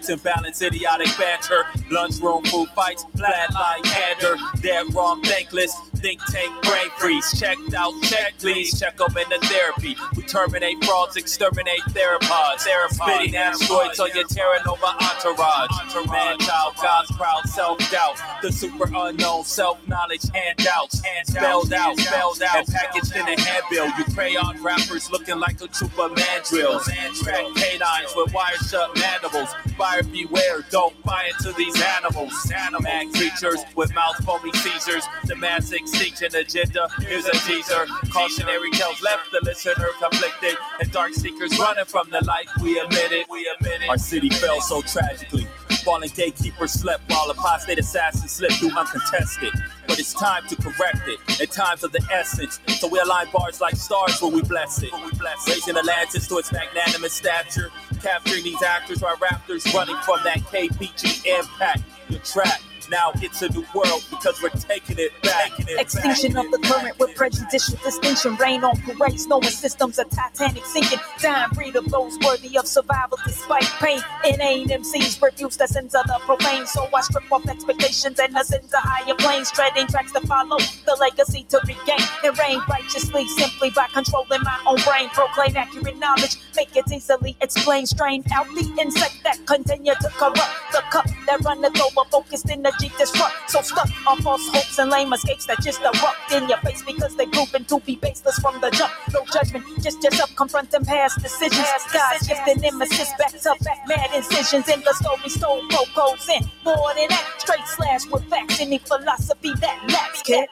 Adolescent 0.08 0.24
and 0.24 0.34
balance, 0.34 0.62
idiotic 0.62 1.08
banter, 1.18 1.64
lunchroom 1.90 2.44
food 2.44 2.68
fights, 2.74 3.04
flatline 3.16 3.82
candor, 3.82 4.36
dead 4.60 4.92
wrong, 4.94 5.20
thankless, 5.22 5.74
think 6.06 6.24
tank 6.26 6.62
brain 6.62 6.88
freeze, 6.98 7.36
checked 7.36 7.74
out, 7.74 7.92
check 8.04 8.34
please, 8.38 8.78
check 8.78 8.96
them 8.96 9.12
into 9.16 9.44
therapy. 9.48 9.96
We 10.16 10.22
terminate 10.22 10.84
frauds, 10.84 11.16
exterminate 11.16 11.80
theropods, 11.88 12.60
spitting 12.90 13.34
asteroids 13.34 13.98
on 13.98 14.10
your 14.14 14.22
Terra 14.28 14.60
Nova 14.64 14.86
entourage. 14.86 16.06
Man, 16.08 16.38
child, 16.38 16.74
God's 16.80 17.10
proud 17.16 17.48
self-doubt, 17.48 18.20
the 18.40 18.52
super 18.52 18.88
unknown 18.94 19.42
self-knowledge 19.42 20.30
handouts, 20.32 21.02
spelled 21.24 21.72
out, 21.72 21.98
spelled 21.98 22.40
out, 22.40 22.56
and 22.58 22.68
packaged 22.68 23.16
in 23.16 23.26
a 23.26 23.40
handbill. 23.40 23.86
You 23.98 24.04
crayon 24.14 24.62
rappers 24.62 25.10
looking 25.10 25.40
like 25.40 25.60
a 25.60 25.66
troop 25.66 25.98
of 25.98 26.12
mandrills, 26.12 26.84
track 27.20 27.46
canines 27.56 28.12
with 28.14 28.32
wire 28.32 28.54
shut 28.70 28.96
mandibles. 28.96 29.48
Buyer 29.76 30.04
beware, 30.04 30.64
don't 30.70 30.94
buy 31.02 31.30
into 31.32 31.52
these 31.56 31.74
animals. 31.98 32.32
Animal 32.52 33.10
creatures 33.12 33.64
with 33.74 33.92
mouth 33.94 34.24
foamy 34.24 34.52
seizures, 34.52 35.04
the 35.24 35.34
mass 35.34 35.72
agenda. 36.00 36.88
Here's 37.00 37.26
a 37.26 37.32
teaser. 37.46 37.86
Cautionary 38.10 38.70
tales 38.72 39.02
left 39.02 39.30
the 39.32 39.40
listener 39.42 39.88
conflicted, 40.00 40.56
and 40.80 40.90
dark 40.92 41.14
seekers 41.14 41.58
running 41.58 41.84
from 41.84 42.08
the 42.10 42.24
light. 42.24 42.46
We 42.62 42.78
admit 42.78 43.12
it. 43.12 43.26
We 43.30 43.50
admit 43.58 43.82
it. 43.82 43.88
Our 43.88 43.98
city 43.98 44.30
fell 44.30 44.60
so 44.60 44.82
tragically. 44.82 45.46
Fallen 45.84 46.08
gatekeepers 46.14 46.72
slept 46.72 47.08
while 47.08 47.30
apostate 47.30 47.78
assassins 47.78 48.32
slipped 48.32 48.54
through 48.54 48.76
uncontested. 48.76 49.52
But 49.86 49.98
it's 49.98 50.12
time 50.12 50.46
to 50.48 50.56
correct 50.56 51.06
it. 51.06 51.40
At 51.40 51.52
times 51.52 51.84
of 51.84 51.92
the 51.92 52.02
essence. 52.12 52.58
So 52.78 52.88
we 52.88 52.98
align 52.98 53.28
bars 53.32 53.60
like 53.60 53.76
stars 53.76 54.20
when 54.20 54.32
we 54.32 54.42
bless 54.42 54.82
it. 54.82 54.92
We 54.92 55.12
bless 55.12 55.48
Raising 55.48 55.76
Atlantis 55.76 56.26
to 56.28 56.38
its 56.38 56.52
magnanimous 56.52 57.12
stature. 57.12 57.70
Capturing 58.02 58.42
these 58.42 58.62
actors 58.62 59.00
while 59.00 59.16
raptors 59.16 59.72
running 59.72 59.96
from 59.98 60.18
that 60.24 60.38
KPG 60.40 61.24
impact. 61.38 61.82
Your 62.08 62.20
trap. 62.20 62.60
Now 62.90 63.10
it's 63.16 63.42
a 63.42 63.48
new 63.48 63.64
world 63.74 64.04
because 64.10 64.40
we're 64.40 64.50
taking 64.50 64.98
it 64.98 65.10
back. 65.22 65.52
Extinction 65.78 66.36
of 66.36 66.50
the 66.50 66.58
current 66.58 66.98
with 66.98 67.14
prejudicial 67.16 67.78
distinction. 67.82 68.36
Rain 68.36 68.62
on 68.62 68.76
parades, 68.82 69.26
knowing 69.26 69.44
systems 69.44 69.98
of 69.98 70.08
Titanic 70.10 70.64
sinking. 70.66 71.00
Dying 71.20 71.50
breed 71.52 71.76
of 71.76 71.90
those 71.90 72.16
worthy 72.24 72.56
of 72.56 72.66
survival 72.66 73.18
despite 73.24 73.64
pain. 73.80 74.00
Inane 74.24 74.68
MCs 74.68 75.20
refuse 75.20 75.56
the 75.56 75.66
sins 75.66 75.94
of 75.94 76.06
the 76.06 76.18
profane. 76.20 76.66
So 76.66 76.88
I 76.94 77.00
strip 77.00 77.30
off 77.32 77.46
expectations 77.48 78.18
and 78.18 78.36
ascend 78.36 78.70
to 78.70 78.76
higher 78.78 79.14
planes. 79.14 79.50
Treading 79.50 79.86
tracks 79.88 80.12
to 80.12 80.20
follow, 80.20 80.58
the 80.58 80.96
legacy 81.00 81.44
to 81.48 81.60
regain. 81.66 82.06
And 82.22 82.38
reign 82.38 82.60
righteously 82.68 83.26
simply 83.28 83.70
by 83.70 83.88
controlling 83.92 84.42
my 84.42 84.60
own 84.66 84.76
brain. 84.84 85.08
Proclaim 85.10 85.56
accurate 85.56 85.98
knowledge, 85.98 86.36
make 86.54 86.74
it 86.76 86.84
easily 86.92 87.36
explained. 87.40 87.88
Strain 87.88 88.22
out 88.32 88.46
the 88.48 88.76
insect 88.80 89.22
that 89.24 89.44
continue 89.46 89.94
to 89.94 90.08
corrupt 90.10 90.54
the 90.72 90.82
cup 90.90 91.06
that 91.26 91.40
runneth 91.44 91.80
over. 91.80 92.08
Focused 92.10 92.50
disrupt. 92.98 93.34
So 93.48 93.60
stuck 93.62 93.88
on 94.06 94.18
false 94.18 94.46
hopes 94.48 94.78
and 94.78 94.90
lame 94.90 95.12
escapes 95.12 95.46
that 95.46 95.60
just 95.62 95.80
erupt 95.80 96.32
in 96.32 96.48
your 96.48 96.58
face 96.58 96.82
because 96.82 97.16
they 97.16 97.26
proven 97.26 97.64
to 97.64 97.80
be 97.80 97.96
baseless 97.96 98.38
from 98.38 98.60
the 98.60 98.70
jump. 98.70 98.92
No 99.12 99.24
judgment, 99.32 99.64
just 99.82 100.02
yourself 100.02 100.34
confronting 100.36 100.84
past 100.84 101.22
decisions. 101.22 101.66
God's 101.92 102.26
gifted 102.26 102.60
nemesis 102.60 103.12
back 103.18 103.32
to 103.32 103.64
back, 103.64 103.78
mad 103.88 104.10
incisions 104.14 104.68
in 104.68 104.80
the 104.82 104.92
story. 104.94 105.28
Stole 105.28 105.62
vocals 105.70 106.28
in 106.28 106.42
more 106.64 106.94
than 106.94 107.08
that. 107.08 107.34
Straight 107.38 107.66
slash 107.66 108.06
with 108.10 108.24
facts, 108.28 108.60
any 108.60 108.78
philosophy 108.78 109.52
that 109.60 109.78
lacks. 109.88 110.22
Kid. 110.22 110.48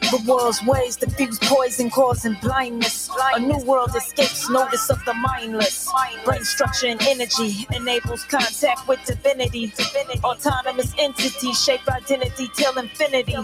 The 0.00 0.22
world's 0.26 0.62
ways 0.64 0.96
diffuse 0.96 1.38
poison, 1.38 1.88
causing 1.90 2.36
blindness. 2.42 3.08
A 3.34 3.38
new 3.38 3.58
world 3.58 3.94
escapes 3.94 4.48
notice 4.50 4.90
of 4.90 5.04
the 5.04 5.14
mindless. 5.14 5.88
Brain 6.24 6.42
structure 6.42 6.86
and 6.86 7.00
energy 7.02 7.66
enables 7.74 8.24
contact 8.24 8.88
with 8.88 9.04
divinity. 9.04 9.72
Autonomous 10.24 10.92
entity 10.98 11.52
shape 11.52 11.86
identity 11.88 12.50
till 12.56 12.76
infinity. 12.76 13.36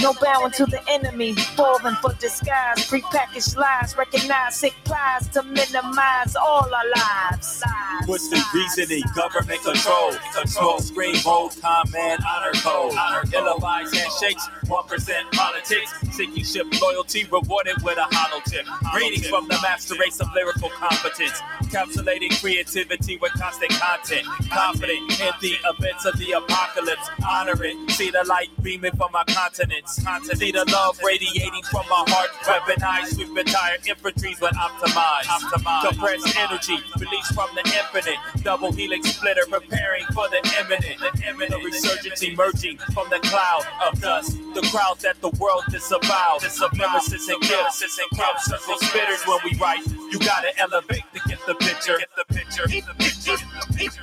No 0.00 0.14
bowing 0.20 0.50
to 0.52 0.66
the 0.66 0.80
enemy, 0.88 1.34
falling 1.34 1.94
for 1.96 2.12
disguise. 2.14 2.78
Prepackaged 2.88 3.56
lies, 3.56 3.96
recognize 3.96 4.56
sick 4.56 4.74
plies 4.84 5.28
to 5.28 5.42
minimize 5.44 6.34
all 6.34 6.68
our 6.74 6.90
lives. 6.96 7.62
Twisted 8.04 8.42
reasoning, 8.52 9.04
government 9.14 9.62
control. 9.62 10.12
Smoke 10.46 10.80
screen, 10.80 11.16
bold 11.22 11.54
command, 11.60 12.20
honor 12.28 12.52
code. 12.54 12.94
Ill-advised 13.32 13.94
handshakes, 13.94 14.48
1% 14.64 15.32
politics. 15.32 15.89
Seeking 16.12 16.44
ship 16.44 16.66
loyalty, 16.80 17.24
rewarded 17.24 17.76
with 17.82 17.98
a 17.98 18.06
hollow 18.10 18.42
tip. 18.46 18.66
Reading 18.94 19.22
from 19.28 19.48
the 19.48 19.58
master 19.62 19.94
race 19.98 20.20
of 20.20 20.28
lyrical 20.34 20.68
competence. 20.70 21.40
Encapsulating 21.62 22.38
creativity 22.40 23.16
with 23.18 23.32
constant 23.32 23.70
content. 23.72 24.26
Confident 24.50 25.20
in 25.20 25.32
the 25.40 25.54
events 25.64 26.04
of 26.04 26.18
the 26.18 26.32
apocalypse. 26.32 27.08
Honor 27.28 27.62
it. 27.64 27.90
See 27.92 28.10
the 28.10 28.24
light 28.24 28.50
beaming 28.62 28.92
from 28.96 29.12
my 29.12 29.24
continents. 29.28 29.96
See 30.38 30.52
the 30.52 30.64
love 30.72 30.98
radiating 31.04 31.62
from 31.70 31.84
my 31.88 32.04
heart. 32.08 32.30
Weaponized, 32.42 33.14
sweep 33.14 33.36
entire 33.36 33.76
infantries 33.86 34.40
when 34.40 34.52
optimized. 34.54 35.24
Optimized. 35.24 35.88
Compressed 35.88 36.36
energy, 36.36 36.78
released 36.98 37.34
from 37.34 37.48
the 37.54 37.60
infinite. 37.60 38.18
Double 38.42 38.72
helix 38.72 39.10
splitter, 39.14 39.46
preparing 39.48 40.04
for 40.12 40.28
the 40.28 40.38
imminent. 40.58 40.98
The 41.00 41.28
imminent 41.28 41.64
resurgence 41.64 42.22
emerging 42.22 42.78
from 42.92 43.08
the 43.10 43.20
cloud 43.20 43.64
of 43.86 44.00
dust. 44.00 44.36
The 44.54 44.62
crowd 44.72 44.98
that 45.00 45.20
the 45.20 45.30
world 45.38 45.64
disavows. 45.80 46.60
Nemesis 46.74 47.28
and 47.28 47.40
gifts 47.40 47.82
and 47.82 48.18
crowd 48.18 48.38
circle 48.40 48.76
spitters 48.76 49.26
when 49.26 49.38
we 49.44 49.58
write. 49.58 49.86
You 49.86 50.18
gotta 50.18 50.58
elevate 50.58 51.04
to 51.14 51.20
get 51.28 51.38
the 51.46 51.54
picture. 51.54 51.98
Get 51.98 52.10
the 52.16 52.24
picture. 52.34 52.66
Get 52.66 52.84
the 52.86 52.94
picture. 52.94 53.36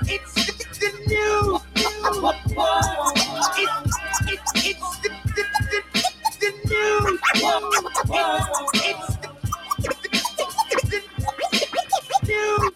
It's 0.08 0.80
the 0.80 0.92
new 1.08 1.60
world. 2.56 3.14
It, 3.58 3.70
it, 4.28 4.40
it's 4.56 4.98
the, 5.00 5.10
the, 5.36 5.44
the, 5.72 5.80
the 6.40 6.52
new 6.66 7.20
world. 7.44 7.74
It's 8.74 9.16
the, 9.18 9.30
the, 9.82 9.90
the, 10.38 11.02
the 12.10 12.28
new 12.28 12.72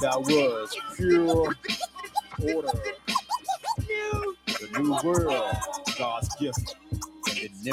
That 0.00 0.20
was 0.20 0.76
pure 0.96 1.54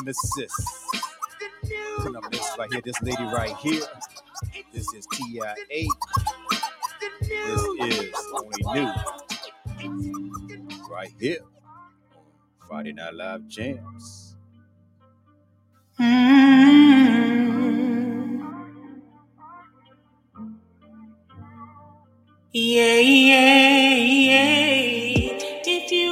nemesis. 0.02 0.52
Putting 1.98 2.16
up 2.16 2.32
this 2.32 2.56
right 2.58 2.72
here, 2.72 2.82
this 2.84 3.02
lady 3.02 3.24
right 3.24 3.56
here. 3.58 3.84
This 4.74 4.94
is 4.94 5.06
TIA. 5.14 5.86
This 7.22 7.62
is 7.80 8.14
only 8.36 8.64
new. 8.74 8.92
Right 10.90 11.14
here. 11.20 11.40
Friday 12.68 12.94
Night 12.94 13.14
Live 13.14 13.48
Jams. 13.48 14.36
Hmm. 15.98 17.22
Yeah, 22.54 22.98
yeah, 22.98 23.96
yeah. 23.96 25.40
If 25.66 25.92
you 25.92 26.12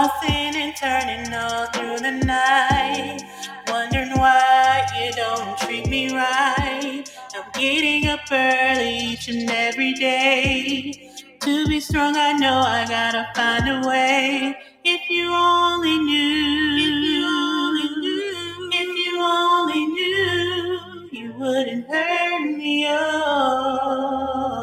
Tossing 0.00 0.56
and 0.56 0.74
turning 0.74 1.34
all 1.34 1.66
through 1.66 1.98
the 1.98 2.10
night, 2.24 3.20
wondering 3.68 4.18
why 4.18 4.86
you 4.98 5.12
don't 5.12 5.58
treat 5.58 5.90
me 5.90 6.16
right. 6.16 7.04
I'm 7.34 7.52
getting 7.52 8.08
up 8.08 8.20
early 8.32 8.96
each 8.96 9.28
and 9.28 9.50
every 9.50 9.92
day. 9.92 11.12
To 11.40 11.66
be 11.66 11.80
strong, 11.80 12.16
I 12.16 12.32
know 12.32 12.60
I 12.60 12.86
gotta 12.88 13.28
find 13.34 13.68
a 13.68 13.86
way. 13.86 14.56
If 14.84 15.02
you 15.10 15.34
only 15.34 15.98
knew, 15.98 16.78
if 16.78 17.04
you 17.04 17.26
only 17.26 17.88
knew, 18.00 18.70
if 18.72 18.88
you 19.04 19.20
only 19.20 19.86
knew, 19.86 21.08
you 21.12 21.34
wouldn't 21.34 21.86
hurt 21.90 22.56
me. 22.56 22.86
Oh. 22.88 24.59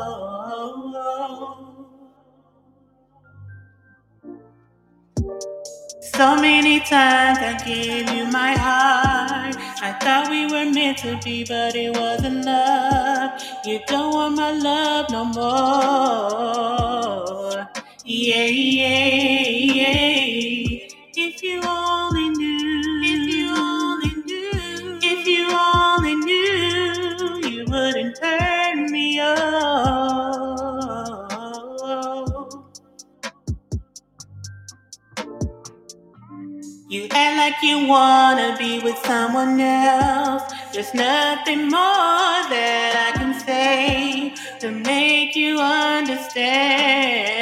So 6.18 6.36
many 6.36 6.80
times 6.82 7.40
I 7.40 7.58
gave 7.66 8.10
you 8.12 8.26
my 8.26 8.54
heart. 8.58 9.56
I 9.82 9.94
thought 10.02 10.30
we 10.30 10.46
were 10.48 10.66
meant 10.72 11.00
to 11.00 11.20
be, 11.24 11.46
but 11.46 11.76
it 11.76 11.96
wasn't 11.98 12.46
love. 12.46 13.42
You 13.66 13.80
don't 13.88 14.14
want 14.16 14.36
my 14.38 14.52
love 14.52 15.12
no 15.12 15.26
more. 15.26 16.68
Yeah, 18.06 18.46
yeah, 18.46 19.48
yeah. 19.78 20.67
With 38.98 39.06
someone 39.06 39.60
else. 39.60 40.54
There's 40.74 40.94
nothing 40.94 41.64
more 41.70 42.38
that 42.50 43.14
I 43.14 43.18
can 43.18 43.40
say 43.40 44.34
to 44.60 44.72
make 44.72 45.36
you 45.36 45.60
understand. 45.60 47.37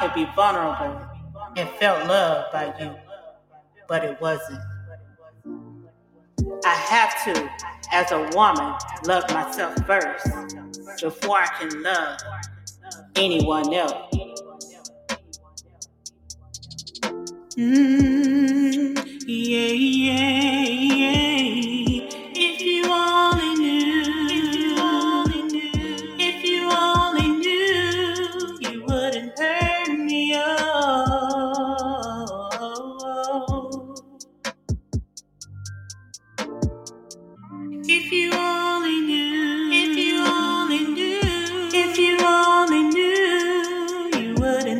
I 0.00 0.06
could 0.06 0.14
be 0.14 0.30
vulnerable 0.36 1.00
and 1.56 1.68
felt 1.70 2.06
loved 2.06 2.52
by 2.52 2.72
you, 2.78 2.94
but 3.88 4.04
it 4.04 4.20
wasn't. 4.20 4.60
I 6.64 6.74
have 6.74 7.24
to, 7.24 7.50
as 7.92 8.12
a 8.12 8.20
woman, 8.36 8.74
love 9.06 9.28
myself 9.32 9.74
first 9.86 10.28
before 11.02 11.38
I 11.38 11.46
can 11.58 11.82
love 11.82 12.20
anyone 13.16 13.74
else. 13.74 14.14
Mm, 17.56 19.24
yeah, 19.26 19.72
yeah, 19.72 20.64
yeah. 20.94 21.37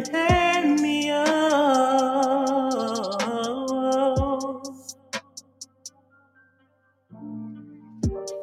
Turn 0.06 0.76
me. 0.82 1.10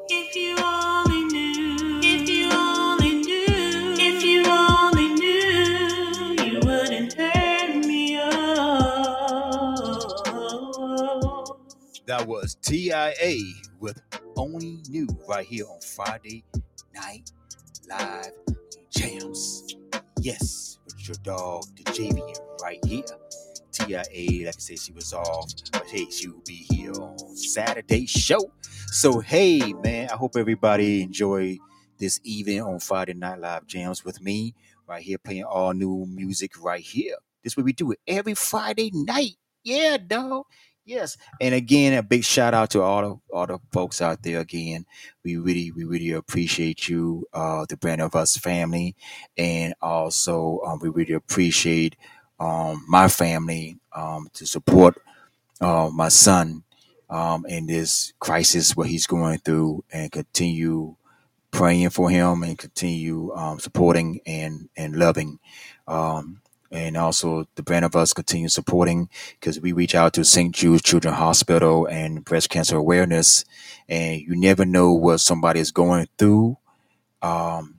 If 0.10 0.36
you 0.36 0.56
only 0.60 1.26
knew, 1.26 2.00
if 2.04 2.30
you 2.30 2.50
only 2.52 3.16
knew, 3.24 3.96
if 4.00 4.24
you 4.24 4.46
only 4.48 5.10
knew, 5.16 6.46
you 6.46 6.60
wouldn't 6.62 7.12
turn 7.16 7.82
me. 7.82 8.18
That 12.08 12.28
was 12.28 12.56
TIA 12.62 13.38
with 13.80 14.02
Only 14.38 14.80
New 14.90 15.08
right 15.28 15.46
here 15.48 15.66
on 15.68 15.82
Friday 15.82 16.44
Night 16.94 17.32
Live 17.90 18.34
Jams. 18.92 19.76
Yes, 20.22 20.80
your 21.08 21.16
dog, 21.24 21.64
the 21.76 21.84
Javian, 21.92 22.38
right 22.62 22.84
here. 22.86 23.04
TIA, 23.72 24.46
like 24.46 24.56
I 24.56 24.60
said, 24.60 24.80
she 24.80 24.94
was 24.94 25.14
off, 25.14 25.52
but 25.72 25.86
hey, 25.88 26.10
she 26.10 26.30
will 26.30 26.42
be 26.46 26.66
here 26.70 26.94
on 26.94 27.18
Saturday 27.36 28.06
show. 28.06 28.52
So, 28.88 29.20
hey, 29.20 29.74
man, 29.74 30.10
I 30.10 30.16
hope 30.16 30.38
everybody 30.38 31.04
enjoyed 31.04 31.58
this 31.98 32.20
evening 32.24 32.62
on 32.62 32.80
Friday 32.80 33.14
Night 33.14 33.40
Live 33.40 33.68
Jams 33.68 34.06
with 34.06 34.22
me, 34.22 34.56
right 34.88 35.04
here, 35.04 35.18
playing 35.18 35.44
all 35.44 35.74
new 35.74 36.06
music 36.08 36.52
right 36.64 36.82
here. 36.82 37.16
This 37.44 37.54
is 37.54 37.58
what 37.58 37.66
we 37.66 37.74
do 37.74 37.92
it 37.92 38.00
every 38.08 38.34
Friday 38.34 38.92
night. 38.94 39.36
Yeah, 39.64 39.98
dog. 39.98 40.46
Yes, 40.88 41.18
and 41.42 41.56
again, 41.56 41.94
a 41.94 42.04
big 42.04 42.24
shout 42.24 42.54
out 42.54 42.70
to 42.72 42.82
all 42.84 43.02
the 43.02 43.36
all 43.36 43.48
the 43.48 43.58
folks 43.72 44.02
out 44.02 44.22
there. 44.22 44.40
Again, 44.40 44.86
we 45.24 45.36
really 45.38 45.72
we 45.72 45.84
really 45.84 46.12
appreciate 46.12 46.88
you, 46.88 47.26
uh, 47.34 47.66
the 47.68 47.76
Brand 47.76 48.02
of 48.02 48.16
Us 48.16 48.38
family, 48.38 48.96
and 49.36 49.74
also 49.82 50.60
um, 50.64 50.78
we 50.80 50.90
really 50.90 51.14
appreciate 51.16 51.96
um, 52.40 52.86
my 52.88 53.08
family 53.08 53.80
um, 53.96 54.28
to 54.34 54.46
support 54.46 55.02
uh, 55.62 55.90
my 55.94 56.10
son 56.10 56.64
um, 57.10 57.46
in 57.48 57.68
this 57.68 58.14
crisis 58.20 58.76
what 58.78 58.88
he's 58.88 59.08
going 59.08 59.40
through, 59.40 59.84
and 59.92 60.12
continue 60.12 60.96
praying 61.52 61.90
for 61.92 62.10
him 62.10 62.44
and 62.44 62.58
continue 62.60 63.34
um, 63.36 63.60
supporting 63.60 64.22
and 64.26 64.70
and 64.78 64.96
loving. 64.98 65.40
Um, 65.88 66.42
and 66.72 66.98
also 66.98 67.48
the 67.56 67.64
brand 67.64 67.86
of 67.86 67.96
us 67.96 68.14
continue 68.14 68.50
supporting 68.50 69.10
because 69.40 69.60
we 69.62 69.72
reach 69.74 69.96
out 69.96 70.14
to 70.14 70.26
St. 70.26 70.54
Jude's 70.56 70.84
Children's 70.84 71.18
Hospital 71.18 71.88
and 71.88 72.26
breast 72.26 72.50
cancer 72.50 72.78
awareness, 72.78 73.46
and 73.90 74.22
you 74.22 74.36
never 74.36 74.66
know 74.66 74.94
what 74.94 75.20
somebody 75.20 75.60
is 75.62 75.72
going 75.72 76.08
through. 76.18 76.58
Um, 77.22 77.76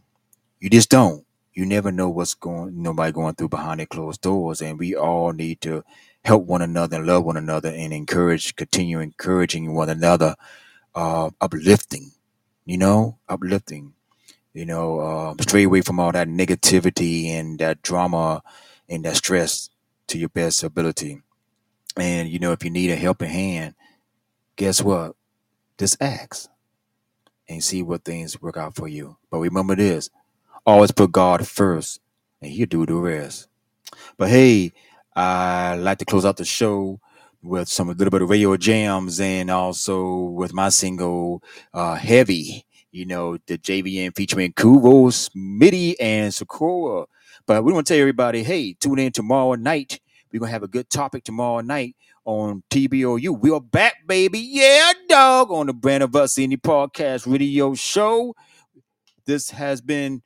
you 0.60 0.70
just 0.70 0.90
don't. 0.90 1.24
you 1.54 1.66
never 1.66 1.90
know 1.92 2.08
what's 2.10 2.34
going 2.34 2.82
nobody 2.82 3.12
going 3.12 3.34
through 3.34 3.48
behind 3.48 3.80
the 3.80 3.86
closed 3.86 4.20
doors 4.22 4.62
and 4.62 4.78
we 4.78 4.94
all 4.94 5.32
need 5.32 5.60
to 5.62 5.84
help 6.24 6.44
one 6.44 6.62
another 6.62 6.98
and 6.98 7.06
love 7.06 7.24
one 7.24 7.36
another 7.38 7.70
and 7.70 7.92
encourage 7.94 8.56
continue 8.56 9.00
encouraging 9.00 9.74
one 9.74 9.88
another 9.88 10.36
uh 10.94 11.30
uplifting 11.40 12.12
you 12.66 12.78
know 12.78 13.18
uplifting 13.28 13.94
you 14.54 14.66
know 14.66 15.00
um, 15.00 15.38
stray 15.40 15.64
away 15.64 15.82
from 15.82 16.00
all 16.00 16.12
that 16.12 16.28
negativity 16.28 17.28
and 17.28 17.58
that 17.58 17.82
drama 17.82 18.42
and 18.88 19.04
that 19.04 19.16
stress 19.16 19.70
to 20.08 20.18
your 20.18 20.28
best 20.30 20.62
ability. 20.62 21.22
And 21.96 22.28
you 22.28 22.38
know 22.38 22.52
if 22.52 22.64
you 22.64 22.70
need 22.70 22.90
a 22.90 22.96
helping 22.96 23.30
hand 23.30 23.74
guess 24.56 24.82
what? 24.82 25.14
Just 25.78 25.96
ask 26.02 26.48
and 27.48 27.62
see 27.62 27.82
what 27.82 28.04
things 28.04 28.40
work 28.40 28.56
out 28.56 28.74
for 28.76 28.88
you. 28.88 29.16
But 29.30 29.38
remember 29.38 29.76
this 29.76 30.10
always 30.66 30.92
put 30.92 31.12
god 31.12 31.46
first 31.46 32.00
and 32.42 32.52
he'll 32.52 32.66
do 32.66 32.86
the 32.86 32.94
rest. 32.94 33.48
But 34.18 34.30
hey, 34.30 34.72
I 35.14 35.76
like 35.76 35.98
to 35.98 36.04
close 36.04 36.24
out 36.24 36.36
the 36.36 36.44
show 36.44 37.00
with 37.42 37.68
some 37.68 37.88
a 37.90 37.92
little 37.94 38.10
bit 38.10 38.22
of 38.22 38.30
radio 38.30 38.56
jams 38.56 39.20
and 39.20 39.50
also 39.50 40.20
with 40.20 40.52
my 40.52 40.68
single 40.68 41.42
uh 41.74 41.94
Heavy, 41.94 42.66
you 42.92 43.06
know, 43.06 43.38
the 43.46 43.58
JVN 43.58 44.14
featuring 44.16 44.52
Kuvo, 44.52 45.08
Smitty, 45.10 45.94
and 46.00 46.32
Sakura. 46.34 47.06
But 47.46 47.62
we 47.62 47.72
want 47.72 47.86
to 47.86 47.94
tell 47.94 48.00
everybody, 48.00 48.42
hey, 48.42 48.74
tune 48.74 48.98
in 48.98 49.12
tomorrow 49.12 49.54
night. 49.54 50.00
We're 50.32 50.40
gonna 50.40 50.50
have 50.50 50.64
a 50.64 50.68
good 50.68 50.90
topic 50.90 51.22
tomorrow 51.22 51.60
night 51.60 51.94
on 52.24 52.64
TBOU. 52.70 53.40
We 53.40 53.52
are 53.52 53.60
back, 53.60 54.04
baby. 54.04 54.40
Yeah, 54.40 54.92
dog, 55.08 55.52
on 55.52 55.68
the 55.68 55.72
Brand 55.72 56.02
of 56.02 56.16
Us 56.16 56.34
Indie 56.34 56.60
Podcast 56.60 57.30
Radio 57.30 57.72
Show. 57.74 58.34
This 59.26 59.50
has 59.50 59.80
been 59.80 60.22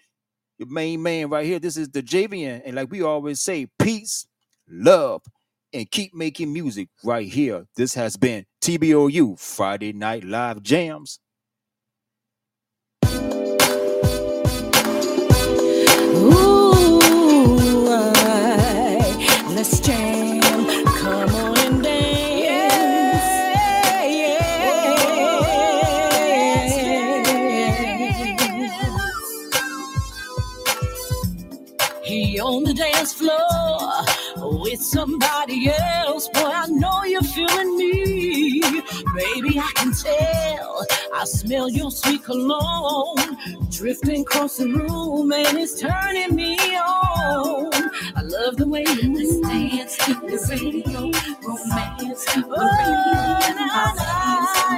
your 0.57 0.69
main 0.71 1.03
man 1.03 1.29
right 1.29 1.45
here. 1.45 1.59
This 1.59 1.77
is 1.77 1.91
the 1.91 2.03
Javian. 2.03 2.63
And 2.65 2.77
like 2.77 2.91
we 2.91 3.03
always 3.03 3.43
say, 3.43 3.67
peace, 3.79 4.27
love, 4.67 5.23
and 5.75 5.91
keep 5.91 6.15
making 6.15 6.51
music 6.51 6.89
right 7.05 7.29
here. 7.29 7.67
This 7.77 7.93
has 7.95 8.17
been 8.17 8.47
TBOU 8.63 9.39
Friday 9.39 9.93
Night 9.93 10.25
Live 10.25 10.63
Jams. 10.63 11.21
Let's 19.61 19.79
jam. 19.81 20.41
Come 21.01 21.35
on 21.35 21.59
and 21.59 21.83
dance. 21.83 23.21
He 32.03 32.41
on 32.41 32.65
the 32.65 32.73
dance 32.73 33.13
floor 33.13 34.10
with 34.61 34.83
somebody 34.83 35.71
else. 35.71 36.29
Boy, 36.29 36.41
I 36.45 36.67
know 36.67 37.05
you're 37.05 37.23
feeling 37.23 37.77
me. 37.77 38.61
Baby, 38.61 39.59
I 39.59 39.73
can 39.77 39.93
tell. 39.93 40.87
I 41.15 41.25
smell 41.25 41.69
your 41.71 41.91
sweet 41.91 42.23
cologne 42.25 43.37
drifting 43.71 44.23
across 44.23 44.59
the 44.59 44.67
room 44.69 45.33
and 45.33 45.59
it's 45.59 45.81
turning 45.81 46.35
me 46.35 46.57
on. 46.77 47.71
I 48.15 48.23
love 48.23 48.57
the 48.57 48.69
way 48.69 48.85
you 48.87 49.43
dance 49.43 49.97
the 49.97 50.15
radio, 50.51 51.01
romance 51.47 52.25
to 52.27 52.41
the 52.41 52.47
oh, 52.51 52.61
radio. 52.77 53.55
Na, 53.57 53.95
na, 53.95 54.09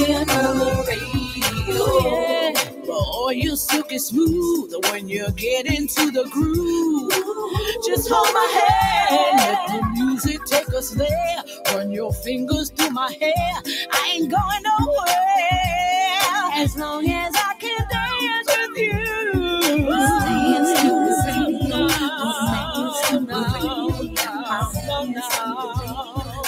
Jam 0.04 0.28
on 0.30 0.58
the 0.58 0.84
radio. 0.86 1.86
Boy, 2.86 3.32
you're 3.32 3.56
silky 3.56 3.98
smooth 3.98 4.72
when 4.90 5.08
you 5.08 5.30
get 5.32 5.66
into 5.66 6.10
the 6.10 6.24
groove. 6.30 7.12
Just 7.86 8.08
hold 8.10 8.32
my 8.34 8.46
hand, 8.58 9.38
let 9.38 9.66
the 9.68 9.86
music 9.94 10.44
take 10.44 10.72
us 10.74 10.90
there. 10.90 11.42
Run 11.74 11.90
your 11.90 12.12
fingers 12.12 12.70
through 12.70 12.90
my 12.90 13.12
hair. 13.20 13.62
I 13.92 14.12
ain't 14.14 14.30
going 14.30 14.62
nowhere 14.62 16.52
as 16.54 16.76
long 16.76 17.08
as 17.08 17.34
I 17.34 17.54
can 17.58 17.86
dance 17.88 18.48
with 18.56 18.78
you. 18.78 19.16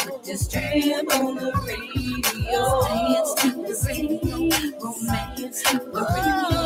Put 0.04 0.24
this 0.24 0.46
jam 0.48 1.08
on 1.08 1.34
the 1.36 1.52
radio. 1.66 3.07
Radio, 5.10 5.48
romance 5.48 5.62
to 5.62 6.57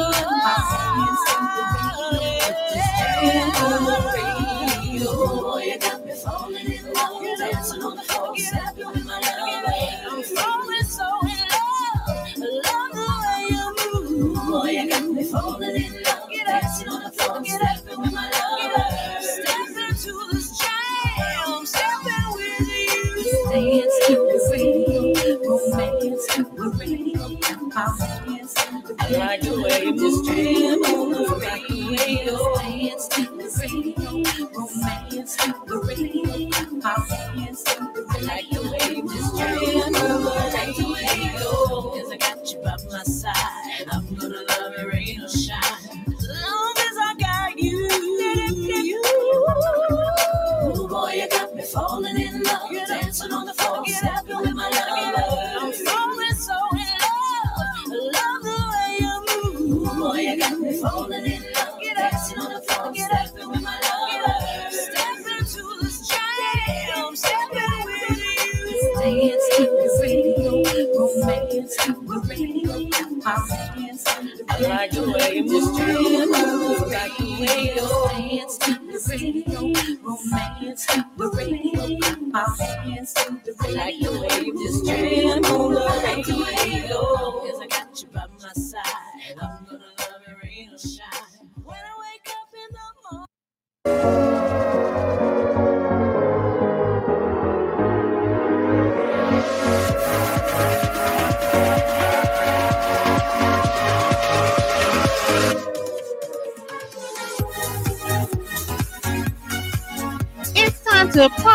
to 111.13 111.29
party! 111.29 111.53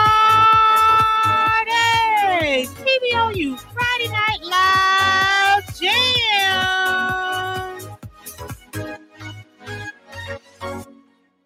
TBOU 2.68 3.58
Friday 3.58 4.10
Night 4.12 4.44
Live 4.44 5.76
Jam! 5.82 5.98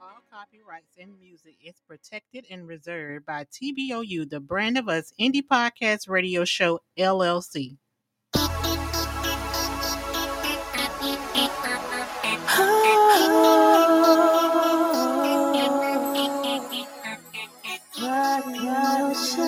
All 0.02 0.22
copyrights 0.30 0.98
and 1.00 1.18
music 1.22 1.56
is 1.64 1.76
protected 1.88 2.46
and 2.50 2.68
reserved 2.68 3.26
by 3.26 3.46
TBOU, 3.46 4.30
the 4.30 4.42
brand 4.42 4.78
of 4.78 4.90
us 4.90 5.14
indie 5.18 5.48
podcast 5.50 6.10
radio 6.10 6.44
show 6.44 6.82
LLC. 7.00 7.78
Radio 8.36 8.44
Can 19.34 19.48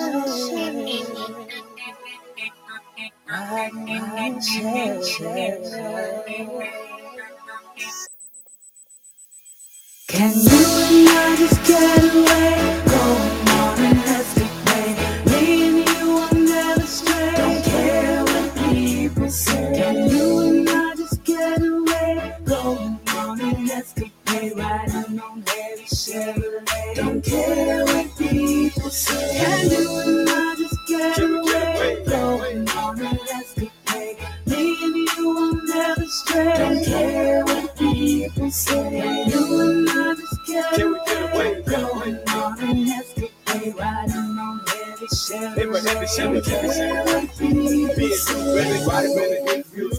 and 10.80 11.08
I 11.08 11.36
just 11.36 11.64
get 11.66 12.04
away? 12.14 12.82
Going 12.86 13.48
on 13.48 13.80
an 13.80 13.96
hectic 13.96 14.52
way. 14.66 14.88
Me 15.26 15.42
and 15.68 15.88
you 15.88 16.10
are 16.16 16.34
never 16.34 16.86
stray. 16.86 17.32
Don't 17.36 17.64
care 17.64 18.24
what 18.24 18.56
people 18.72 19.30
say. 19.30 19.72
Can 19.76 20.10
you 20.10 20.40
and 20.40 20.70
I 20.70 20.94
just 20.96 21.24
get 21.24 21.62
away? 21.62 22.36
Going 22.46 23.00
on 23.16 23.40
an 23.40 23.66
hectic 23.66 24.12
way. 24.28 24.52
Riding 24.56 25.20
on 25.20 25.42
heavy 25.46 25.84
Chevrolet. 25.84 26.94
Don't 26.94 27.22
care. 27.24 27.93
Can 28.94 29.70
you 29.72 29.98
and 29.98 30.28
I 30.30 30.54
just 30.56 30.78
get 30.86 31.18
away? 31.18 32.04
Going 32.06 32.68
on 32.70 33.00
an 33.00 33.18
escapade. 33.34 34.18
Me 34.46 34.78
and 34.84 34.96
you 34.96 35.34
will 35.34 35.62
never 35.64 36.06
stray. 36.06 36.54
Don't 36.58 36.84
care 36.84 37.44
what 37.44 37.76
people 37.76 38.50
say. 38.52 39.00
Can 39.02 39.30
you 39.30 39.60
and 39.60 39.90
I 39.90 40.14
just 40.14 40.38
get 40.46 40.80
away? 40.80 41.62
Going 41.62 42.18
on 42.28 42.60
an 42.62 42.88
escapade. 42.88 43.76
Riding 43.76 44.16
on 44.16 44.60
heavy 44.68 45.06
Chevrolet. 45.06 46.16
Don't 46.16 46.44
care 46.44 47.04
what 47.04 47.38
people 47.38 48.16
say. 48.16 48.84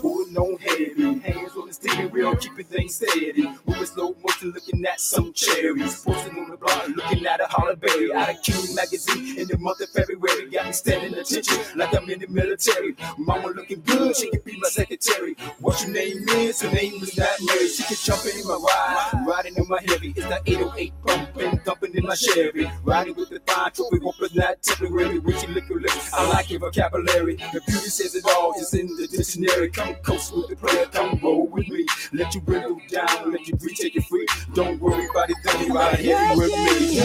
Holding 0.02 0.38
on 0.38 0.58
heavy, 0.60 1.02
hands 1.04 1.18
on 1.18 1.22
the 1.22 1.45
steering 1.76 2.10
wheel, 2.12 2.36
keeping 2.36 2.66
things 2.66 2.96
steady. 2.96 3.44
Moving 3.66 3.86
slow 3.86 4.16
motion, 4.24 4.52
looking 4.52 4.86
at 4.86 5.00
some 5.00 5.34
cherries. 5.34 6.04
Posting 6.04 6.38
on 6.40 6.50
the 6.52 6.58
block, 6.58 6.88
looking 6.88 7.26
at 7.26 7.40
a 7.42 7.48
Halle 7.50 7.76
Berry. 7.76 8.14
Out 8.14 8.30
of 8.30 8.42
King 8.42 8.76
magazine 8.76 9.40
in 9.40 9.48
the 9.48 9.58
month 9.58 9.82
of 9.82 9.90
February, 9.90 10.50
got 10.50 10.68
me 10.68 10.72
standing 10.74 11.14
attention 11.14 11.58
like 11.76 11.94
I'm 11.96 12.10
in 12.10 12.20
the 12.20 12.28
military. 12.28 12.96
Mama 13.18 13.48
looking 13.50 13.82
good, 13.86 14.16
she 14.16 14.30
can 14.30 14.42
be 14.46 14.58
my 14.60 14.70
secretary. 14.70 15.36
What 15.60 15.82
your 15.82 15.92
name 15.92 16.28
is? 16.30 16.62
Her 16.62 16.72
name 16.72 17.04
is 17.04 17.18
not 17.18 17.30
Mary. 17.46 17.68
She 17.68 17.84
can 17.84 17.98
jump 17.98 18.26
in 18.26 18.48
my 18.48 18.56
ride, 18.56 19.26
riding 19.28 19.56
in 19.56 19.68
my 19.68 19.80
heavy. 19.88 20.14
It's 20.16 20.26
the 20.26 20.42
808 20.46 20.94
bumping, 21.06 21.60
dumping 21.66 21.96
in 21.96 22.04
my 22.06 22.16
Chevy. 22.16 22.70
Riding 22.84 23.16
with 23.16 23.30
the 23.30 23.42
fine 23.48 23.72
trophy, 23.72 24.00
hope 24.00 24.16
it's 24.22 24.36
not 24.36 24.62
temporary. 24.62 25.20
Lick 25.20 25.66
her 25.66 25.76
lips, 25.76 26.14
I 26.14 26.28
like 26.30 26.50
your 26.50 26.60
vocabulary. 26.60 27.36
The 27.36 27.62
beauty 27.68 27.90
says 27.90 28.16
it 28.16 28.26
all, 28.26 28.54
it's 28.58 28.74
in 28.74 28.88
the 28.96 29.08
dictionary. 29.08 29.70
Come 29.70 29.96
coast 29.96 30.36
with 30.36 30.48
the 30.50 30.56
player, 30.56 30.86
come 30.88 31.20
roll 31.22 31.48
with 31.48 31.65
me. 31.70 31.86
Let 32.14 32.34
you 32.36 32.42
window 32.42 32.80
down, 32.90 33.32
let 33.32 33.48
you 33.48 33.56
breathe, 33.56 33.76
take 33.76 33.96
it 33.96 34.04
free. 34.06 34.26
Don't 34.54 34.80
worry 34.80 35.08
about 35.10 35.30
it, 35.30 35.38
don't 35.44 35.70
ride 35.72 36.00
heavy 36.00 36.40
with 36.40 36.52
me. 36.52 37.00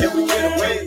Can 0.00 0.16
we 0.16 0.26
get 0.26 0.60
away? 0.60 0.86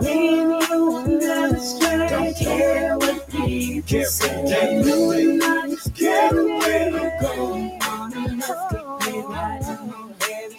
Me 0.00 0.40
and 0.40 0.68
you 0.70 0.86
will 0.86 1.06
never 1.06 1.58
stray. 1.58 2.08
Don't 2.08 2.36
care 2.36 2.96
what 2.98 3.28
people 3.28 4.04
say. 4.04 4.28
Can 4.48 4.86
you 4.86 5.10
and 5.10 5.42
I 5.42 5.68
just 5.68 5.94
get 5.94 6.32
away? 6.32 6.90
Going 7.20 7.82
on 7.82 8.12
an 8.12 8.42
escapade, 8.42 9.24
riding 9.24 9.92
on 9.92 10.14
heavy 10.20 10.58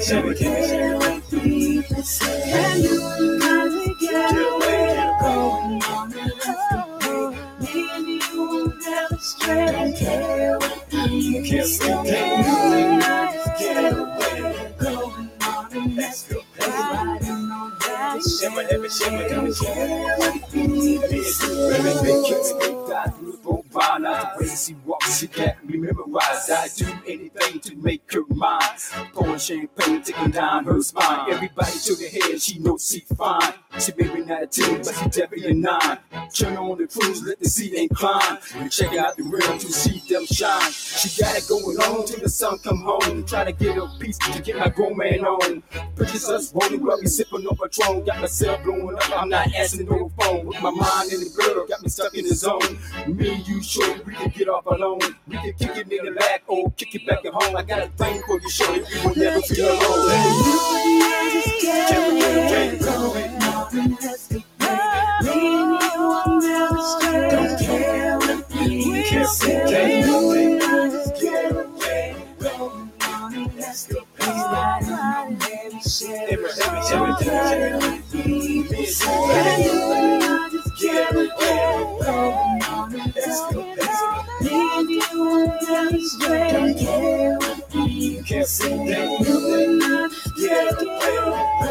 Chevy. 0.00 0.28
Care 9.98 10.58
what 10.58 10.90
people 10.90 11.64
say. 11.64 11.88
Can 11.88 12.44
you 12.44 12.74
and 12.78 13.04
I 13.04 13.34
just 13.34 13.58
get 13.58 13.94
away? 13.94 14.74
Going 14.80 15.30
on 15.42 15.76
an 15.76 16.00
escapade, 16.00 16.64
on 17.52 17.72
heavy 17.82 18.22
Shimmer, 18.22 18.64
heavy, 18.64 18.88
shimmer, 18.88 19.28
heavy, 19.28 19.52
Not 24.02 24.38
the 24.38 24.44
way 24.44 24.56
she 24.56 24.74
walks, 24.86 24.97
she 25.08 25.26
got 25.26 25.64
me 25.64 25.78
memorized. 25.78 26.50
I 26.50 26.68
do 26.76 26.86
anything 27.06 27.60
to 27.60 27.76
make 27.76 28.12
her 28.12 28.22
mine. 28.28 28.60
Pouring 29.12 29.38
champagne, 29.38 30.02
taking 30.02 30.30
down 30.30 30.64
her 30.64 30.80
spine. 30.82 31.32
Everybody 31.32 31.72
to 31.84 31.94
the 31.94 32.08
head, 32.08 32.40
she 32.40 32.58
knows 32.58 32.88
she 32.88 33.00
fine. 33.16 33.54
She 33.78 33.92
maybe 33.96 34.24
not 34.24 34.42
a 34.42 34.46
10, 34.46 34.78
but 34.78 34.94
she 34.94 35.20
definitely 35.20 35.50
a 35.50 35.54
9. 35.54 35.98
Turn 36.34 36.56
on 36.56 36.78
the 36.78 36.86
cruise, 36.86 37.22
let 37.22 37.38
the 37.38 37.48
seat 37.48 37.74
incline. 37.74 38.38
And 38.56 38.70
check 38.70 38.94
out 38.94 39.16
the 39.16 39.22
rim 39.24 39.58
to 39.58 39.72
see 39.72 40.02
them 40.12 40.26
shine. 40.26 40.70
She 40.72 41.22
got 41.22 41.36
it 41.36 41.48
going 41.48 41.76
on 41.78 42.06
till 42.06 42.20
the 42.20 42.28
sun 42.28 42.58
come 42.58 42.82
home. 42.82 43.24
Try 43.24 43.44
to 43.44 43.52
get 43.52 43.78
a 43.78 43.88
piece 43.98 44.18
to 44.18 44.42
get 44.42 44.56
my 44.56 44.68
grown 44.68 44.96
man 44.96 45.24
on. 45.24 45.62
Pictures 45.96 46.28
us 46.28 46.52
rolling, 46.54 46.84
we 46.84 47.06
sipping 47.06 47.46
on 47.46 47.56
Patron. 47.56 48.04
Got 48.04 48.20
myself 48.20 48.62
blowing 48.62 48.94
up, 48.94 49.18
I'm 49.18 49.28
not 49.28 49.54
answering 49.54 49.88
no 49.88 50.10
phone. 50.20 50.46
With 50.46 50.60
my 50.60 50.70
mind 50.70 51.12
in 51.12 51.20
the 51.20 51.30
girl, 51.30 51.66
got 51.66 51.82
me 51.82 51.88
stuck 51.88 52.14
in 52.14 52.26
the 52.26 52.34
zone. 52.34 52.78
Me 53.06 53.42
you, 53.46 53.62
sure, 53.62 53.96
we 54.04 54.14
can 54.14 54.28
get 54.30 54.48
off 54.48 54.66
alone. 54.66 54.97
We 55.26 55.36
can 55.36 55.52
kick 55.54 55.76
it 55.76 55.92
in 55.92 56.04
the 56.06 56.12
back 56.12 56.42
or 56.46 56.70
kick 56.72 56.94
it 56.94 57.06
back 57.06 57.24
at 57.24 57.32
home. 57.32 57.56
I 57.56 57.62
got 57.62 57.84
a 57.84 57.88
thing 57.88 58.22
for 58.26 58.40
you, 58.40 58.50
sure, 58.50 58.72
we 58.72 58.80
will 58.80 59.14
never 59.16 59.40
be 59.40 59.60
alone. 59.60 60.10
Can 61.88 62.14
we 62.14 62.20
get 62.20 62.80
away? 62.80 62.80
Going 62.80 63.42
on. 63.42 63.78
An 63.78 63.92
escapade. 64.02 64.44
Me. 64.60 65.20
And 65.20 65.26
you 65.26 65.98
will 65.98 66.40
never 66.40 66.80
stray. 66.80 67.30
Don't 67.30 67.58
care 67.60 68.18
what 68.18 68.50
say. 69.28 69.64
Can 69.68 70.04
you 70.04 70.32
and 70.32 70.62
I 70.62 70.66
Don't 85.18 86.78
care 86.78 87.38
what 87.38 87.70
people 87.70 88.44
say. 88.44 88.70
You 88.70 89.54
and 89.56 89.82
I 89.82 90.08
just 90.08 90.36
get 90.38 90.82
away? 90.82 91.16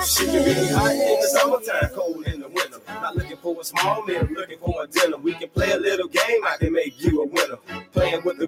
She 0.05 0.25
can 0.27 0.43
be 0.45 0.53
hot 0.75 0.91
in 0.91 1.21
the 1.21 1.29
summertime, 1.31 1.91
cold 1.95 2.27
in 2.27 2.41
the 2.41 2.49
winter. 2.49 2.79
Not 2.89 3.17
looking 3.17 3.37
for 3.37 3.61
a 3.61 3.65
small 3.65 4.03
meal, 4.05 4.29
looking 4.33 4.59
for 4.59 4.83
a 4.83 4.87
dinner. 4.87 5.17
We 5.19 5.35
can 5.35 5.49
play 5.51 5.73
a 5.73 5.79
little 5.79 6.09
game, 6.09 6.45
I 6.49 6.57
can 6.59 6.73
make 6.73 7.01
you 7.03 7.23
a 7.23 7.27
winner. 7.27 7.54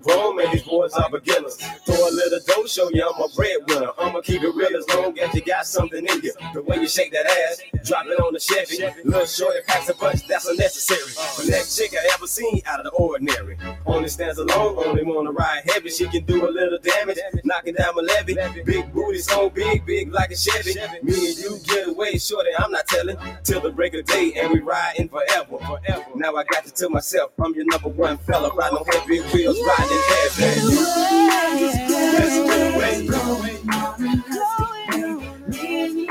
Grown 0.07 0.37
man, 0.37 0.53
these 0.53 0.63
boys 0.63 0.93
are 0.93 1.11
beginners. 1.11 1.57
Throw 1.57 2.09
a 2.09 2.11
little 2.11 2.41
dough, 2.47 2.67
show 2.67 2.89
you 2.93 3.03
I'm 3.07 3.21
a 3.23 3.29
breadwinner. 3.35 3.91
I'ma 3.99 4.21
keep 4.21 4.43
it 4.43 4.55
real 4.55 4.77
as 4.77 4.89
long 4.95 5.19
as 5.19 5.35
you 5.35 5.43
got 5.43 5.67
something 5.67 6.07
in 6.07 6.23
you. 6.23 6.33
The 6.55 6.63
way 6.63 6.77
you 6.77 6.89
shake 6.89 7.13
that 7.13 7.27
ass, 7.27 7.63
drop 7.85 8.07
it 8.07 8.21
on 8.21 8.33
the 8.33 8.41
Chevy. 8.41 8.85
Little 9.05 9.27
shorty 9.27 9.61
packs 9.67 9.89
a 9.89 9.95
punch, 9.95 10.27
that's 10.29 10.47
unnecessary. 10.47 11.01
The 11.45 11.51
next 11.51 11.77
chick 11.77 11.93
I 11.95 12.09
ever 12.15 12.27
seen 12.27 12.63
out 12.67 12.79
of 12.79 12.85
the 12.85 12.91
ordinary. 12.93 13.59
Only 13.85 14.09
stands 14.09 14.39
alone, 14.39 14.77
only 14.79 15.03
wanna 15.03 15.33
ride 15.33 15.63
heavy. 15.67 15.91
She 15.91 16.07
can 16.09 16.25
do 16.25 16.49
a 16.49 16.51
little 16.51 16.79
damage, 16.79 17.19
knocking 17.45 17.75
down 17.75 17.97
my 17.97 18.03
levee. 18.03 18.37
Big 18.65 18.93
booty, 18.93 19.19
so 19.19 19.51
big, 19.51 19.85
big 19.87 20.13
like 20.13 20.31
a 20.31 20.37
Chevy. 20.37 20.75
Me 21.03 21.31
and 21.31 21.39
you 21.39 21.59
get 21.65 21.89
away, 21.89 22.17
shorty, 22.19 22.51
I'm 22.59 22.71
not 22.71 22.87
telling. 22.87 23.17
Till 23.43 23.61
the 23.61 23.71
break 23.71 23.95
of 23.95 24.05
day, 24.05 24.35
and 24.37 24.53
we 24.53 24.61
riding 24.61 25.09
forever, 25.09 25.59
forever. 25.59 26.07
Now 26.15 26.37
I 26.37 26.45
got 26.45 26.65
you 26.65 26.73
to 26.73 26.89
myself, 26.91 27.33
I'm 27.43 27.55
your 27.55 27.65
number 27.67 27.89
one 27.89 28.19
fella. 28.19 28.55
Riding 28.55 28.79
on 28.79 28.87
heavy 28.87 29.21
wheels, 29.33 29.59
riding 29.67 29.96
heavy. 30.11 30.51
Let's 31.59 31.79
get 31.89 32.77
away. 32.77 33.09
Me 35.49 35.85
and 35.87 35.99
you 35.99 36.09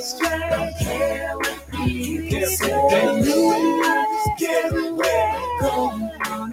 stray. 0.00 0.48
Don't 0.50 0.74
care 0.78 1.36
what 1.36 1.60
people 1.72 2.46
say. 2.46 2.68
Get 4.38 4.72
away? 4.72 5.36
Going 5.60 6.10
on 6.30 6.52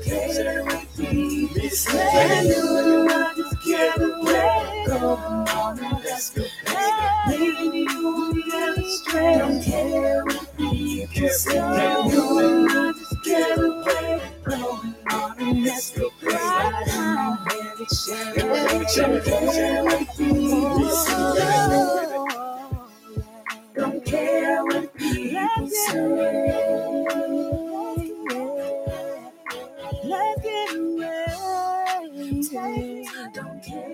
care 0.00 0.64
what 0.64 0.86
people 0.96 1.70
say. 1.70 2.10
Can 2.12 2.46
you 2.46 2.78
and 2.78 3.10
I 3.10 3.34
just 3.36 3.56
get 3.66 4.00
away? 4.00 4.84
Going 4.86 5.00
on 5.00 5.78
an 5.78 6.06
escapade. 6.06 7.28
Me 7.28 7.48
and 7.56 8.76
you 8.76 8.90
stray. 8.90 9.38
Don't 9.38 9.62
care 9.62 10.24
Can 10.74 12.10
you 12.10 12.38
and 12.40 12.68
I 12.70 12.92
just 12.98 13.24
get 13.24 13.58
away? 13.58 14.22
Going 14.44 14.94
on 15.12 15.40
an 15.40 15.66
escapade, 15.68 16.32
riding 16.34 16.94
on 16.94 17.38
heavy 17.46 17.86
Chevy. 17.94 18.40
Don't 19.30 19.54
care 19.54 19.84
what 19.84 20.16
people 20.16 20.90
say. 20.90 22.16
Don't 23.74 24.04
care 24.04 24.64
what 24.64 24.94
people 24.96 25.68
say. 25.68 26.44
Let's 30.04 30.42
get 30.42 30.76
away. 30.76 31.26
Don't 33.34 33.62
care 33.64 33.93